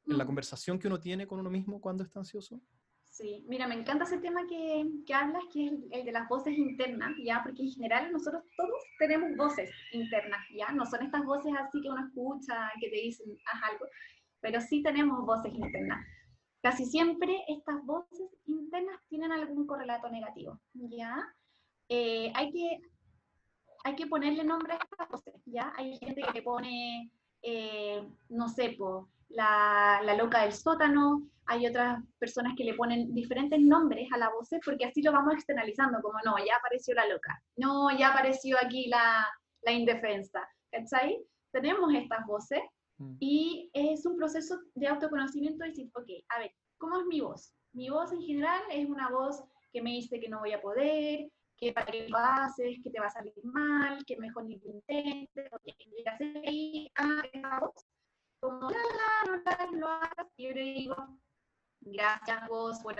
en 0.06 0.18
la 0.18 0.24
mm. 0.24 0.28
conversación 0.28 0.80
que 0.80 0.88
uno 0.88 1.00
tiene 1.00 1.28
con 1.28 1.40
uno 1.40 1.50
mismo 1.50 1.82
cuando 1.82 2.04
está 2.04 2.20
ansioso? 2.20 2.62
Sí, 3.18 3.44
mira, 3.48 3.68
me 3.68 3.74
encanta 3.74 4.04
ese 4.04 4.20
tema 4.20 4.46
que, 4.48 4.86
que 5.06 5.14
hablas, 5.14 5.44
que 5.52 5.66
es 5.66 5.74
el, 5.90 6.06
de 6.06 6.12
las 6.12 6.30
voces 6.30 6.56
internas, 6.56 7.16
¿ya? 7.24 7.42
Porque 7.44 7.64
en 7.64 7.72
general 7.72 8.12
nosotros 8.12 8.44
todos 8.56 8.84
tenemos 9.00 9.36
voces 9.36 9.72
internas, 9.92 10.40
¿ya? 10.56 10.72
No 10.72 10.86
son 10.86 11.02
estas 11.02 11.26
voces 11.26 11.52
así 11.58 11.82
que 11.82 11.90
uno 11.90 12.06
escucha, 12.06 12.72
que 12.80 12.90
te 12.90 12.96
dicen, 12.98 13.36
haz 13.52 13.72
algo, 13.72 13.86
pero 14.40 14.62
sí 14.62 14.84
tenemos 14.84 15.26
voces 15.26 15.52
internas. 15.52 16.06
Casi 16.62 16.86
siempre 16.86 17.44
estas 17.48 17.84
voces 17.86 18.30
internas 18.46 19.00
tienen 19.08 19.32
algún 19.32 19.66
correlato 19.66 20.10
negativo, 20.10 20.62
¿ya? 20.74 21.28
Eh, 21.89 22.32
hay, 22.36 22.52
que, 22.52 22.80
hay 23.84 23.95
que 23.95 24.08
ponerle 24.08 24.43
nombre 24.43 24.73
a 24.73 24.78
estas 24.78 25.10
voces, 25.10 25.41
¿ya? 25.45 25.73
Hay 25.78 25.97
gente 25.97 26.21
que 26.21 26.34
le 26.34 26.41
pone, 26.41 27.12
eh, 27.41 28.08
no 28.30 28.50
sé, 28.50 28.76
po, 28.78 29.10
la, 29.30 30.02
la 30.04 30.15
loca 30.15 30.43
del 30.43 30.54
sótano, 30.54 31.23
hay 31.45 31.65
otras 31.65 32.04
personas 32.19 32.54
que 32.58 32.65
le 32.65 32.73
ponen 32.73 33.13
diferentes 33.13 33.60
nombres 33.60 34.08
a 34.13 34.17
la 34.17 34.30
voz 34.30 34.50
porque 34.63 34.86
así 34.86 35.02
lo 35.02 35.13
vamos 35.13 35.34
externalizando, 35.34 36.02
como 36.02 36.19
no, 36.26 36.38
ya 36.38 36.56
apareció 36.58 36.93
la 36.93 37.08
loca, 37.08 37.41
no, 37.56 37.89
ya 37.97 38.10
apareció 38.10 38.58
aquí 38.62 38.88
la, 38.88 39.26
la 39.62 39.71
indefensa, 39.71 40.47
¿cachai? 40.71 41.17
Tenemos 41.52 41.93
estas 41.93 42.26
voces 42.26 42.62
mm. 42.97 43.15
y 43.19 43.69
es 43.73 44.06
un 44.06 44.17
proceso 44.17 44.60
de 44.76 44.88
autoconocimiento 44.88 45.63
de 45.63 45.69
decir, 45.69 45.89
ok, 45.95 46.10
a 46.30 46.39
ver, 46.39 46.52
¿cómo 46.78 47.00
es 47.00 47.06
mi 47.08 47.21
voz? 47.21 47.54
Mi 47.73 47.89
voz 47.89 48.12
en 48.12 48.21
general 48.21 48.62
es 48.69 48.88
una 48.88 49.10
voz 49.10 49.41
que 49.71 49.82
me 49.82 49.91
dice 49.91 50.19
que 50.19 50.30
no 50.30 50.39
voy 50.39 50.52
a 50.52 50.62
poder, 50.62 51.30
que 51.58 51.74
para 51.74 51.88
qué 51.88 52.08
lo 52.08 52.17
haces, 52.17 52.78
que 52.84 52.89
te 52.91 53.00
va 53.00 53.08
a 53.08 53.12
salir 53.12 53.34
mal, 53.43 54.04
que 54.06 54.17
mejor 54.17 54.46
ni 54.46 54.60
lo 54.60 54.70
intentes, 54.70 55.52
ok, 55.52 55.63
y 55.65 56.04
ahí 56.46 56.91
a 56.96 57.24
esa 57.34 57.60
voz, 57.60 57.86
como, 58.39 58.70
la, 58.70 58.78
la, 58.78 59.65
no 59.72 59.78
lo 59.78 59.88
hagas, 59.88 60.28
y 60.38 60.43
yo 60.48 60.52
le 60.54 60.62
digo, 60.62 60.96
gracias 61.82 62.48
vos 62.48 62.80
por 62.82 62.96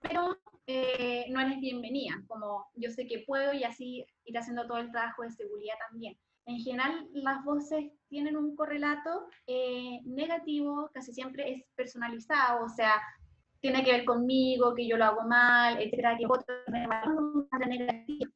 pero 0.00 0.38
eh, 0.66 1.26
no 1.30 1.40
eres 1.40 1.60
bienvenida, 1.60 2.22
como 2.26 2.68
yo 2.74 2.90
sé 2.90 3.06
que 3.06 3.24
puedo 3.26 3.52
y 3.52 3.64
así 3.64 4.04
ir 4.24 4.38
haciendo 4.38 4.66
todo 4.66 4.78
el 4.78 4.90
trabajo 4.90 5.22
de 5.22 5.30
seguridad 5.30 5.74
también. 5.88 6.16
En 6.46 6.58
general, 6.60 7.08
las 7.12 7.44
voces 7.44 7.92
tienen 8.08 8.36
un 8.36 8.56
correlato 8.56 9.28
eh, 9.46 10.00
negativo, 10.04 10.90
casi 10.94 11.12
siempre 11.12 11.52
es 11.52 11.64
personalizado, 11.74 12.64
o 12.64 12.68
sea, 12.68 13.00
tiene 13.60 13.84
que 13.84 13.92
ver 13.92 14.04
conmigo, 14.04 14.74
que 14.74 14.86
yo 14.86 14.96
lo 14.96 15.04
hago 15.04 15.22
mal, 15.22 15.80
etcétera, 15.80 16.16
que 16.16 16.26
otro 16.26 16.54
me 16.68 16.86
negativa. 17.66 18.30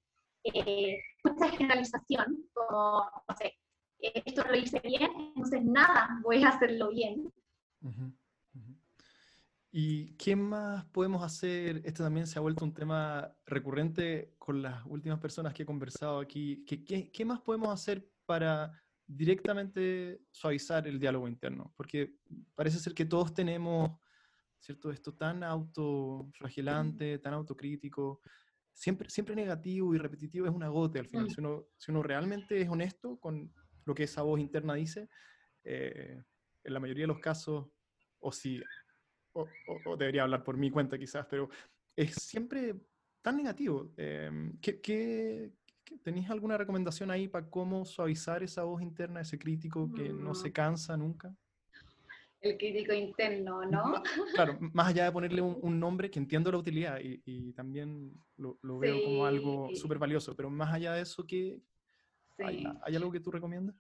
Eh, 0.45 0.99
mucha 1.25 1.49
generalización, 1.51 2.49
como, 2.53 3.09
no 3.29 3.37
sé, 3.37 3.59
eh, 4.01 4.23
esto 4.25 4.43
lo 4.45 4.57
hice 4.57 4.81
bien, 4.81 5.11
entonces 5.37 5.65
nada, 5.65 6.19
voy 6.23 6.43
a 6.43 6.49
hacerlo 6.49 6.91
bien. 6.91 7.33
¿Y 9.71 10.15
qué 10.17 10.37
más 10.37 10.85
podemos 10.87 11.23
hacer? 11.23 11.81
Esto 11.85 12.03
también 12.03 12.27
se 12.27 12.39
ha 12.39 12.43
vuelto 12.43 12.65
un 12.65 12.75
tema 12.75 13.35
recurrente 13.47 14.35
con 14.39 14.61
las 14.61 14.85
últimas 14.85 15.19
personas 15.19 15.55
que 15.55 15.63
he 15.63 15.67
conversado 15.67 16.19
aquí. 16.19 16.63
¿Qué, 16.67 16.85
qué, 16.85 17.11
qué 17.11 17.25
más 17.25 17.41
podemos 17.41 17.73
hacer 17.73 18.07
para 18.27 18.73
directamente 19.07 20.21
suavizar 20.31 20.87
el 20.87 20.99
diálogo 20.99 21.27
interno? 21.27 21.73
Porque 21.75 22.17
parece 22.55 22.79
ser 22.79 22.93
que 22.93 23.07
todos 23.07 23.33
tenemos, 23.33 23.99
¿cierto? 24.63 24.93
Esto 24.93 25.15
tan 25.15 25.43
autoflagelante, 25.43 27.19
tan 27.19 27.35
autocrítico, 27.35 28.21
siempre, 28.73 29.11
siempre 29.11 29.35
negativo 29.35 29.95
y 29.95 29.99
repetitivo 29.99 30.47
es 30.47 30.53
una 30.53 30.69
gota 30.69 31.01
al 31.01 31.09
final. 31.09 31.27
Mm. 31.27 31.31
Si 31.31 31.41
uno, 31.41 31.67
si 31.77 31.91
uno 31.91 32.03
realmente 32.03 32.61
es 32.61 32.69
honesto 32.69 33.19
con 33.19 33.53
lo 33.85 33.95
que 33.95 34.05
esa 34.05 34.23
voz 34.23 34.41
interna 34.41 34.75
dice, 34.75 35.09
eh, 35.65 36.23
en 36.63 36.73
la 36.73 36.79
mayoría 36.79 37.03
de 37.03 37.09
los 37.09 37.19
casos, 37.19 37.67
o 38.21 38.31
si 38.31 38.63
o, 39.33 39.49
debería 39.99 40.23
hablar 40.23 40.45
por 40.45 40.57
mi 40.57 40.71
cuenta 40.71 40.97
quizás, 40.97 41.27
pero 41.29 41.51
es 41.97 42.15
siempre 42.15 42.77
tan 43.21 43.37
negativo. 43.37 43.93
Em, 43.97 44.59
¿qué, 44.61 45.53
tenéis 46.05 46.31
alguna 46.31 46.57
recomendación 46.57 47.11
ahí 47.11 47.27
para 47.27 47.51
cómo 47.51 47.85
suavizar 47.85 48.45
esa 48.45 48.63
voz 48.63 48.81
interna, 48.81 49.23
ese 49.23 49.39
crítico 49.39 49.93
que 49.93 50.13
no 50.13 50.35
se 50.35 50.51
mm. 50.51 50.53
cansa 50.53 50.97
nunca? 50.97 51.35
El 52.43 52.59
crítico 52.59 52.93
interno, 52.93 53.65
¿no? 53.65 54.03
Claro, 54.35 54.59
más 54.73 54.89
allá 54.89 55.05
de 55.05 55.13
ponerle 55.13 55.41
un, 55.41 55.79
nombre 55.79 56.11
que 56.11 56.19
entiendo 56.19 56.51
la 56.51 56.59
utilidad 56.59 56.99
y, 57.01 57.53
también 57.53 58.13
lo, 58.37 58.59
veo 58.79 59.03
como 59.05 59.25
algo 59.25 59.69
súper 59.75 59.99
valioso, 59.99 60.35
pero 60.35 60.51
más 60.51 60.75
allá 60.75 60.93
de 60.95 61.03
eso, 61.03 61.25
¿qué, 61.25 61.63
¿hay, 62.39 62.65
¿hay 62.83 62.97
algo 62.97 63.13
que 63.13 63.21
tú 63.21 63.31
recomiendas? 63.31 63.77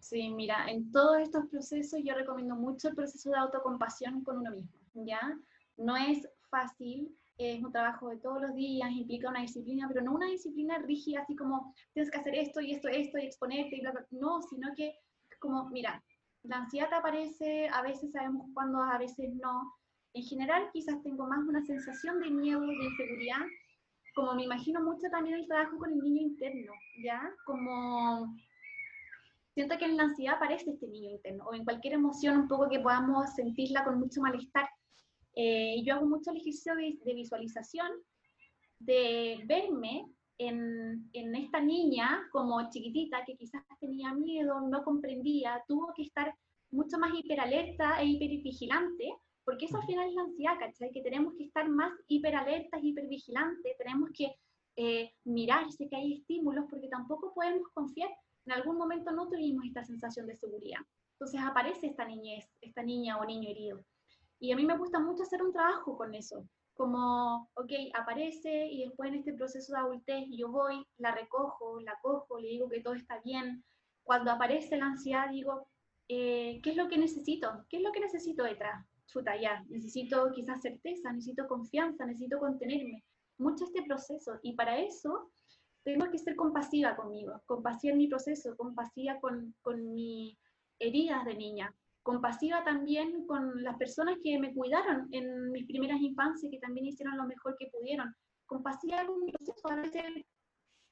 Sí, 0.00 0.28
mira, 0.28 0.66
en 0.68 0.90
todos 0.90 1.20
estos 1.20 1.46
procesos 1.46 2.00
yo 2.04 2.14
recomiendo 2.14 2.56
mucho 2.56 2.88
el 2.88 2.94
proceso 2.94 3.30
de 3.30 3.38
autocompasión 3.38 4.22
con 4.22 4.38
uno 4.38 4.50
mismo, 4.50 4.72
¿ya? 4.94 5.38
No 5.76 5.96
es 5.96 6.28
fácil, 6.50 7.16
es 7.38 7.62
un 7.62 7.72
trabajo 7.72 8.10
de 8.10 8.18
todos 8.18 8.42
los 8.42 8.54
días, 8.54 8.90
implica 8.90 9.30
una 9.30 9.40
disciplina, 9.40 9.88
pero 9.88 10.02
no 10.02 10.14
una 10.14 10.26
disciplina 10.26 10.78
rígida, 10.78 11.20
así 11.20 11.34
como 11.34 11.72
tienes 11.92 12.10
que 12.10 12.18
hacer 12.18 12.34
esto 12.34 12.60
y 12.60 12.72
esto, 12.72 12.88
esto 12.88 13.18
y 13.18 13.22
exponerte 13.26 13.76
y 13.76 13.80
bla, 13.80 13.92
bla, 13.92 14.06
no, 14.10 14.42
sino 14.42 14.74
que 14.74 14.98
como, 15.38 15.68
mira, 15.70 16.02
la 16.44 16.58
ansiedad 16.58 16.92
aparece, 16.92 17.68
a 17.68 17.82
veces 17.82 18.12
sabemos 18.12 18.46
cuándo, 18.54 18.80
a 18.80 18.98
veces 18.98 19.34
no. 19.34 19.74
En 20.12 20.22
general 20.22 20.70
quizás 20.72 21.02
tengo 21.02 21.26
más 21.26 21.40
una 21.46 21.64
sensación 21.64 22.20
de 22.20 22.30
miedo, 22.30 22.60
de 22.60 22.74
inseguridad, 22.74 23.40
como 24.14 24.34
me 24.34 24.44
imagino 24.44 24.80
mucho 24.80 25.08
también 25.10 25.36
el 25.36 25.46
trabajo 25.46 25.76
con 25.78 25.90
el 25.90 25.98
niño 25.98 26.22
interno, 26.22 26.72
¿ya? 27.02 27.20
Como 27.44 28.36
siento 29.54 29.76
que 29.78 29.86
en 29.86 29.96
la 29.96 30.04
ansiedad 30.04 30.36
aparece 30.36 30.70
este 30.70 30.86
niño 30.86 31.10
interno, 31.10 31.46
o 31.46 31.54
en 31.54 31.64
cualquier 31.64 31.94
emoción 31.94 32.38
un 32.38 32.48
poco 32.48 32.68
que 32.68 32.80
podamos 32.80 33.34
sentirla 33.34 33.84
con 33.84 33.98
mucho 33.98 34.20
malestar. 34.20 34.68
Eh, 35.36 35.82
yo 35.84 35.94
hago 35.94 36.06
mucho 36.06 36.30
ejercicio 36.30 36.76
de, 36.76 37.14
visualización, 37.14 37.90
de 38.78 39.42
verme 39.46 40.06
en, 40.38 41.10
esta 41.12 41.60
niña 41.60 42.28
como 42.32 42.68
chiquitita 42.70 43.24
que 43.24 43.36
quizás 43.36 43.62
tenía 43.80 44.12
miedo, 44.14 44.60
no 44.60 44.82
comprendía, 44.84 45.62
tuvo 45.68 45.92
que 45.94 46.02
estar 46.02 46.34
mucho 46.70 46.98
más 46.98 47.12
hiperalerta 47.14 48.00
e 48.00 48.06
hipervigilante, 48.06 49.14
porque 49.44 49.66
eso 49.66 49.76
al 49.76 49.86
final 49.86 50.08
es 50.08 50.14
la 50.14 50.22
ansiedad, 50.22 50.58
¿cachai? 50.58 50.90
Que 50.90 51.02
tenemos 51.02 51.34
que 51.34 51.44
estar 51.44 51.68
más 51.68 51.92
hiperalertas, 52.08 52.82
hipervigilantes, 52.82 53.76
tenemos 53.78 54.10
que 54.12 54.34
eh, 54.76 55.12
mirarse 55.24 55.88
que 55.88 55.96
hay 55.96 56.14
estímulos, 56.14 56.64
porque 56.68 56.88
tampoco 56.88 57.32
podemos 57.34 57.68
confiar 57.72 58.10
en 58.46 58.52
algún 58.52 58.76
momento 58.76 59.10
no 59.12 59.28
tuvimos 59.28 59.64
esta 59.64 59.84
sensación 59.84 60.26
de 60.26 60.36
seguridad. 60.36 60.80
Entonces 61.12 61.40
aparece 61.40 61.86
esta 61.86 62.04
niñez, 62.04 62.46
esta 62.60 62.82
niña 62.82 63.18
o 63.18 63.24
niño 63.24 63.48
herido. 63.48 63.84
Y 64.38 64.52
a 64.52 64.56
mí 64.56 64.66
me 64.66 64.76
gusta 64.76 64.98
mucho 64.98 65.22
hacer 65.22 65.42
un 65.42 65.52
trabajo 65.52 65.96
con 65.96 66.14
eso, 66.14 66.46
como, 66.74 67.50
ok, 67.54 67.72
aparece 67.94 68.66
y 68.66 68.84
después 68.84 69.08
en 69.08 69.16
este 69.16 69.32
proceso 69.32 69.72
de 69.72 69.80
adultez 69.80 70.26
yo 70.30 70.48
voy, 70.50 70.84
la 70.98 71.14
recojo, 71.14 71.80
la 71.80 71.98
cojo, 72.02 72.38
le 72.38 72.48
digo 72.48 72.68
que 72.68 72.80
todo 72.80 72.94
está 72.94 73.20
bien. 73.24 73.64
Cuando 74.02 74.30
aparece 74.30 74.76
la 74.76 74.86
ansiedad 74.86 75.30
digo, 75.30 75.68
eh, 76.08 76.60
¿qué 76.62 76.70
es 76.70 76.76
lo 76.76 76.88
que 76.88 76.98
necesito? 76.98 77.64
¿Qué 77.68 77.78
es 77.78 77.82
lo 77.82 77.92
que 77.92 78.00
necesito 78.00 78.44
detrás? 78.44 78.84
Chuta, 79.06 79.40
ya, 79.40 79.64
necesito 79.68 80.30
quizás 80.32 80.60
certeza, 80.60 81.12
necesito 81.12 81.46
confianza, 81.46 82.04
necesito 82.04 82.38
contenerme. 82.38 83.04
Mucho 83.38 83.64
este 83.64 83.82
proceso. 83.82 84.38
Y 84.42 84.54
para 84.54 84.78
eso 84.78 85.30
tengo 85.84 86.10
que 86.10 86.18
ser 86.18 86.34
compasiva 86.34 86.96
conmigo, 86.96 87.40
compasiva 87.46 87.92
en 87.92 87.98
mi 87.98 88.08
proceso, 88.08 88.56
compasiva 88.56 89.20
con, 89.20 89.54
con 89.62 89.94
mis 89.94 90.36
heridas 90.78 91.24
de 91.24 91.34
niña, 91.34 91.74
compasiva 92.04 92.62
también 92.64 93.26
con 93.26 93.62
las 93.62 93.76
personas 93.78 94.18
que 94.22 94.38
me 94.38 94.54
cuidaron 94.54 95.08
en 95.10 95.50
mis 95.50 95.66
primeras 95.66 96.00
infancias, 96.00 96.50
que 96.52 96.60
también 96.60 96.86
hicieron 96.86 97.16
lo 97.16 97.24
mejor 97.24 97.56
que 97.58 97.70
pudieron, 97.72 98.14
compasiva 98.46 99.06
con 99.06 99.24
mi 99.24 99.32
proceso, 99.32 99.68
a 99.70 99.76
veces 99.76 100.04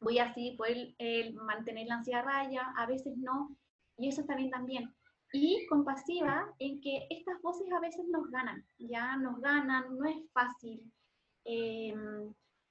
voy 0.01 0.19
así, 0.19 0.57
poder 0.57 0.95
mantener 1.35 1.87
la 1.87 1.97
ansiedad 1.97 2.25
raya, 2.25 2.73
a 2.77 2.87
veces 2.87 3.17
no, 3.19 3.55
y 3.99 4.09
eso 4.09 4.23
está 4.23 4.35
bien 4.35 4.51
también. 4.51 4.93
Y 5.35 5.67
compasiva 5.67 6.51
en 6.59 6.81
que 6.81 7.07
estas 7.11 7.41
voces 7.43 7.71
a 7.73 7.81
veces 7.81 8.07
nos 8.09 8.31
ganan, 8.31 8.67
ya 8.79 9.17
nos 9.17 9.39
ganan, 9.41 9.97
no 9.97 10.07
es 10.07 10.17
fácil. 10.33 10.83
Eh, 11.45 11.95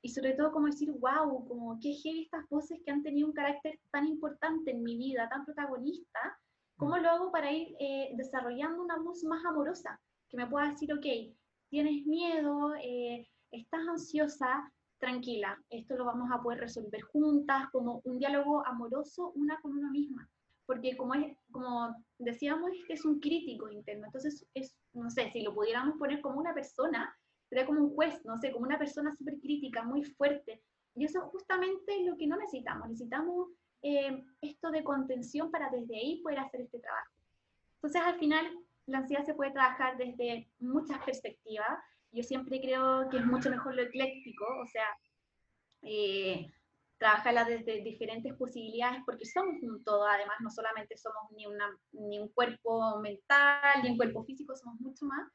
y 0.04 0.10
sobre 0.10 0.34
todo 0.34 0.52
como 0.52 0.66
decir, 0.66 0.92
wow, 0.92 1.48
como 1.48 1.80
qué 1.80 1.94
heavy 1.94 2.24
estas 2.24 2.50
voces 2.50 2.80
que 2.84 2.92
han 2.92 3.04
tenido 3.04 3.28
un 3.28 3.34
carácter 3.34 3.80
tan 3.92 4.08
importante 4.08 4.72
en 4.72 4.82
mi 4.82 4.98
vida, 4.98 5.30
tan 5.30 5.46
protagonista, 5.46 6.40
¿cómo 6.82 6.98
lo 6.98 7.12
hago 7.12 7.32
para 7.32 7.52
ir 7.52 7.76
eh, 7.80 8.10
desarrollando 8.16 8.82
una 8.82 8.98
voz 8.98 9.24
más 9.24 9.46
amorosa? 9.46 10.02
Que 10.30 10.38
me 10.38 10.48
pueda 10.48 10.72
decir, 10.72 10.92
ok, 10.92 11.06
tienes 11.70 12.08
miedo, 12.08 12.74
eh, 12.82 13.28
estás 13.52 13.88
ansiosa, 13.88 14.74
tranquila, 14.98 15.62
esto 15.70 15.96
lo 15.96 16.06
vamos 16.06 16.32
a 16.32 16.42
poder 16.42 16.62
resolver 16.62 17.02
juntas, 17.02 17.70
como 17.72 18.02
un 18.04 18.18
diálogo 18.18 18.66
amoroso 18.66 19.32
una 19.36 19.62
con 19.62 19.78
una 19.78 19.92
misma. 19.92 20.28
Porque 20.66 20.98
como, 20.98 21.14
es, 21.14 21.38
como 21.52 21.96
decíamos, 22.18 22.72
este 22.74 22.94
es 22.94 23.06
un 23.06 23.20
crítico 23.20 23.70
interno, 23.70 24.08
entonces 24.08 24.44
es, 24.56 24.76
no 24.94 25.12
sé, 25.12 25.30
si 25.32 25.44
lo 25.44 25.54
pudiéramos 25.54 26.00
poner 26.00 26.20
como 26.20 26.40
una 26.40 26.56
persona, 26.56 27.16
sería 27.48 27.68
como 27.68 27.82
un 27.82 27.94
juez, 27.94 28.26
no 28.26 28.40
sé, 28.40 28.52
como 28.52 28.66
una 28.66 28.80
persona 28.80 29.16
súper 29.16 29.40
crítica, 29.40 29.84
muy 29.84 30.04
fuerte. 30.04 30.64
Y 30.96 31.06
eso 31.06 31.20
es 31.20 31.26
justamente 31.26 32.04
lo 32.06 32.18
que 32.18 32.26
no 32.26 32.38
necesitamos. 32.38 32.90
Necesitamos 32.90 33.50
eh, 33.82 34.24
esto 34.42 34.72
de 34.72 34.84
contención 34.84 35.52
para 35.52 35.70
desde 35.70 35.96
ahí 35.96 36.22
poder 36.22 36.40
hacer 36.40 36.62
este 36.62 36.80
trabajo. 36.80 37.12
Entonces, 37.76 38.02
al 38.02 38.20
final, 38.20 38.46
la 38.86 39.00
ansiedad 39.00 39.26
se 39.26 39.34
puede 39.34 39.52
trabajar 39.52 39.98
desde 39.98 40.50
muchas 40.60 41.04
perspectivas. 41.04 41.80
Yo 42.12 42.24
siempre 42.24 42.62
creo 42.62 43.10
que 43.10 43.18
es 43.18 43.26
mucho 43.26 43.50
mejor 43.50 43.76
lo 43.76 43.82
ecléctico, 43.82 44.46
o 44.62 44.68
sea, 44.68 44.86
eh, 45.84 46.52
trabajarla 46.98 47.46
desde 47.46 47.82
diferentes 47.82 48.36
posibilidades, 48.36 49.02
porque 49.06 49.26
somos 49.26 49.56
un 49.64 49.84
todo, 49.84 50.06
además, 50.06 50.38
no 50.42 50.52
solamente 50.52 50.96
somos 50.98 51.32
ni, 51.36 51.48
una, 51.48 51.66
ni 51.94 52.20
un 52.20 52.28
cuerpo 52.30 53.00
mental, 53.00 53.82
ni 53.82 53.90
un 53.90 53.98
cuerpo 53.98 54.24
físico, 54.24 54.56
somos 54.56 54.80
mucho 54.80 55.06
más. 55.06 55.28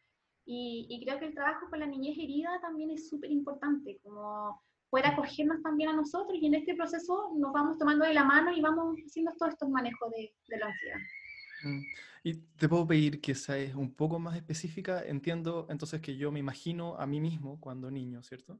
Y, 0.45 1.03
creo 1.05 1.19
que 1.19 1.27
el 1.27 1.35
trabajo 1.35 1.69
con 1.69 1.81
la 1.81 1.87
niñez 1.87 2.17
herida 2.19 2.61
también 2.61 2.93
es 2.93 3.09
súper 3.09 3.33
importante, 3.33 3.99
como 4.05 4.63
poder 4.97 5.13
acogernos 5.13 5.63
también 5.63 5.91
a 5.91 5.93
nosotros 5.93 6.39
y 6.41 6.47
en 6.47 6.55
este 6.55 6.75
proceso 6.75 7.31
nos 7.37 7.53
vamos 7.53 7.77
tomando 7.77 8.07
de 8.07 8.15
la 8.15 8.25
mano 8.25 8.51
y 8.51 8.63
vamos 8.63 8.97
haciendo 9.07 9.31
todos 9.39 9.53
estos 9.53 9.69
manejos 9.69 10.11
de, 10.11 10.35
de 10.49 10.59
la 10.59 10.67
ansiedad. 10.69 10.99
Mm. 11.65 11.83
Y 12.25 12.35
te 12.57 12.67
puedo 12.67 12.87
pedir 12.87 13.21
que 13.21 13.35
seas 13.35 13.75
un 13.75 13.95
poco 13.95 14.19
más 14.19 14.37
específica. 14.37 15.03
Entiendo 15.03 15.67
entonces 15.69 16.01
que 16.01 16.17
yo 16.17 16.33
me 16.33 16.41
imagino 16.41 16.97
a 16.99 17.07
mí 17.07 17.21
mismo 17.21 17.61
cuando 17.61 17.91
niño, 17.91 18.23
¿cierto? 18.23 18.59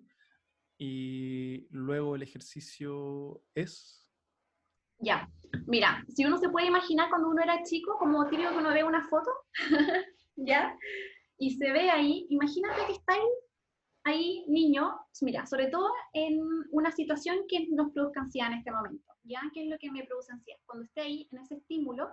Y 0.77 1.67
luego 1.71 2.17
el 2.17 2.23
ejercicio 2.23 3.43
es... 3.55 4.07
Ya, 4.99 5.31
mira, 5.67 6.05
si 6.15 6.27
uno 6.27 6.37
se 6.37 6.51
puede 6.51 6.67
imaginar 6.67 7.09
cuando 7.09 7.31
uno 7.31 7.43
era 7.43 7.63
chico, 7.63 7.97
como 7.99 8.29
típico 8.29 8.51
que 8.51 8.59
uno 8.59 8.75
ve 8.75 8.85
una 8.85 9.09
foto, 9.09 9.31
¿ya? 10.37 10.77
Y 11.39 11.57
se 11.57 11.73
ve 11.73 11.91
ahí, 11.91 12.27
imagínate 12.29 12.87
que 12.87 12.93
está 12.93 13.15
ahí, 13.15 13.29
ahí 14.07 14.45
niño, 14.47 14.99
mira, 15.21 15.47
sobre 15.47 15.67
todo 15.67 15.91
en 16.13 16.41
una 16.71 16.93
situación 16.93 17.39
que 17.49 17.67
nos 17.71 17.91
produzca 17.93 18.21
ansiedad 18.21 18.53
en 18.53 18.59
este 18.59 18.71
momento, 18.71 19.13
¿ya? 19.25 19.41
¿Qué 19.53 19.65
es 19.65 19.69
lo 19.69 19.79
que 19.79 19.91
me 19.91 20.05
produce 20.05 20.33
ansiedad? 20.33 20.61
Cuando 20.65 20.85
esté 20.85 21.01
ahí 21.01 21.29
en 21.33 21.39
ese 21.39 21.57
estímulo, 21.57 22.09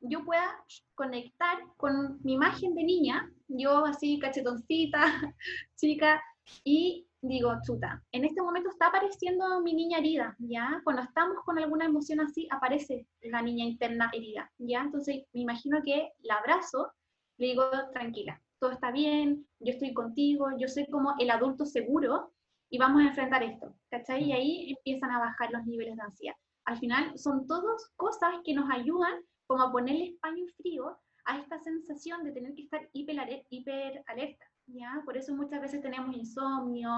yo 0.00 0.24
pueda 0.24 0.64
conectar 0.94 1.58
con 1.76 2.20
mi 2.22 2.34
imagen 2.34 2.74
de 2.74 2.84
niña, 2.84 3.30
yo 3.48 3.84
así 3.84 4.18
cachetoncita, 4.20 5.00
chica, 5.76 6.22
y 6.64 7.06
digo, 7.20 7.54
chuta, 7.66 8.02
en 8.12 8.24
este 8.24 8.40
momento 8.40 8.70
está 8.70 8.86
apareciendo 8.86 9.60
mi 9.62 9.74
niña 9.74 9.98
herida, 9.98 10.36
¿ya? 10.38 10.80
Cuando 10.84 11.02
estamos 11.02 11.38
con 11.44 11.58
alguna 11.58 11.86
emoción 11.86 12.20
así, 12.20 12.46
aparece 12.50 13.06
la 13.22 13.42
niña 13.42 13.64
interna 13.64 14.10
herida, 14.12 14.50
¿ya? 14.58 14.82
Entonces 14.82 15.24
me 15.32 15.40
imagino 15.40 15.82
que 15.84 16.12
la 16.20 16.36
abrazo, 16.36 16.92
le 17.36 17.48
digo, 17.48 17.64
tranquila, 17.92 18.40
todo 18.60 18.72
está 18.72 18.92
bien, 18.92 19.46
yo 19.58 19.72
estoy 19.72 19.94
contigo, 19.94 20.48
yo 20.58 20.68
soy 20.68 20.86
como 20.86 21.14
el 21.18 21.30
adulto 21.30 21.64
seguro 21.64 22.32
y 22.68 22.78
vamos 22.78 23.02
a 23.02 23.08
enfrentar 23.08 23.42
esto, 23.42 23.74
¿cachai? 23.90 24.24
Y 24.24 24.32
ahí 24.32 24.70
empiezan 24.76 25.10
a 25.10 25.18
bajar 25.18 25.50
los 25.50 25.64
niveles 25.66 25.96
de 25.96 26.02
ansiedad. 26.02 26.36
Al 26.66 26.78
final 26.78 27.18
son 27.18 27.46
todas 27.46 27.90
cosas 27.96 28.34
que 28.44 28.54
nos 28.54 28.70
ayudan 28.70 29.14
como 29.46 29.62
a 29.62 29.72
ponerle 29.72 30.16
paño 30.20 30.44
frío 30.58 30.98
a 31.24 31.38
esta 31.38 31.58
sensación 31.58 32.22
de 32.22 32.32
tener 32.32 32.54
que 32.54 32.62
estar 32.62 32.86
hiper, 32.92 33.46
hiper 33.48 34.04
alerta, 34.06 34.44
¿ya? 34.66 35.02
Por 35.04 35.16
eso 35.16 35.34
muchas 35.34 35.60
veces 35.60 35.80
tenemos 35.80 36.14
insomnio 36.14 36.90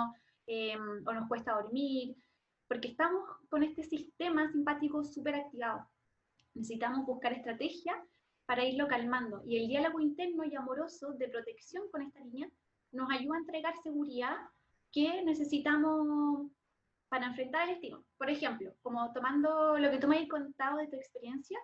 em, 0.46 1.07
o 1.07 1.12
nos 1.12 1.29
cuesta 1.29 1.55
dormir, 1.55 2.16
porque 2.66 2.88
estamos 2.88 3.22
con 3.48 3.62
este 3.62 3.85
sistema 3.85 4.51
simpático 4.51 5.05
súper 5.05 5.37
activado. 5.37 5.88
Necesitamos 6.55 7.07
buscar 7.07 7.33
estrategias 7.33 7.96
para 8.46 8.64
irlo 8.64 8.88
calmando. 8.88 9.42
Y 9.46 9.57
el 9.57 9.68
diálogo 9.68 10.00
interno 10.00 10.44
y 10.44 10.55
amoroso 10.55 11.12
de 11.12 11.28
protección 11.28 11.88
con 11.90 12.02
esta 12.02 12.20
niña 12.20 12.48
nos 12.92 13.11
ayuda 13.11 13.37
a 13.37 13.40
entregar 13.40 13.74
seguridad 13.83 14.37
que 14.92 15.22
necesitamos 15.24 16.50
para 17.09 17.26
enfrentar 17.26 17.68
el 17.68 17.74
estímulo. 17.74 18.05
Por 18.16 18.31
ejemplo, 18.31 18.72
como 18.83 19.12
tomando 19.12 19.78
lo 19.78 19.90
que 19.90 19.98
tú 19.98 20.09
me 20.09 20.18
has 20.18 20.28
contado 20.28 20.78
de 20.78 20.88
tu 20.88 20.96
experiencia, 20.96 21.59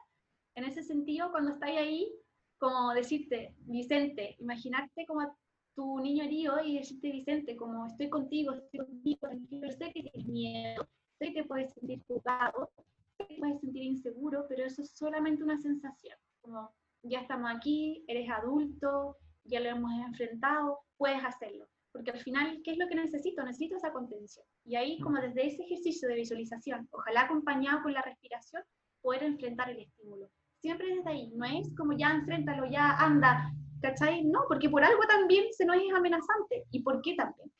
en 0.55 0.64
ese 0.64 0.83
sentido, 0.83 1.31
cuando 1.31 1.53
estáis 1.53 1.79
ahí, 1.79 2.12
como 2.59 2.93
decirte, 2.93 3.55
Vicente, 3.61 4.37
imaginarte 4.41 5.07
como 5.07 5.37
tu 5.75 6.01
niño 6.01 6.25
herido 6.25 6.61
y 6.64 6.79
decirte, 6.79 7.12
Vicente, 7.12 7.57
como 7.57 7.87
estoy 7.87 8.11
contigo, 8.11 8.53
estoy 8.53 8.81
contigo, 8.81 9.21
tranquilo, 9.21 9.71
sé 9.71 9.93
que 9.93 10.03
tienes 10.03 10.27
miedo, 10.27 10.88
sé 11.19 11.33
que 11.33 11.45
puedes 11.45 11.73
sentir 11.73 12.03
jugado, 12.09 12.71
sé 13.17 13.27
que 13.29 13.37
puedes 13.37 13.61
sentir 13.61 13.85
inseguro, 13.85 14.47
pero 14.49 14.64
eso 14.64 14.83
es 14.83 14.91
solamente 14.91 15.45
una 15.45 15.57
sensación, 15.59 16.19
como 16.49 16.75
ya 17.03 17.21
estamos 17.21 17.51
aquí, 17.55 18.05
eres 18.09 18.29
adulto, 18.31 19.17
ya 19.45 19.61
lo 19.61 19.69
hemos 19.69 19.93
enfrentado, 20.07 20.81
puedes 20.97 21.23
hacerlo. 21.25 21.67
Porque 21.93 22.11
al 22.11 22.21
final, 22.21 22.61
¿qué 22.65 22.73
es 22.73 22.79
lo 22.79 22.87
que 22.89 22.95
necesito? 22.95 23.43
Necesito 23.43 23.77
esa 23.77 23.93
contención. 23.93 24.45
Y 24.65 24.77
ahí, 24.77 25.01
como 25.01 25.21
desde 25.21 25.47
ese 25.47 25.63
ejercicio 25.63 26.09
de 26.09 26.17
visualización, 26.17 26.89
ojalá 26.91 27.23
acompañado 27.23 27.83
con 27.83 27.93
la 27.93 28.03
respiración, 28.03 28.63
poder 29.01 29.23
enfrentar 29.23 29.71
el 29.71 29.81
estímulo 29.81 30.29
siempre 30.61 30.95
desde 30.95 31.11
ahí, 31.11 31.31
no 31.35 31.45
es 31.45 31.69
como 31.77 31.93
ya 31.97 32.11
enfréntalo, 32.11 32.67
ya 32.71 32.97
anda, 32.97 33.53
¿cachai? 33.81 34.25
No, 34.25 34.41
porque 34.49 34.69
por 34.69 34.83
algo 34.83 35.03
también 35.09 35.47
se 35.53 35.65
nos 35.65 35.77
es 35.77 35.93
amenazante, 35.95 36.67
¿y 36.71 36.83
por 36.83 37.01
qué 37.03 37.15
también? 37.15 37.51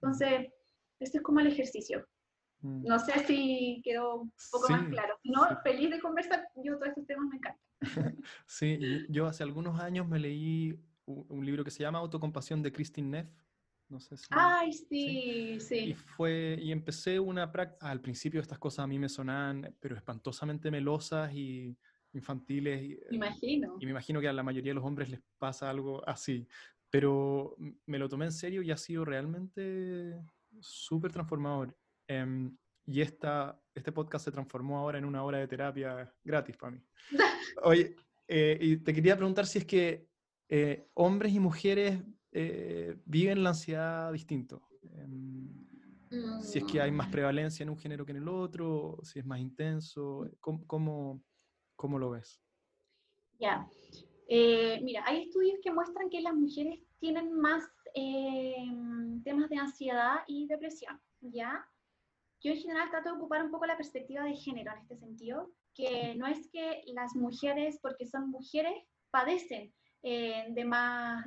Entonces, 0.00 0.52
este 1.00 1.18
es 1.18 1.22
como 1.22 1.40
el 1.40 1.48
ejercicio. 1.48 2.06
Mm. 2.62 2.84
No 2.84 2.98
sé 2.98 3.24
si 3.26 3.80
quedó 3.84 4.22
un 4.22 4.32
poco 4.50 4.70
más 4.70 4.88
claro. 4.88 5.18
No, 5.24 5.46
feliz 5.62 5.90
de 5.90 6.00
conversar, 6.00 6.48
yo 6.56 6.74
todos 6.74 6.88
estos 6.88 7.06
temas 7.06 7.26
me 7.28 7.36
encantan. 7.36 7.62
sí, 8.46 8.78
yo 9.08 9.26
hace 9.26 9.42
algunos 9.42 9.80
años 9.80 10.08
me 10.08 10.18
leí 10.18 10.78
un 11.06 11.44
libro 11.44 11.64
que 11.64 11.70
se 11.70 11.82
llama 11.82 11.98
Autocompasión 11.98 12.62
de 12.62 12.72
Christine 12.72 13.08
Neff. 13.08 13.28
No 13.88 14.00
sé 14.00 14.16
si... 14.16 14.26
Ay, 14.30 14.72
sí, 14.72 15.60
sí. 15.60 15.78
Y, 15.90 15.94
fue, 15.94 16.58
y 16.62 16.72
empecé 16.72 17.20
una 17.20 17.52
práctica, 17.52 17.90
al 17.90 18.00
principio 18.00 18.40
estas 18.40 18.58
cosas 18.58 18.84
a 18.84 18.86
mí 18.86 18.98
me 18.98 19.08
sonaban, 19.08 19.76
pero 19.80 19.96
espantosamente 19.96 20.70
melosas 20.70 21.34
y 21.34 21.76
infantiles. 22.14 22.80
Eh, 22.82 23.06
imagino. 23.10 23.76
Y 23.80 23.84
me 23.84 23.90
imagino 23.90 24.20
que 24.20 24.28
a 24.28 24.32
la 24.32 24.42
mayoría 24.42 24.70
de 24.70 24.76
los 24.76 24.84
hombres 24.84 25.10
les 25.10 25.20
pasa 25.38 25.68
algo 25.68 26.06
así. 26.08 26.46
Pero 26.88 27.56
me 27.86 27.98
lo 27.98 28.08
tomé 28.08 28.26
en 28.26 28.32
serio 28.32 28.62
y 28.62 28.70
ha 28.70 28.76
sido 28.76 29.04
realmente 29.04 30.18
súper 30.60 31.12
transformador. 31.12 31.76
Em, 32.20 32.56
y 32.86 33.00
esta, 33.00 33.60
este 33.74 33.92
podcast 33.92 34.24
se 34.24 34.32
transformó 34.32 34.78
ahora 34.78 34.98
en 34.98 35.04
una 35.04 35.22
hora 35.22 35.38
de 35.38 35.48
terapia 35.48 36.12
gratis 36.24 36.56
para 36.56 36.72
mí. 36.72 36.82
Oye, 37.64 37.94
eh, 38.26 38.58
y 38.60 38.76
te 38.78 38.92
quería 38.92 39.16
preguntar 39.16 39.46
si 39.46 39.58
es 39.58 39.64
que 39.64 40.08
eh, 40.48 40.88
hombres 40.94 41.32
y 41.32 41.40
mujeres 41.40 42.02
viven 43.04 43.42
la 43.42 43.50
ansiedad 43.50 44.10
distinto. 44.12 44.66
Em, 44.96 45.48
si 46.40 46.58
es 46.58 46.64
que 46.64 46.80
hay 46.80 46.90
más 46.90 47.08
mm. 47.08 47.10
prevalencia 47.10 47.62
en 47.62 47.70
un 47.70 47.78
género 47.78 48.04
que 48.06 48.12
en 48.12 48.18
el 48.18 48.28
otro, 48.28 48.98
si 49.02 49.18
es 49.18 49.26
más 49.26 49.38
intenso, 49.38 50.30
¿cómo, 50.40 50.66
cómo, 50.66 51.22
¿Cómo 51.82 51.98
lo 51.98 52.10
ves? 52.10 52.40
Ya. 53.40 53.68
Eh, 54.28 54.80
mira, 54.84 55.02
hay 55.04 55.24
estudios 55.24 55.58
que 55.60 55.72
muestran 55.72 56.08
que 56.08 56.20
las 56.20 56.32
mujeres 56.32 56.78
tienen 57.00 57.32
más 57.40 57.64
eh, 57.96 58.54
temas 59.24 59.50
de 59.50 59.56
ansiedad 59.56 60.20
y 60.28 60.46
depresión, 60.46 61.00
¿ya? 61.20 61.66
Yo 62.42 62.52
en 62.52 62.58
general 62.58 62.90
trato 62.90 63.10
de 63.10 63.16
ocupar 63.16 63.42
un 63.42 63.50
poco 63.50 63.66
la 63.66 63.76
perspectiva 63.76 64.24
de 64.24 64.34
género 64.34 64.72
en 64.72 64.78
este 64.78 64.96
sentido, 64.96 65.50
que 65.74 66.14
no 66.16 66.26
es 66.26 66.48
que 66.52 66.82
las 66.86 67.14
mujeres, 67.14 67.78
porque 67.80 68.06
son 68.06 68.30
mujeres, 68.30 68.74
padecen 69.10 69.72
eh, 70.02 70.46
de 70.50 70.64
más 70.64 71.24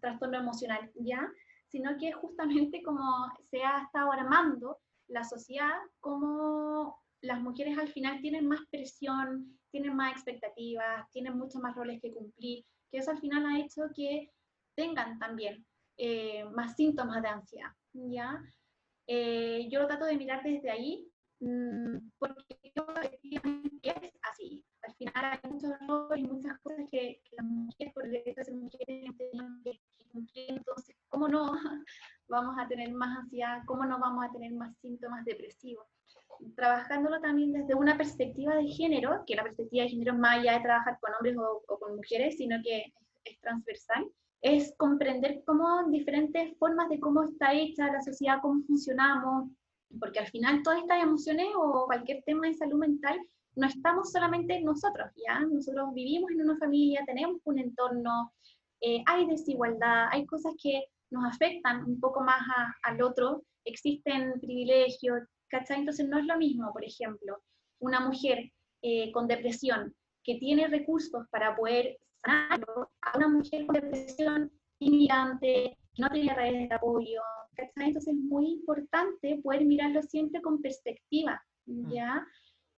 trastorno 0.00 0.38
emocional, 0.38 0.90
¿ya? 0.96 1.28
Sino 1.68 1.96
que 1.98 2.12
justamente 2.12 2.82
como 2.82 3.02
se 3.50 3.62
ha 3.62 3.82
estado 3.82 4.12
armando 4.12 4.78
la 5.08 5.24
sociedad, 5.24 5.78
como 6.00 6.98
las 7.20 7.40
mujeres 7.40 7.78
al 7.78 7.88
final 7.88 8.20
tienen 8.20 8.48
más 8.48 8.60
presión, 8.70 9.58
tienen 9.70 9.94
más 9.94 10.12
expectativas, 10.12 11.08
tienen 11.10 11.38
muchos 11.38 11.62
más 11.62 11.74
roles 11.76 12.00
que 12.00 12.12
cumplir, 12.12 12.64
que 12.90 12.98
eso 12.98 13.10
al 13.10 13.20
final 13.20 13.46
ha 13.46 13.58
hecho 13.58 13.82
que 13.94 14.30
tengan 14.74 15.18
también 15.18 15.64
eh, 15.96 16.44
más 16.46 16.76
síntomas 16.76 17.22
de 17.22 17.28
ansiedad, 17.28 17.70
¿ya? 17.92 18.42
Eh, 19.06 19.68
yo 19.70 19.80
lo 19.80 19.86
trato 19.86 20.04
de 20.04 20.16
mirar 20.16 20.42
desde 20.42 20.70
ahí, 20.70 21.08
mmm, 21.40 21.98
porque 22.18 22.44
es 23.82 24.12
así. 24.22 24.64
Al 24.82 24.94
final 24.94 25.24
hay 25.24 25.50
muchos 25.50 25.72
roles 25.86 26.24
y 26.24 26.28
muchas 26.28 26.58
cosas 26.60 26.86
que, 26.90 27.20
las 27.32 27.46
mujeres, 27.46 27.92
por 27.94 28.06
el 28.06 28.16
hecho 28.16 28.34
de 28.36 28.44
ser 28.44 28.54
mujeres, 28.54 28.86
tienen 28.86 29.62
que 29.64 29.80
cumplir. 30.12 30.46
Entonces, 30.50 30.96
¿cómo 31.08 31.28
no 31.28 31.52
vamos 32.28 32.56
a 32.58 32.66
tener 32.68 32.92
más 32.92 33.18
ansiedad? 33.18 33.62
¿Cómo 33.66 33.84
no 33.84 33.98
vamos 33.98 34.24
a 34.24 34.32
tener 34.32 34.52
más 34.52 34.76
síntomas 34.78 35.24
depresivos? 35.24 35.86
trabajándolo 36.56 37.20
también 37.20 37.52
desde 37.52 37.74
una 37.74 37.96
perspectiva 37.96 38.54
de 38.56 38.66
género, 38.66 39.24
que 39.26 39.36
la 39.36 39.42
perspectiva 39.42 39.84
de 39.84 39.90
género 39.90 40.12
es 40.12 40.18
más 40.18 40.38
allá 40.38 40.54
de 40.54 40.60
trabajar 40.60 40.98
con 41.00 41.14
hombres 41.14 41.36
o, 41.38 41.78
con 41.78 41.96
mujeres, 41.96 42.36
sino 42.36 42.56
que 42.62 42.92
es, 43.24 43.40
transversal, 43.40 44.10
es 44.42 44.74
comprender 44.76 45.42
cómo 45.46 45.84
diferentes 45.88 46.56
formas 46.58 46.88
de 46.88 46.98
cómo 46.98 47.22
está 47.22 47.54
hecha 47.54 47.92
la 47.92 48.02
sociedad, 48.02 48.40
cómo 48.42 48.62
funcionamos, 48.66 49.48
porque 50.00 50.18
al 50.18 50.26
final 50.26 50.62
todas 50.62 50.80
estas 50.80 51.02
emociones 51.02 51.46
o 51.56 51.86
cualquier 51.86 52.22
tema 52.24 52.48
de 52.48 52.54
salud 52.54 52.78
mental 52.78 53.18
no 53.54 53.66
estamos 53.68 54.10
solamente 54.10 54.60
nosotros, 54.62 55.10
¿ya? 55.26 55.40
Nosotros 55.40 55.94
vivimos 55.94 56.30
en 56.32 56.42
una 56.42 56.56
familia, 56.56 57.04
tenemos 57.06 57.40
un 57.44 57.58
entorno, 57.58 58.32
eh, 58.80 59.02
hay 59.06 59.26
desigualdad, 59.26 60.08
hay 60.10 60.26
cosas 60.26 60.54
que 60.60 60.86
nos 61.10 61.24
afectan 61.32 61.84
un 61.84 62.00
poco 62.00 62.22
más 62.22 62.40
al 62.82 63.02
otro, 63.02 63.44
existen 63.64 64.40
privilegios, 64.40 65.20
¿cachai? 65.48 65.80
Entonces 65.80 66.08
no 66.08 66.18
es 66.18 66.24
lo 66.24 66.36
mismo, 66.36 66.72
por 66.72 66.84
ejemplo, 66.84 67.36
una 67.78 68.00
mujer 68.00 68.50
eh, 68.80 69.12
con 69.12 69.28
depresión 69.28 69.94
que 70.24 70.36
tiene 70.36 70.66
recursos 70.66 71.28
para 71.30 71.54
poder 71.54 71.98
sanarlo, 72.24 72.90
a 73.02 73.16
una 73.16 73.28
mujer 73.28 73.66
con 73.66 73.74
depresión 73.74 74.52
inmigrante, 74.78 75.76
que 75.94 76.02
no 76.02 76.08
tiene 76.10 76.34
redes 76.34 76.68
de 76.68 76.74
apoyo, 76.74 77.20
¿cachai? 77.54 77.88
Entonces 77.88 78.14
es 78.14 78.20
muy 78.20 78.52
importante 78.52 79.40
poder 79.42 79.64
mirarlo 79.64 80.02
siempre 80.02 80.40
con 80.40 80.60
perspectiva, 80.60 81.42
mm. 81.66 81.92
¿ya? 81.92 82.26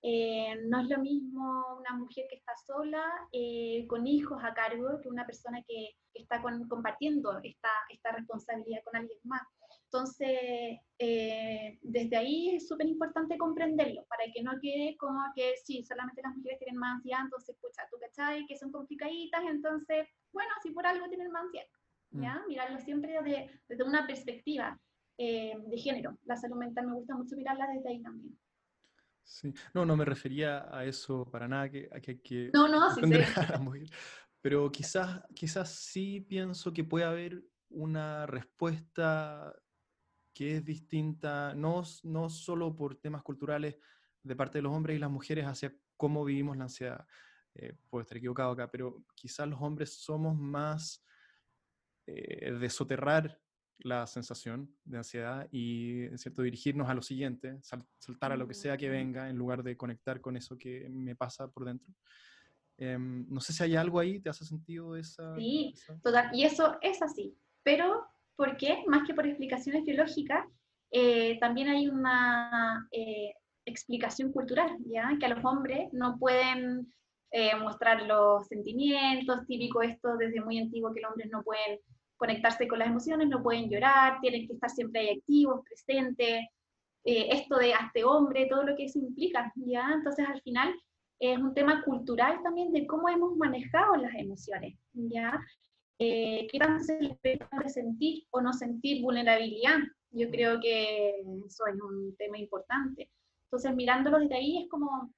Eh, 0.06 0.54
no 0.66 0.80
es 0.80 0.88
lo 0.90 0.98
mismo 0.98 1.78
una 1.78 1.96
mujer 1.96 2.26
que 2.28 2.36
está 2.36 2.52
sola, 2.66 3.02
eh, 3.32 3.86
con 3.88 4.06
hijos 4.06 4.38
a 4.44 4.52
cargo, 4.52 5.00
que 5.00 5.08
una 5.08 5.24
persona 5.24 5.62
que, 5.66 5.92
está 6.12 6.40
compartiendo 6.68 7.40
esta, 7.42 7.70
esta 7.88 8.12
responsabilidad 8.12 8.82
con 8.84 8.96
alguien 8.96 9.18
más. 9.24 9.42
Entonces, 9.86 10.78
eh, 10.98 11.53
desde 11.94 12.16
ahí 12.16 12.56
es 12.56 12.66
súper 12.66 12.88
importante 12.88 13.38
comprenderlo, 13.38 14.04
para 14.06 14.24
que 14.32 14.42
no 14.42 14.58
quede 14.60 14.96
como 14.96 15.20
que 15.34 15.54
sí, 15.64 15.84
solamente 15.84 16.22
las 16.22 16.36
mujeres 16.36 16.58
tienen 16.58 16.76
más 16.76 16.96
ansiedad, 16.96 17.20
entonces, 17.22 17.54
escucha, 17.54 17.82
tú 17.88 17.96
cachai, 18.00 18.44
que 18.46 18.58
son 18.58 18.72
complicaditas, 18.72 19.42
entonces, 19.48 20.08
bueno, 20.32 20.50
si 20.60 20.72
por 20.72 20.84
algo 20.86 21.08
tienen 21.08 21.30
más 21.30 21.44
ansiedad, 21.44 21.68
mm. 22.10 22.22
¿ya? 22.22 22.42
Mirarlo 22.48 22.80
siempre 22.80 23.12
desde, 23.12 23.60
desde 23.68 23.84
una 23.84 24.08
perspectiva 24.08 24.76
eh, 25.18 25.54
de 25.68 25.78
género. 25.78 26.18
La 26.24 26.36
salud 26.36 26.56
mental 26.56 26.88
me 26.88 26.94
gusta 26.94 27.14
mucho 27.14 27.36
mirarla 27.36 27.68
desde 27.68 27.88
ahí 27.88 28.02
también. 28.02 28.36
Sí, 29.22 29.54
no, 29.72 29.86
no 29.86 29.96
me 29.96 30.04
refería 30.04 30.66
a 30.76 30.84
eso 30.84 31.30
para 31.30 31.46
nada, 31.46 31.70
que, 31.70 31.88
a 31.92 32.00
que 32.00 32.10
hay 32.10 32.18
que... 32.18 32.50
No, 32.52 32.66
no, 32.66 32.92
sí, 32.92 33.02
sí. 33.02 33.10
Pero 34.40 34.70
quizás, 34.70 35.22
quizás 35.32 35.70
sí 35.70 36.20
pienso 36.20 36.72
que 36.72 36.82
puede 36.82 37.04
haber 37.04 37.44
una 37.70 38.26
respuesta 38.26 39.54
que 40.34 40.56
es 40.56 40.64
distinta, 40.64 41.54
no, 41.54 41.82
no 42.02 42.28
solo 42.28 42.74
por 42.74 42.96
temas 42.96 43.22
culturales 43.22 43.78
de 44.22 44.36
parte 44.36 44.58
de 44.58 44.62
los 44.62 44.72
hombres 44.72 44.96
y 44.96 45.00
las 45.00 45.10
mujeres 45.10 45.46
hacia 45.46 45.74
cómo 45.96 46.24
vivimos 46.24 46.56
la 46.56 46.64
ansiedad. 46.64 47.06
Eh, 47.54 47.74
puedo 47.88 48.02
estar 48.02 48.18
equivocado 48.18 48.50
acá, 48.50 48.70
pero 48.70 49.04
quizás 49.14 49.48
los 49.48 49.60
hombres 49.62 49.94
somos 49.94 50.36
más 50.36 51.04
eh, 52.06 52.50
de 52.50 52.68
soterrar 52.68 53.40
la 53.78 54.06
sensación 54.06 54.74
de 54.84 54.98
ansiedad 54.98 55.48
y, 55.52 56.06
¿cierto?, 56.16 56.42
dirigirnos 56.42 56.88
a 56.88 56.94
lo 56.94 57.02
siguiente, 57.02 57.58
saltar 57.98 58.32
a 58.32 58.36
lo 58.36 58.46
que 58.46 58.54
sea 58.54 58.76
que 58.76 58.88
mm. 58.88 58.92
venga 58.92 59.28
en 59.28 59.36
lugar 59.36 59.62
de 59.62 59.76
conectar 59.76 60.20
con 60.20 60.36
eso 60.36 60.58
que 60.58 60.88
me 60.88 61.14
pasa 61.14 61.48
por 61.48 61.64
dentro. 61.64 61.92
Em, 62.76 63.26
no 63.28 63.40
sé 63.40 63.52
si 63.52 63.62
hay 63.62 63.76
algo 63.76 64.00
ahí, 64.00 64.20
¿te 64.20 64.30
hace 64.30 64.44
sentido 64.44 64.96
esa? 64.96 65.36
Sí, 65.36 65.74
total, 66.02 66.30
y 66.32 66.44
eso 66.44 66.76
es 66.82 67.00
así, 67.02 67.36
pero 67.62 68.04
¿por 68.36 68.56
qué? 68.56 68.84
Más 68.86 69.06
que 69.06 69.14
por 69.14 69.26
explicaciones 69.26 69.84
biológicas, 69.84 70.44
eh, 70.90 71.38
también 71.40 71.68
hay 71.68 71.88
una 71.88 72.88
eh, 72.92 73.32
explicación 73.64 74.32
cultural, 74.32 74.76
¿ya? 74.86 75.10
Que 75.18 75.26
a 75.26 75.30
los 75.30 75.44
hombres 75.44 75.92
no 75.92 76.18
pueden 76.18 76.92
eh, 77.30 77.56
mostrar 77.56 78.02
los 78.02 78.46
sentimientos, 78.46 79.46
típico 79.46 79.82
esto 79.82 80.16
desde 80.16 80.40
muy 80.40 80.58
antiguo 80.58 80.94
que 80.94 81.00
los 81.00 81.10
hombres 81.10 81.30
no 81.30 81.42
pueden 81.42 81.80
conectarse 82.16 82.68
con 82.68 82.78
las 82.78 82.88
emociones, 82.88 83.28
no 83.28 83.42
pueden 83.42 83.68
llorar, 83.68 84.20
tienen 84.20 84.46
que 84.46 84.54
estar 84.54 84.70
siempre 84.70 85.00
ahí 85.00 85.18
activos, 85.18 85.64
presentes, 85.64 86.44
esto 87.06 87.56
de 87.56 87.74
hazte 87.74 88.02
hombre, 88.02 88.46
todo 88.46 88.62
lo 88.62 88.74
que 88.76 88.84
eso 88.84 88.98
implica, 88.98 89.52
¿ya? 89.56 89.90
Entonces 89.92 90.26
al 90.26 90.40
final 90.40 90.74
es 91.18 91.38
un 91.38 91.52
tema 91.52 91.82
cultural 91.82 92.40
también 92.42 92.72
de 92.72 92.86
cómo 92.86 93.08
hemos 93.08 93.36
manejado 93.36 93.96
las 93.96 94.14
emociones, 94.14 94.78
¿ya? 94.92 95.38
Eh, 95.98 96.48
¿Qué 96.50 96.58
tanto 96.58 96.82
se 96.84 97.00
les 97.00 97.16
puede 97.18 97.68
sentir 97.68 98.26
o 98.30 98.40
no 98.40 98.52
sentir 98.52 99.02
vulnerabilidad? 99.02 99.78
Yo 100.10 100.30
creo 100.30 100.60
que 100.60 101.20
eso 101.46 101.66
es 101.66 101.80
un 101.80 102.14
tema 102.16 102.38
importante. 102.38 103.10
Entonces, 103.46 103.74
mirándolo 103.74 104.18
desde 104.18 104.36
ahí 104.36 104.62
es 104.62 104.68
como, 104.68 105.12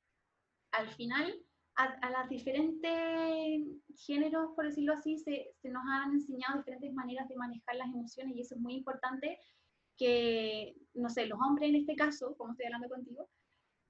al 0.72 0.88
final, 0.88 1.34
a, 1.76 1.84
a 1.84 2.10
los 2.10 2.28
diferentes 2.28 3.62
géneros, 3.96 4.50
por 4.54 4.66
decirlo 4.66 4.94
así, 4.94 5.18
se, 5.18 5.50
se 5.60 5.70
nos 5.70 5.82
han 5.90 6.12
enseñado 6.12 6.58
diferentes 6.58 6.92
maneras 6.92 7.28
de 7.28 7.36
manejar 7.36 7.76
las 7.76 7.88
emociones 7.88 8.36
y 8.36 8.40
eso 8.40 8.54
es 8.54 8.60
muy 8.60 8.74
importante 8.74 9.38
que, 9.96 10.76
no 10.94 11.08
sé, 11.08 11.26
los 11.26 11.38
hombres 11.40 11.70
en 11.70 11.76
este 11.76 11.96
caso, 11.96 12.34
como 12.36 12.52
estoy 12.52 12.66
hablando 12.66 12.88
contigo, 12.88 13.28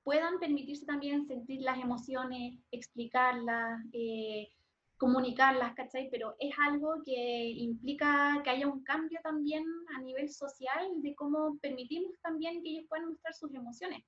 puedan 0.05 0.39
permitirse 0.39 0.87
también 0.87 1.27
sentir 1.27 1.63
las 1.63 1.79
emociones, 1.79 2.61
explicarlas, 2.71 3.85
eh, 3.93 4.49
comunicarlas, 4.97 5.75
¿cachai? 5.75 6.09
Pero 6.11 6.35
es 6.39 6.55
algo 6.59 7.03
que 7.05 7.51
implica 7.51 8.41
que 8.43 8.51
haya 8.51 8.67
un 8.67 8.83
cambio 8.83 9.21
también 9.23 9.65
a 9.97 10.01
nivel 10.01 10.31
social 10.31 11.03
de 11.03 11.15
cómo 11.15 11.59
permitimos 11.61 12.13
también 12.23 12.63
que 12.63 12.71
ellos 12.71 12.87
puedan 12.89 13.09
mostrar 13.09 13.35
sus 13.35 13.55
emociones. 13.55 14.03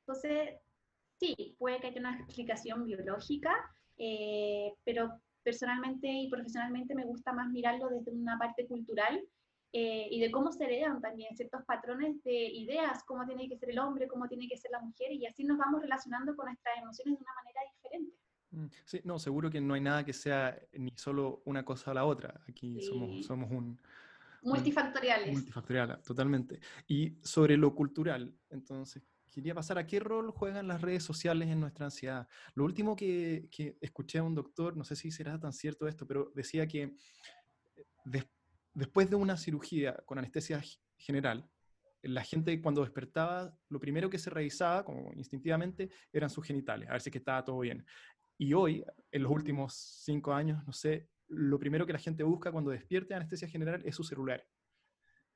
Entonces, 0.00 0.60
sí, 1.18 1.56
puede 1.58 1.80
que 1.80 1.88
haya 1.88 2.00
una 2.00 2.18
explicación 2.20 2.84
biológica, 2.84 3.54
eh, 3.98 4.74
pero 4.84 5.20
personalmente 5.42 6.06
y 6.08 6.28
profesionalmente 6.28 6.94
me 6.94 7.04
gusta 7.04 7.32
más 7.32 7.48
mirarlo 7.50 7.88
desde 7.88 8.10
una 8.10 8.38
parte 8.38 8.66
cultural 8.66 9.22
eh, 9.72 10.08
y 10.10 10.20
de 10.20 10.30
cómo 10.30 10.52
se 10.52 10.64
heredan 10.64 11.00
también 11.00 11.36
ciertos 11.36 11.64
patrones 11.64 12.22
de 12.24 12.32
ideas, 12.32 13.04
cómo 13.04 13.24
tiene 13.26 13.48
que 13.48 13.56
ser 13.56 13.70
el 13.70 13.78
hombre, 13.78 14.08
cómo 14.08 14.28
tiene 14.28 14.48
que 14.48 14.56
ser 14.56 14.70
la 14.70 14.80
mujer, 14.80 15.12
y 15.12 15.26
así 15.26 15.44
nos 15.44 15.58
vamos 15.58 15.82
relacionando 15.82 16.34
con 16.36 16.46
nuestras 16.46 16.78
emociones 16.78 17.18
de 17.18 17.24
una 17.24 17.34
manera 17.34 17.60
diferente. 17.74 18.25
Mm, 18.50 18.66
sí, 18.84 19.00
no, 19.04 19.18
seguro 19.18 19.50
que 19.50 19.60
no 19.60 19.74
hay 19.74 19.80
nada 19.80 20.04
que 20.04 20.12
sea 20.12 20.58
ni 20.72 20.92
solo 20.96 21.42
una 21.44 21.64
cosa 21.64 21.90
o 21.90 21.94
la 21.94 22.04
otra. 22.04 22.40
Aquí 22.48 22.80
somos, 22.80 23.24
somos 23.26 23.50
un... 23.50 23.80
Multifactoriales. 24.42 25.32
multifactorial, 25.32 26.00
totalmente. 26.02 26.60
Y 26.86 27.18
sobre 27.22 27.56
lo 27.56 27.74
cultural, 27.74 28.32
entonces, 28.50 29.02
quería 29.30 29.54
pasar 29.54 29.78
a 29.78 29.86
qué 29.86 29.98
rol 29.98 30.30
juegan 30.30 30.68
las 30.68 30.80
redes 30.80 31.02
sociales 31.02 31.48
en 31.48 31.58
nuestra 31.60 31.86
ansiedad. 31.86 32.28
Lo 32.54 32.64
último 32.64 32.94
que, 32.94 33.48
que 33.50 33.76
escuché 33.80 34.18
a 34.18 34.22
un 34.22 34.34
doctor, 34.34 34.76
no 34.76 34.84
sé 34.84 34.94
si 34.94 35.10
será 35.10 35.38
tan 35.40 35.52
cierto 35.52 35.88
esto, 35.88 36.06
pero 36.06 36.30
decía 36.34 36.66
que 36.66 36.94
después 38.04 38.36
después 38.76 39.08
de 39.08 39.16
una 39.16 39.36
cirugía 39.36 39.96
con 40.04 40.18
anestesia 40.18 40.62
general, 40.98 41.48
la 42.02 42.22
gente 42.22 42.60
cuando 42.60 42.82
despertaba, 42.82 43.58
lo 43.70 43.80
primero 43.80 44.10
que 44.10 44.18
se 44.18 44.30
revisaba, 44.30 44.84
como 44.84 45.12
instintivamente, 45.14 45.88
eran 46.12 46.30
sus 46.30 46.46
genitales, 46.46 46.88
a 46.88 46.92
ver 46.92 47.00
si 47.00 47.10
que 47.10 47.18
estaba 47.18 47.42
todo 47.42 47.58
bien. 47.60 47.84
Y 48.38 48.52
hoy, 48.52 48.84
en 49.10 49.22
los 49.22 49.32
últimos 49.32 49.74
cinco 49.74 50.32
años, 50.32 50.64
no 50.66 50.72
sé, 50.72 51.08
lo 51.28 51.58
primero 51.58 51.86
que 51.86 51.92
la 51.92 51.98
gente 51.98 52.22
busca 52.22 52.52
cuando 52.52 52.70
despierte 52.70 53.08
de 53.08 53.16
anestesia 53.16 53.48
general 53.48 53.82
es 53.84 53.94
su 53.94 54.04
celular. 54.04 54.46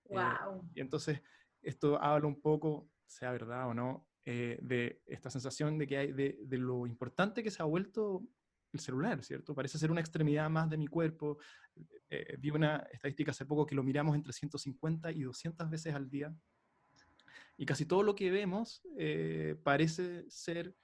Wow. 0.05 0.21
Eh, 0.21 0.71
y 0.75 0.81
entonces, 0.81 1.21
esto 1.63 2.01
habla 2.01 2.27
un 2.27 2.41
poco, 2.41 2.91
sea 3.07 3.33
verdad 3.33 3.69
o 3.69 3.75
no, 3.75 4.07
eh, 4.25 4.59
de 4.63 5.03
esta 5.07 5.31
sensación 5.31 5.79
de 5.79 5.87
que 5.87 5.97
hay, 5.97 6.13
de, 6.13 6.39
de, 6.43 6.59
lo 6.59 6.87
importante 6.87 7.43
que 7.43 7.51
se 7.51 7.63
ha 7.63 7.67
vuelto 7.67 8.23
el 8.73 8.81
celular, 8.81 9.23
¿cierto? 9.25 9.55
Parece 9.55 9.79
ser 9.79 9.91
una 9.91 10.01
extremidad 10.01 10.49
más 10.51 10.69
de 10.71 10.77
mi 10.77 10.87
cuerpo. 10.87 11.39
Eh, 12.09 12.37
vi 12.39 12.51
una 12.51 12.87
estadística 12.93 13.31
hace 13.31 13.47
poco 13.47 13.67
que 13.67 13.75
lo 13.75 13.83
miramos 13.83 14.15
entre 14.15 14.33
150 14.33 15.11
y 15.11 15.23
200 15.23 15.71
veces 15.71 15.95
al 15.95 16.09
día. 16.09 16.33
Y 17.57 17.67
casi 17.67 17.85
todo 17.85 18.03
lo 18.03 18.15
que 18.15 18.31
vemos 18.31 18.83
parece 19.63 20.25
ser 20.31 20.75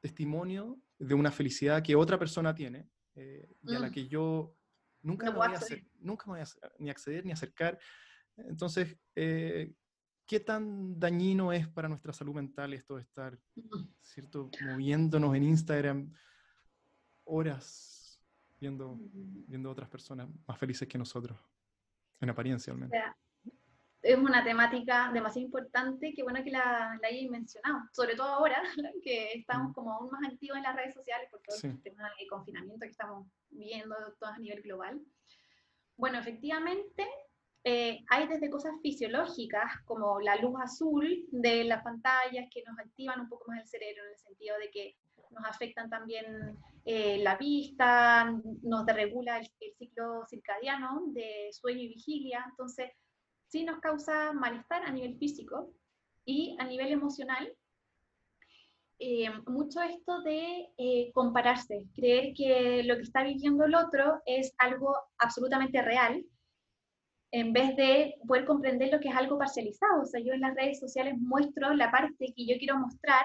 testimonio 0.00 0.80
de 0.98 1.14
una 1.14 1.30
felicidad 1.30 1.82
que 1.82 1.96
otra 1.96 2.18
persona 2.18 2.54
tiene 2.54 2.88
eh, 3.14 3.56
y 3.62 3.74
a 3.74 3.78
la 3.78 3.88
mm. 3.88 3.92
que 3.92 4.08
yo 4.08 4.56
nunca, 5.02 5.26
me 5.26 5.36
voy 5.36 5.46
a 5.46 5.58
hacer, 5.58 5.84
nunca 5.98 6.24
voy 6.26 6.40
a 6.40 6.44
ni 6.78 6.90
acceder 6.90 7.24
ni 7.24 7.32
acercar. 7.32 7.78
Entonces, 8.36 8.96
¿qué 9.14 10.40
tan 10.44 10.98
dañino 10.98 11.52
es 11.52 11.68
para 11.68 11.88
nuestra 11.88 12.12
salud 12.12 12.34
mental 12.34 12.74
esto 12.74 12.96
de 12.96 13.02
estar, 13.02 13.38
mm. 13.54 13.84
¿cierto? 14.00 14.50
Moviéndonos 14.62 15.34
en 15.36 15.44
Instagram 15.44 16.12
horas 17.24 18.20
viendo, 18.60 18.98
viendo 19.48 19.70
otras 19.70 19.88
personas 19.88 20.28
más 20.46 20.58
felices 20.58 20.88
que 20.88 20.98
nosotros, 20.98 21.38
en 22.20 22.30
apariencia 22.30 22.72
al 22.72 22.78
menos. 22.78 22.98
Es 24.04 24.18
una 24.18 24.44
temática 24.44 25.10
demasiado 25.14 25.46
importante 25.46 26.12
que 26.14 26.22
bueno 26.22 26.44
que 26.44 26.50
la, 26.50 26.98
la 27.00 27.08
hayáis 27.08 27.30
mencionado, 27.30 27.80
sobre 27.92 28.14
todo 28.14 28.28
ahora 28.28 28.62
que 29.02 29.32
estamos 29.32 29.70
mm. 29.70 29.72
como 29.72 29.92
aún 29.92 30.10
más 30.10 30.30
activos 30.30 30.58
en 30.58 30.62
las 30.62 30.76
redes 30.76 30.94
sociales 30.94 31.28
por 31.30 31.40
todo 31.40 31.56
el 31.62 31.82
tema 31.82 32.10
de 32.18 32.26
confinamiento 32.26 32.84
que 32.84 32.90
estamos 32.90 33.26
viendo 33.50 33.96
todo 34.20 34.30
a 34.30 34.38
nivel 34.38 34.60
global. 34.62 35.00
Bueno, 35.96 36.18
efectivamente, 36.18 37.08
eh, 37.64 38.04
hay 38.10 38.28
desde 38.28 38.50
cosas 38.50 38.74
fisiológicas 38.82 39.80
como 39.86 40.20
la 40.20 40.36
luz 40.36 40.54
azul 40.60 41.24
de 41.30 41.64
las 41.64 41.82
pantallas 41.82 42.46
que 42.52 42.62
nos 42.66 42.78
activan 42.78 43.20
un 43.20 43.28
poco 43.30 43.44
más 43.48 43.60
el 43.60 43.68
cerebro 43.68 44.02
en 44.04 44.10
el 44.10 44.18
sentido 44.18 44.58
de 44.58 44.70
que 44.70 44.96
nos 45.30 45.44
afectan 45.46 45.88
también 45.88 46.58
eh, 46.84 47.18
la 47.22 47.36
vista, 47.36 48.30
nos 48.62 48.84
desregula 48.84 49.38
el, 49.38 49.48
ciclo 49.78 50.26
circadiano 50.28 51.04
de 51.06 51.48
sueño 51.52 51.80
y 51.80 51.88
vigilia, 51.88 52.44
entonces 52.50 52.90
sí 53.54 53.64
nos 53.64 53.78
causa 53.80 54.32
malestar 54.32 54.82
a 54.84 54.90
nivel 54.90 55.16
físico 55.16 55.72
y 56.24 56.56
a 56.58 56.64
nivel 56.64 56.92
emocional. 56.92 57.50
Eh, 58.98 59.30
mucho 59.46 59.80
esto 59.80 60.22
de 60.22 60.68
eh, 60.76 61.10
compararse, 61.12 61.86
creer 61.94 62.34
que 62.34 62.82
lo 62.84 62.96
que 62.96 63.02
está 63.02 63.22
viviendo 63.22 63.64
el 63.64 63.74
otro 63.74 64.20
es 64.26 64.52
algo 64.58 64.96
absolutamente 65.18 65.80
real, 65.82 66.24
en 67.30 67.52
vez 67.52 67.74
de 67.76 68.14
poder 68.26 68.44
comprender 68.44 68.92
lo 68.92 69.00
que 69.00 69.08
es 69.08 69.16
algo 69.16 69.38
parcializado. 69.38 70.02
O 70.02 70.06
sea, 70.06 70.20
yo 70.20 70.32
en 70.32 70.40
las 70.40 70.54
redes 70.54 70.80
sociales 70.80 71.14
muestro 71.18 71.74
la 71.74 71.90
parte 71.90 72.34
que 72.36 72.46
yo 72.46 72.58
quiero 72.58 72.78
mostrar 72.78 73.24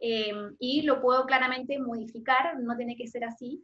Em, 0.00 0.56
y 0.58 0.82
lo 0.82 1.02
puedo 1.02 1.26
claramente 1.26 1.78
modificar, 1.78 2.58
no 2.58 2.74
tiene 2.74 2.96
que 2.96 3.06
ser 3.06 3.22
así, 3.22 3.62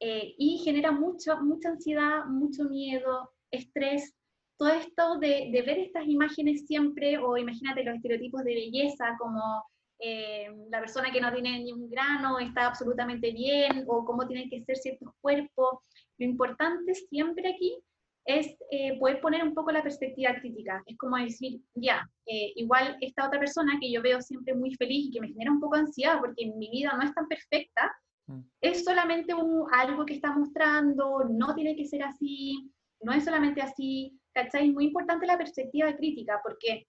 eh, 0.00 0.34
y 0.36 0.58
genera 0.58 0.92
mucho, 0.92 1.40
mucha 1.40 1.70
ansiedad, 1.70 2.26
mucho 2.26 2.64
miedo, 2.64 3.32
estrés, 3.50 4.14
todo 4.58 4.70
esto 4.70 5.18
de, 5.18 5.50
de, 5.52 5.62
ver 5.62 5.78
estas 5.78 6.06
imágenes 6.06 6.66
siempre, 6.66 7.16
o 7.18 7.36
imagínate 7.36 7.84
los 7.84 7.94
estereotipos 7.94 8.42
de 8.44 8.54
belleza, 8.54 9.16
como 9.18 9.64
eh, 10.00 10.48
la 10.70 10.80
persona 10.80 11.10
que 11.10 11.20
no 11.20 11.32
tiene 11.32 11.60
ni 11.60 11.72
un 11.72 11.90
grano 11.90 12.38
está 12.38 12.66
absolutamente 12.66 13.32
bien, 13.32 13.84
o 13.86 14.04
cómo 14.04 14.26
tienen 14.26 14.50
que 14.50 14.62
ser 14.64 14.76
ciertos 14.76 15.10
cuerpos. 15.20 15.78
Lo 16.18 16.26
importante 16.26 16.94
siempre 16.94 17.48
aquí 17.48 17.78
es 18.24 18.54
eh, 18.70 18.98
poder 18.98 19.20
poner 19.20 19.42
un 19.42 19.54
poco 19.54 19.72
la 19.72 19.82
perspectiva 19.82 20.34
crítica. 20.38 20.82
Es 20.86 20.96
como 20.98 21.16
decir, 21.16 21.60
ya, 21.74 22.08
eh, 22.26 22.52
igual 22.56 22.96
esta 23.00 23.26
otra 23.26 23.40
persona 23.40 23.78
que 23.80 23.90
yo 23.90 24.02
veo 24.02 24.20
siempre 24.20 24.54
muy 24.54 24.74
feliz 24.74 25.06
y 25.06 25.10
que 25.10 25.20
me 25.20 25.28
genera 25.28 25.50
un 25.50 25.60
poco 25.60 25.76
ansiedad 25.76 26.18
porque 26.20 26.46
mi 26.46 26.70
vida 26.70 26.92
no 26.96 27.02
es 27.02 27.14
tan 27.14 27.26
perfecta, 27.26 27.90
mm. 28.26 28.40
es 28.60 28.84
solamente 28.84 29.34
un, 29.34 29.64
algo 29.72 30.04
que 30.04 30.14
está 30.14 30.32
mostrando, 30.32 31.24
no 31.30 31.54
tiene 31.54 31.74
que 31.74 31.86
ser 31.86 32.02
así, 32.02 32.70
no 33.00 33.12
es 33.12 33.24
solamente 33.24 33.62
así, 33.62 34.18
¿cachai? 34.32 34.68
Es 34.68 34.74
muy 34.74 34.86
importante 34.86 35.26
la 35.26 35.38
perspectiva 35.38 35.94
crítica 35.96 36.40
porque 36.42 36.86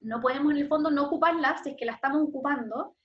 no 0.00 0.20
podemos 0.20 0.52
en 0.52 0.58
el 0.58 0.68
fondo 0.68 0.90
no 0.90 1.06
ocuparla 1.06 1.58
si 1.62 1.70
es 1.70 1.76
que 1.76 1.84
la 1.84 1.92
estamos 1.92 2.22
ocupando. 2.22 2.96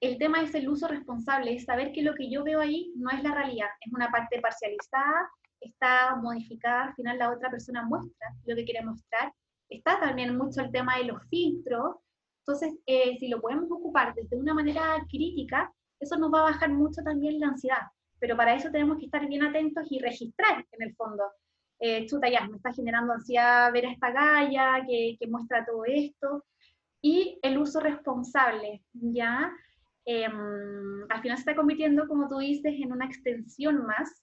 El 0.00 0.18
tema 0.18 0.40
es 0.40 0.54
el 0.54 0.68
uso 0.68 0.88
responsable, 0.88 1.54
es 1.54 1.64
saber 1.64 1.92
que 1.92 2.02
lo 2.02 2.14
que 2.14 2.30
yo 2.30 2.42
veo 2.42 2.60
ahí 2.60 2.92
no 2.96 3.10
es 3.10 3.22
la 3.22 3.34
realidad, 3.34 3.68
es 3.80 3.92
una 3.92 4.10
parte 4.10 4.40
parcializada, 4.40 5.30
está 5.60 6.16
modificada, 6.16 6.84
al 6.84 6.94
final 6.94 7.18
la 7.18 7.30
otra 7.30 7.50
persona 7.50 7.82
muestra 7.82 8.28
lo 8.46 8.56
que 8.56 8.64
quiere 8.64 8.84
mostrar. 8.84 9.32
Está 9.68 10.00
también 10.00 10.36
mucho 10.36 10.62
el 10.62 10.72
tema 10.72 10.96
de 10.96 11.04
los 11.04 11.22
filtros, 11.28 11.96
entonces 12.40 12.74
eh, 12.86 13.16
si 13.18 13.28
lo 13.28 13.40
podemos 13.40 13.70
ocupar 13.70 14.14
desde 14.14 14.36
una 14.36 14.54
manera 14.54 15.04
crítica, 15.08 15.72
eso 16.00 16.16
nos 16.16 16.32
va 16.32 16.40
a 16.40 16.50
bajar 16.50 16.70
mucho 16.70 17.02
también 17.02 17.38
la 17.38 17.48
ansiedad, 17.48 17.82
pero 18.18 18.36
para 18.36 18.54
eso 18.54 18.70
tenemos 18.70 18.98
que 18.98 19.04
estar 19.04 19.26
bien 19.28 19.44
atentos 19.44 19.86
y 19.90 19.98
registrar 19.98 20.66
en 20.72 20.82
el 20.82 20.94
fondo. 20.94 21.24
Eh, 21.80 22.06
chuta, 22.06 22.28
ya, 22.28 22.46
me 22.46 22.56
está 22.56 22.72
generando 22.72 23.12
ansiedad 23.14 23.72
ver 23.72 23.86
a 23.86 23.92
esta 23.92 24.10
galla 24.10 24.84
que, 24.86 25.16
que 25.18 25.26
muestra 25.26 25.64
todo 25.64 25.84
esto. 25.86 26.44
Y 27.02 27.38
el 27.42 27.58
uso 27.58 27.80
responsable, 27.80 28.84
¿ya? 28.92 29.50
Em, 30.04 31.10
al 31.10 31.22
final 31.22 31.36
se 31.36 31.42
está 31.42 31.56
convirtiendo, 31.56 32.06
como 32.06 32.28
tú 32.28 32.38
dices, 32.38 32.74
en 32.78 32.92
una 32.92 33.06
extensión 33.06 33.86
más 33.86 34.22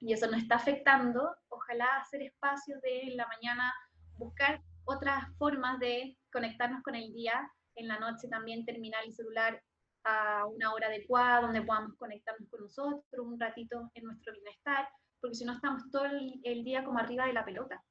y 0.00 0.12
eso 0.12 0.26
nos 0.30 0.42
está 0.42 0.56
afectando, 0.56 1.34
ojalá 1.48 1.86
hacer 1.96 2.20
espacios 2.22 2.80
de 2.82 3.02
en 3.04 3.16
la 3.16 3.26
mañana, 3.26 3.72
buscar 4.18 4.60
otras 4.84 5.24
formas 5.38 5.78
de 5.78 6.18
conectarnos 6.30 6.82
con 6.82 6.94
el 6.94 7.10
día, 7.14 7.50
en 7.74 7.88
la 7.88 7.98
noche 7.98 8.28
también 8.28 8.66
terminar 8.66 9.02
el 9.04 9.14
celular 9.14 9.62
a 10.04 10.44
una 10.46 10.74
hora 10.74 10.88
adecuada, 10.88 11.40
donde 11.40 11.62
podamos 11.62 11.96
conectarnos 11.96 12.50
con 12.50 12.60
nosotros 12.60 13.04
un 13.18 13.40
ratito 13.40 13.90
en 13.94 14.04
nuestro 14.04 14.34
bienestar, 14.34 14.86
porque 15.24 15.36
si 15.36 15.46
no 15.46 15.54
estamos 15.54 15.90
todo 15.90 16.04
el, 16.04 16.64
día 16.64 16.84
como 16.84 16.98
arriba 16.98 17.26
de 17.26 17.32
la 17.32 17.46
pelota, 17.46 17.82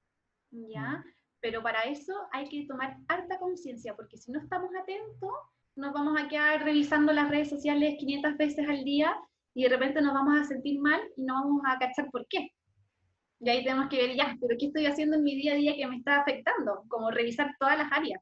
¿ya? 0.51 0.99
Mm. 0.99 1.03
Pero 1.39 1.63
para 1.63 1.81
eso 1.81 2.13
hay 2.31 2.47
que 2.47 2.67
tomar 2.67 2.95
harta 3.07 3.39
conciencia, 3.39 3.95
porque 3.95 4.19
si 4.19 4.31
no 4.31 4.39
estamos 4.39 4.69
atentos, 4.79 5.31
nos 5.75 5.93
vamos 5.93 6.21
a 6.21 6.27
quedar 6.27 6.63
revisando 6.63 7.11
las 7.11 7.31
redes 7.31 7.49
sociales 7.49 7.95
500 7.97 8.37
veces 8.37 8.69
al 8.69 8.83
día 8.83 9.17
y 9.55 9.63
de 9.63 9.69
repente 9.69 9.99
nos 9.99 10.13
vamos 10.13 10.39
a 10.39 10.43
sentir 10.43 10.79
mal 10.79 11.01
y 11.17 11.23
no 11.23 11.33
vamos 11.33 11.63
a 11.65 11.79
cachar 11.79 12.11
por 12.11 12.27
qué. 12.27 12.51
Y 13.39 13.49
ahí 13.49 13.63
tenemos 13.63 13.89
que 13.89 13.97
ver 13.97 14.15
ya, 14.15 14.37
pero 14.39 14.55
¿qué 14.59 14.67
estoy 14.67 14.85
haciendo 14.85 15.17
en 15.17 15.23
mi 15.23 15.33
día 15.33 15.53
a 15.53 15.55
día 15.55 15.75
que 15.75 15.87
me 15.87 15.97
está 15.97 16.21
afectando? 16.21 16.83
Como 16.87 17.09
revisar 17.09 17.55
todas 17.59 17.79
las 17.79 17.91
áreas. 17.91 18.21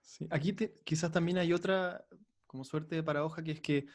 Sí, 0.00 0.26
aquí 0.28 0.56
quizás 0.82 1.12
también 1.12 1.38
hay 1.38 1.52
otra 1.52 2.04
como 2.48 2.64
suerte 2.64 2.96
de 2.96 3.04
paradoja 3.04 3.44
que 3.44 3.52
es 3.52 3.60
que 3.60 3.86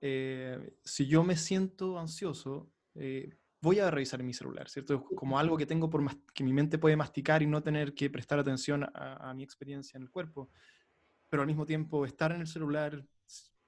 eh, 0.00 0.76
si 0.82 1.06
yo 1.06 1.22
me 1.22 1.36
siento 1.36 2.00
ansioso, 2.00 2.68
eh, 2.96 3.30
voy 3.66 3.80
a 3.80 3.90
revisar 3.90 4.22
mi 4.22 4.32
celular, 4.32 4.68
¿cierto? 4.68 5.04
Como 5.04 5.38
algo 5.38 5.56
que 5.56 5.66
tengo 5.66 5.90
por 5.90 6.00
que 6.32 6.44
mi 6.44 6.52
mente 6.52 6.78
puede 6.78 6.96
masticar 6.96 7.42
y 7.42 7.46
no 7.46 7.62
tener 7.62 7.94
que 7.94 8.08
prestar 8.08 8.38
atención 8.38 8.84
a, 8.84 9.30
a 9.30 9.34
mi 9.34 9.42
experiencia 9.42 9.98
en 9.98 10.04
el 10.04 10.10
cuerpo. 10.10 10.50
Pero 11.28 11.42
al 11.42 11.48
mismo 11.48 11.66
tiempo, 11.66 12.06
estar 12.06 12.30
en 12.30 12.42
el 12.42 12.46
celular, 12.46 13.04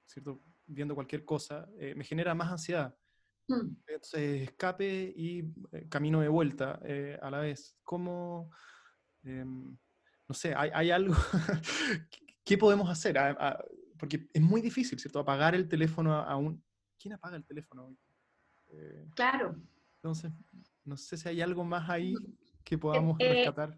¿cierto? 0.05 0.41
viendo 0.69 0.95
cualquier 0.95 1.25
cosa, 1.25 1.67
eh, 1.77 1.93
me 1.95 2.03
genera 2.03 2.33
más 2.33 2.51
ansiedad. 2.51 2.95
Mm. 3.47 3.75
Entonces, 3.87 4.41
escape 4.43 5.13
y 5.15 5.39
eh, 5.71 5.87
camino 5.89 6.21
de 6.21 6.29
vuelta 6.29 6.79
eh, 6.83 7.17
a 7.21 7.29
la 7.29 7.39
vez. 7.39 7.75
¿Cómo, 7.83 8.51
em, 9.23 9.75
no 10.27 10.35
sé, 10.35 10.53
hay, 10.55 10.69
hay 10.73 10.91
algo, 10.91 11.15
¿qué 12.45 12.57
podemos 12.57 12.89
hacer? 12.89 13.17
porque 13.97 14.29
es 14.31 14.41
muy 14.41 14.61
difícil, 14.61 14.97
¿cierto? 14.97 15.19
Apagar 15.19 15.55
el 15.55 15.67
teléfono 15.67 16.15
a, 16.15 16.37
un... 16.37 16.63
¿Quién 16.97 17.15
apaga 17.15 17.35
el 17.35 17.45
teléfono 17.45 17.87
hoy? 17.87 17.97
claro. 19.15 19.55
Entonces, 20.01 20.31
no 20.85 20.95
sé 20.95 21.17
si 21.17 21.27
hay 21.27 21.41
algo 21.41 21.63
más 21.63 21.89
ahí 21.89 22.13
que 22.63 22.77
podamos 22.77 23.17
rescatar. 23.17 23.77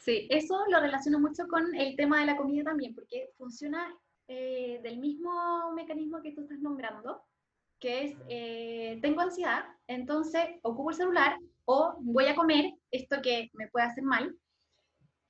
Sí, 0.00 0.26
eso 0.30 0.58
lo 0.68 0.80
relaciono 0.80 1.20
mucho 1.20 1.46
con 1.48 1.74
el 1.74 1.96
tema 1.96 2.20
de 2.20 2.26
la 2.26 2.36
comida 2.36 2.64
también, 2.64 2.94
porque 2.94 3.30
funciona 3.38 3.96
eh, 4.28 4.80
del 4.82 4.98
mismo 4.98 5.72
mecanismo 5.74 6.20
que 6.22 6.32
tú 6.32 6.42
estás 6.42 6.58
nombrando, 6.60 7.22
que 7.78 8.04
es, 8.04 8.16
eh, 8.28 8.98
tengo 9.00 9.20
ansiedad, 9.20 9.64
entonces 9.86 10.44
ocupo 10.62 10.90
el 10.90 10.96
celular 10.96 11.38
o 11.66 11.96
voy 12.00 12.26
a 12.26 12.34
comer 12.34 12.72
esto 12.90 13.22
que 13.22 13.50
me 13.52 13.68
puede 13.68 13.86
hacer 13.86 14.02
mal, 14.02 14.36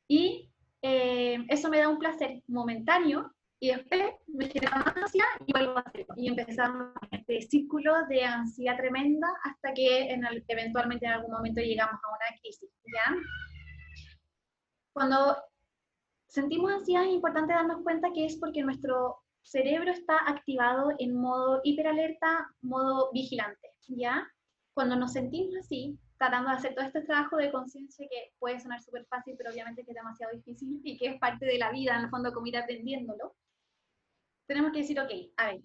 y 0.08 0.50
eh, 0.82 1.44
eso 1.48 1.68
me 1.68 1.78
da 1.78 1.88
un 1.88 1.98
placer 1.98 2.42
momentáneo, 2.46 3.33
y 3.60 3.68
después 3.68 4.14
me 4.26 4.46
genera 4.48 4.78
más 4.78 4.96
ansiedad 4.96 5.26
y 5.46 5.52
vuelvo 5.52 5.78
a 5.78 5.80
hacerlo. 5.80 6.14
Y 6.16 6.28
empezamos 6.28 6.92
este 7.10 7.40
círculo 7.42 7.94
de 8.08 8.24
ansiedad 8.24 8.76
tremenda 8.76 9.28
hasta 9.44 9.72
que 9.72 10.10
en 10.10 10.22
eventualmente 10.48 11.06
en 11.06 11.12
algún 11.12 11.32
momento 11.32 11.60
llegamos 11.60 11.94
a 11.94 12.08
una 12.08 12.40
crisis, 12.40 12.70
¿ya? 12.84 13.14
Cuando 14.92 15.36
sentimos 16.28 16.72
ansiedad, 16.72 17.04
es 17.04 17.12
importante 17.12 17.52
darnos 17.52 17.82
cuenta 17.82 18.12
que 18.12 18.26
es 18.26 18.36
porque 18.36 18.62
nuestro 18.62 19.18
cerebro 19.42 19.90
está 19.90 20.18
activado 20.26 20.92
en 20.98 21.14
modo 21.14 21.60
hiperalerta, 21.64 22.50
modo 22.62 23.10
vigilante, 23.12 23.70
¿ya? 23.88 24.26
Cuando 24.74 24.96
nos 24.96 25.12
sentimos 25.12 25.54
así, 25.56 25.98
tratando 26.18 26.50
de 26.50 26.56
hacer 26.56 26.74
todo 26.74 26.86
este 26.86 27.02
trabajo 27.02 27.36
de 27.36 27.52
conciencia 27.52 28.06
que 28.10 28.32
puede 28.38 28.60
sonar 28.60 28.80
súper 28.80 29.06
fácil, 29.06 29.34
pero 29.36 29.50
obviamente 29.50 29.84
que 29.84 29.90
es 29.90 29.96
demasiado 29.96 30.32
difícil 30.32 30.80
y 30.82 30.96
que 30.96 31.06
es 31.08 31.18
parte 31.18 31.46
de 31.46 31.58
la 31.58 31.70
vida, 31.70 31.96
en 31.96 32.04
el 32.04 32.10
fondo, 32.10 32.32
como 32.32 32.46
ir 32.46 32.56
aprendiéndolo, 32.56 33.34
tenemos 34.46 34.72
que 34.72 34.80
decir, 34.80 34.98
ok, 35.00 35.10
a 35.36 35.46
ver, 35.46 35.62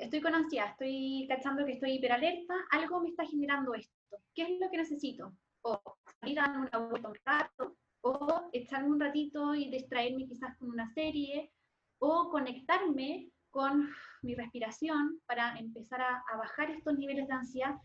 estoy 0.00 0.20
con 0.20 0.34
ansiedad, 0.34 0.70
estoy 0.70 1.26
cachando 1.28 1.64
que 1.64 1.72
estoy 1.72 1.92
hiperalerta, 1.92 2.54
algo 2.70 3.00
me 3.00 3.10
está 3.10 3.24
generando 3.24 3.74
esto, 3.74 4.18
¿qué 4.34 4.42
es 4.42 4.60
lo 4.60 4.70
que 4.70 4.78
necesito? 4.78 5.32
O 5.62 5.80
salir 6.20 6.40
a 6.40 6.48
dar 6.48 6.58
una 6.58 6.88
vuelta 6.88 7.08
un 7.08 7.18
rato, 7.24 7.76
o 8.02 8.48
echarme 8.52 8.90
un 8.90 9.00
ratito 9.00 9.54
y 9.54 9.70
distraerme 9.70 10.26
quizás 10.26 10.56
con 10.58 10.70
una 10.70 10.92
serie, 10.92 11.52
o 11.98 12.30
conectarme 12.30 13.30
con 13.50 13.90
mi 14.22 14.34
respiración 14.34 15.20
para 15.26 15.56
empezar 15.58 16.00
a, 16.00 16.22
bajar 16.36 16.70
estos 16.70 16.96
niveles 16.98 17.26
de 17.26 17.34
ansiedad. 17.34 17.76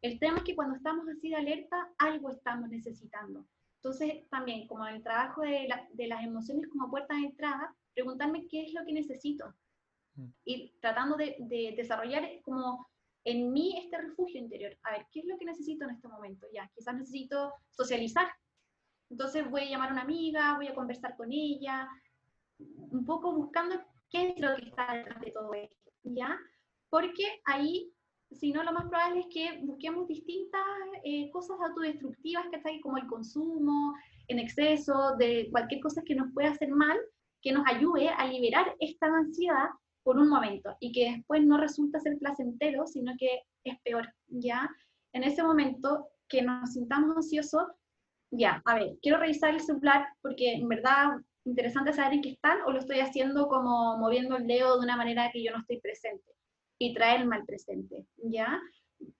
El 0.00 0.18
tema 0.18 0.38
es 0.38 0.44
que 0.44 0.56
cuando 0.56 0.74
estamos 0.74 1.06
así 1.08 1.28
de 1.28 1.36
alerta, 1.36 1.88
algo 1.98 2.30
estamos 2.30 2.68
necesitando. 2.68 3.46
Entonces, 3.76 4.28
también, 4.30 4.66
como 4.66 4.86
el 4.86 5.02
trabajo 5.02 5.42
de, 5.42 5.68
las 5.68 6.24
emociones 6.24 6.68
como 6.68 6.90
puerta 6.90 7.14
de 7.14 7.26
entrada, 7.26 7.74
preguntarme 7.94 8.46
qué 8.48 8.62
es 8.62 8.74
lo 8.74 8.84
que 8.84 8.92
necesito. 8.92 9.54
Mm. 10.14 10.28
Y 10.44 10.72
tratando 10.80 11.16
de, 11.16 11.36
de, 11.38 11.74
desarrollar 11.76 12.28
como 12.42 12.86
en 13.24 13.52
mí 13.52 13.78
este 13.78 13.98
refugio 13.98 14.40
interior. 14.40 14.76
A 14.82 14.92
ver, 14.92 15.06
¿qué 15.12 15.20
es 15.20 15.26
lo 15.26 15.38
que 15.38 15.44
necesito 15.44 15.84
en 15.84 15.90
este 15.92 16.08
momento? 16.08 16.46
Ya, 16.52 16.70
quizás 16.74 16.94
necesito 16.94 17.52
socializar, 17.70 18.26
entonces 19.12 19.48
voy 19.50 19.60
a 19.60 19.70
llamar 19.70 19.90
a 19.90 19.92
una 19.92 20.02
amiga, 20.02 20.56
voy 20.56 20.68
a 20.68 20.74
conversar 20.74 21.14
con 21.18 21.30
ella, 21.30 21.86
un 22.58 23.04
poco 23.04 23.34
buscando 23.34 23.76
qué 24.10 24.28
es 24.30 24.40
lo 24.40 24.56
que 24.56 24.68
está 24.68 24.94
detrás 24.94 25.20
de 25.20 25.30
todo 25.32 25.52
esto, 25.52 25.90
¿ya? 26.02 26.38
Porque 26.88 27.42
ahí, 27.44 27.92
si 28.30 28.52
no, 28.52 28.62
lo 28.62 28.72
más 28.72 28.88
probable 28.88 29.20
es 29.20 29.26
que 29.26 29.60
busquemos 29.64 30.08
distintas 30.08 30.62
eh, 31.04 31.30
cosas 31.30 31.58
autodestructivas, 31.60 32.46
ahí, 32.64 32.80
como 32.80 32.96
el 32.96 33.06
consumo 33.06 33.94
en 34.28 34.38
exceso, 34.38 35.14
de 35.18 35.48
cualquier 35.50 35.82
cosa 35.82 36.02
que 36.02 36.14
nos 36.14 36.32
pueda 36.32 36.50
hacer 36.50 36.70
mal, 36.70 36.98
que 37.42 37.52
nos 37.52 37.66
ayude 37.66 38.08
a 38.08 38.26
liberar 38.26 38.74
esta 38.80 39.08
ansiedad 39.08 39.68
por 40.02 40.18
un 40.18 40.28
momento 40.28 40.76
y 40.80 40.92
que 40.92 41.12
después 41.12 41.44
no 41.44 41.58
resulta 41.58 42.00
ser 42.00 42.18
placentero, 42.18 42.86
sino 42.86 43.12
que 43.18 43.42
es 43.64 43.80
peor, 43.82 44.12
¿ya? 44.28 44.68
En 45.12 45.24
ese 45.24 45.42
momento 45.42 46.08
que 46.28 46.42
nos 46.42 46.72
sintamos 46.72 47.16
ansiosos, 47.16 47.64
ya, 48.30 48.62
a 48.64 48.74
ver, 48.74 48.96
quiero 49.02 49.18
revisar 49.18 49.54
el 49.54 49.60
celular 49.60 50.06
porque 50.22 50.54
en 50.54 50.68
verdad 50.68 51.08
interesante 51.44 51.92
saber 51.92 52.14
en 52.14 52.22
qué 52.22 52.30
están 52.30 52.62
o 52.62 52.70
lo 52.70 52.78
estoy 52.78 53.00
haciendo 53.00 53.48
como 53.48 53.98
moviendo 53.98 54.36
el 54.36 54.46
dedo 54.46 54.78
de 54.78 54.84
una 54.84 54.96
manera 54.96 55.30
que 55.32 55.42
yo 55.42 55.52
no 55.52 55.58
estoy 55.58 55.80
presente 55.80 56.32
y 56.78 56.94
traerme 56.94 57.36
al 57.36 57.44
presente, 57.44 58.06
¿ya? 58.16 58.60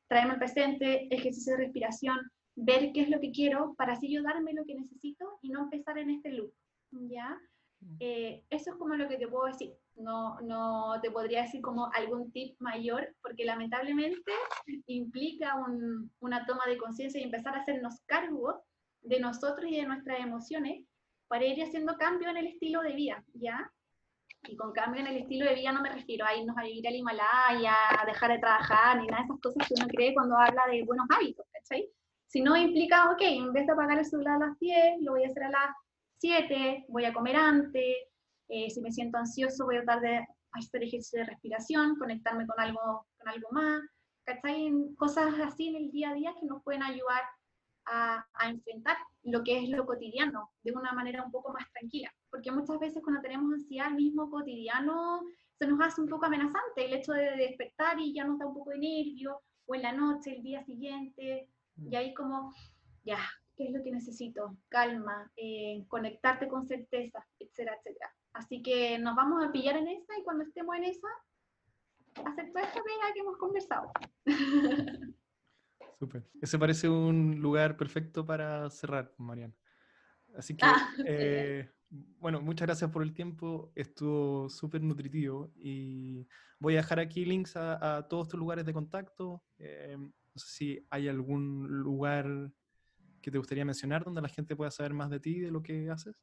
Traerme 0.09 0.33
al 0.35 0.39
presente, 0.39 1.07
ejercicio 1.15 1.53
de 1.53 1.65
respiración, 1.65 2.19
ver 2.55 2.93
qué 2.93 3.03
es 3.03 3.09
lo 3.09 3.21
que 3.21 3.31
quiero 3.31 3.75
para 3.77 3.95
así 3.95 4.13
yo 4.13 4.23
darme 4.23 4.53
lo 4.53 4.65
que 4.65 4.75
necesito 4.75 5.39
y 5.43 5.51
no 5.51 5.63
empezar 5.63 5.99
en 5.99 6.11
este 6.11 6.33
loop, 6.33 6.53
¿ya? 6.91 7.39
Mm. 7.81 7.97
Eh, 8.01 8.45
eso 8.51 8.71
es 8.71 8.77
como 8.77 8.95
lo 8.95 9.09
que 9.09 9.17
te 9.17 9.29
puedo 9.29 9.47
decir. 9.47 9.75
No, 9.97 10.41
no 10.41 11.01
te 11.01 11.11
podría 11.11 11.43
decir 11.43 11.61
como 11.61 11.91
algún 11.93 12.33
tip 12.33 12.57
mayor, 12.61 13.15
porque 13.23 13.45
lamentablemente 13.45 14.33
implica 14.87 15.55
una 16.21 16.47
toma 16.47 16.65
de 16.67 16.79
conciencia 16.79 17.21
y 17.21 17.25
empezar 17.25 17.55
a 17.55 17.61
hacernos 17.61 18.01
cargo 18.07 18.65
de 19.03 19.21
nosotros 19.21 19.71
y 19.71 19.77
de 19.77 19.87
nuestras 19.87 20.21
emociones 20.21 20.85
para 21.29 21.45
ir 21.45 21.63
haciendo 21.63 21.97
cambio 21.97 22.31
en 22.31 22.37
el 22.37 22.47
estilo 22.47 22.83
de 22.83 22.93
vida, 22.93 23.25
¿ya? 23.35 23.71
Y 24.49 24.57
con 24.57 24.73
cambio 24.73 25.01
en 25.01 25.07
el 25.07 25.19
estilo 25.19 25.47
de 25.47 25.55
vida 25.55 25.73
no 25.73 25.83
me 25.83 25.91
refiero 25.91 26.27
a 26.27 26.35
irnos 26.35 26.57
a 26.59 26.63
vivir 26.63 26.87
al 26.89 26.97
Himalaya, 26.97 27.75
a 28.01 28.05
dejar 28.07 28.33
de 28.33 28.39
trabajar, 28.39 29.01
ni 29.01 29.07
nada 29.07 29.23
de 29.23 29.27
esas 29.27 29.41
cosas 29.41 29.69
que 29.69 29.75
uno 29.79 29.89
cree 29.89 30.15
cuando 30.15 30.37
habla 30.37 30.67
de 30.71 30.83
buenos 30.85 31.07
hábitos, 31.11 31.47
¿cachai? 31.53 31.89
Si 32.27 32.41
no 32.41 32.57
implica, 32.57 33.11
ok, 33.11 33.21
en 33.21 33.53
vez 33.53 33.67
de 33.67 33.73
apagar 33.73 33.99
el 33.99 34.05
celular 34.05 34.43
a 34.43 34.47
las 34.47 34.59
10, 34.59 35.01
lo 35.03 35.13
voy 35.13 35.25
a 35.25 35.29
hacer 35.29 35.45
a 35.45 35.51
las 35.51 35.77
7, 36.19 36.87
voy 36.89 37.05
a 37.05 37.13
comer 37.13 37.37
antes, 37.37 37.97
eh, 38.53 38.69
si 38.69 38.83
me 38.83 38.93
siento 38.93 39.17
ansioso 39.17 39.65
voy 39.65 39.77
a 39.77 39.83
tratar 39.83 40.03
de 40.03 40.27
hacer 40.53 40.83
ejercicio 40.83 41.21
de 41.21 41.27
respiración, 41.27 41.97
conectarme 41.97 42.47
con 42.47 42.61
algo, 42.61 43.07
con 43.17 43.29
algo 43.29 43.49
más, 43.51 43.81
¿cachai? 44.25 44.71
Cosas 44.99 45.33
así 45.41 45.69
en 45.69 45.77
el 45.77 45.91
día 45.91 46.11
a 46.11 46.15
día 46.15 46.35
que 46.39 46.45
nos 46.45 46.63
pueden 46.63 46.83
ayudar 46.83 47.23
a, 47.87 48.27
a, 48.35 48.51
enfrentar 48.51 48.97
lo 49.23 49.43
que 49.43 49.59
es 49.59 49.71
lo 49.71 49.87
cotidiano 49.87 50.51
de 50.63 50.73
una 50.73 50.93
manera 50.93 51.25
un 51.25 51.33
poco 51.33 51.53
más 51.55 51.65
tranquila. 51.73 52.13
Porque 52.31 52.53
muchas 52.53 52.79
veces 52.79 53.03
cuando 53.03 53.23
tenemos 53.23 53.53
ansiedad, 53.55 53.89
el 53.89 53.95
mismo 53.95 54.31
cotidiano 54.31 55.23
se 55.59 55.67
nos 55.67 55.81
hace 55.81 56.03
un 56.03 56.09
poco 56.09 56.27
amenazante, 56.27 56.85
el 56.85 56.93
hecho 56.93 57.13
de 57.13 57.37
despertar 57.37 57.99
y 57.99 58.13
ya 58.13 58.25
nos 58.25 58.39
da 58.39 58.47
un 58.47 58.55
poco 58.55 58.71
de 58.71 58.79
nervio, 58.79 59.41
o 59.65 59.75
en 59.75 59.83
la 59.83 59.93
noche, 59.93 60.37
el 60.37 60.43
día 60.43 60.63
siguiente, 60.65 61.49
y 61.77 61.97
ahí 61.97 62.13
como, 62.13 62.53
ya, 63.05 63.19
¿qué 63.57 63.65
es 63.65 63.73
lo 63.73 63.83
que 63.83 63.93
necesito? 63.93 64.57
Calma, 64.69 65.31
eh, 65.37 65.85
conectarte 65.89 66.49
con 66.49 66.67
certeza, 66.67 67.25
etcétera, 67.39 67.77
etcétera. 67.79 68.13
Así 68.33 68.63
que 68.63 68.99
nos 68.99 69.15
vamos 69.15 69.45
a 69.45 69.53
pillar 69.53 69.77
en 69.77 69.89
esa 69.89 70.19
y 70.19 70.25
cuando 70.25 70.45
estemos 70.45 70.75
en 70.77 70.85
esa, 70.85 71.09
hacer 72.25 72.53
toda 72.53 72.65
esta 72.65 72.83
pega 72.83 73.13
que 73.13 73.21
hemos 73.21 73.37
conversado. 73.37 73.91
Súper. 75.99 76.25
Ese 76.41 76.59
parece 76.59 76.89
un 76.89 77.41
lugar 77.41 77.77
perfecto 77.77 78.25
para 78.27 78.69
cerrar, 78.71 79.15
Mariana. 79.19 79.55
Así 80.37 80.57
que, 80.57 80.65
ah, 80.65 80.91
eh, 81.07 81.71
bueno, 82.19 82.41
muchas 82.41 82.67
gracias 82.67 82.91
por 82.91 83.03
el 83.03 83.13
tiempo. 83.13 83.71
Estuvo 83.75 84.49
súper 84.49 84.83
nutritivo 84.83 85.53
y 85.55 86.27
voy 86.59 86.75
a 86.75 86.79
dejar 86.79 87.01
aquí 87.01 87.25
links 87.25 87.57
a, 87.57 88.07
todos 88.09 88.29
tus 88.29 88.41
lugares 88.41 88.65
de 88.65 88.73
contacto. 88.73 89.45
Eh, 89.59 89.97
no 89.97 90.13
sé 90.41 90.47
si 90.49 90.87
hay 90.91 91.09
algún 91.09 91.69
lugar 91.69 92.51
que 93.21 93.31
te 93.31 93.39
gustaría 93.39 93.65
mencionar 93.65 94.05
donde 94.05 94.23
la 94.23 94.29
gente 94.29 94.57
pueda 94.57 94.71
saber 94.71 94.95
más 94.95 95.11
de 95.11 95.21
ti, 95.21 95.39
de 95.41 95.51
lo 95.51 95.63
que 95.63 95.91
haces. 95.91 96.17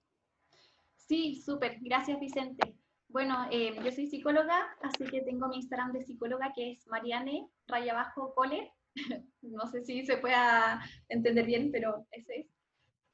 Sí, 1.10 1.42
súper. 1.44 1.80
Gracias, 1.82 2.20
Vicente. 2.20 2.76
Bueno, 3.08 3.48
eh, 3.50 3.74
yo 3.84 3.92
soy 3.92 4.06
psicóloga, 4.06 4.78
así 4.84 5.06
que 5.06 5.22
tengo 5.22 5.48
mi 5.48 5.56
Instagram 5.56 5.92
de 5.92 6.04
psicóloga 6.04 6.54
que 6.54 6.74
es 6.74 6.86
Mariane, 6.86 7.50
raya 7.68 7.94
abajo, 7.94 8.32
cole. 8.36 8.72
no 9.42 9.66
sé 9.66 9.84
si 9.84 10.06
se 10.06 10.18
pueda 10.18 10.80
entender 11.08 11.48
bien, 11.48 11.72
pero 11.72 12.06
ese 12.12 12.42
es. 12.42 12.48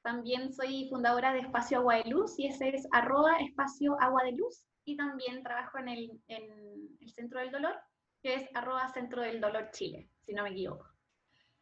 También 0.01 0.51
soy 0.51 0.89
fundadora 0.89 1.31
de 1.31 1.39
Espacio 1.39 1.77
Agua 1.77 1.95
de 1.95 2.09
Luz 2.09 2.37
y 2.37 2.47
ese 2.47 2.75
es 2.75 2.85
arroba 2.91 3.39
espacio 3.39 3.95
agua 4.01 4.25
de 4.25 4.33
luz. 4.33 4.67
Y 4.83 4.97
también 4.97 5.41
trabajo 5.41 5.79
en 5.79 5.87
el, 5.87 6.21
en 6.27 6.97
el 6.99 7.09
Centro 7.13 7.39
del 7.39 7.51
Dolor, 7.51 7.75
que 8.21 8.35
es 8.35 8.49
arroba 8.55 8.89
Centro 8.89 9.21
del 9.21 9.39
Dolor 9.39 9.71
Chile, 9.71 10.09
si 10.25 10.33
no 10.33 10.43
me 10.43 10.49
equivoco. 10.49 10.85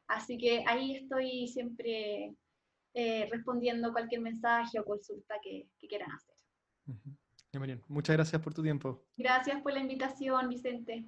Así 0.08 0.40
que 0.40 0.64
ahí 0.66 0.96
estoy 0.96 1.48
siempre 1.48 2.36
eh, 2.94 3.28
respondiendo 3.32 3.92
cualquier 3.92 4.22
mensaje 4.22 4.80
o 4.80 4.86
consulta 4.86 5.36
que, 5.42 5.68
que 5.80 5.88
quieran 5.88 6.12
hacer. 6.12 6.36
Muchas 7.88 8.16
gracias 8.16 8.42
por 8.42 8.54
tu 8.54 8.64
tiempo. 8.64 9.06
Gracias 9.16 9.62
por 9.62 9.74
la 9.74 9.80
invitación, 9.80 10.50
Vicente. 10.50 11.06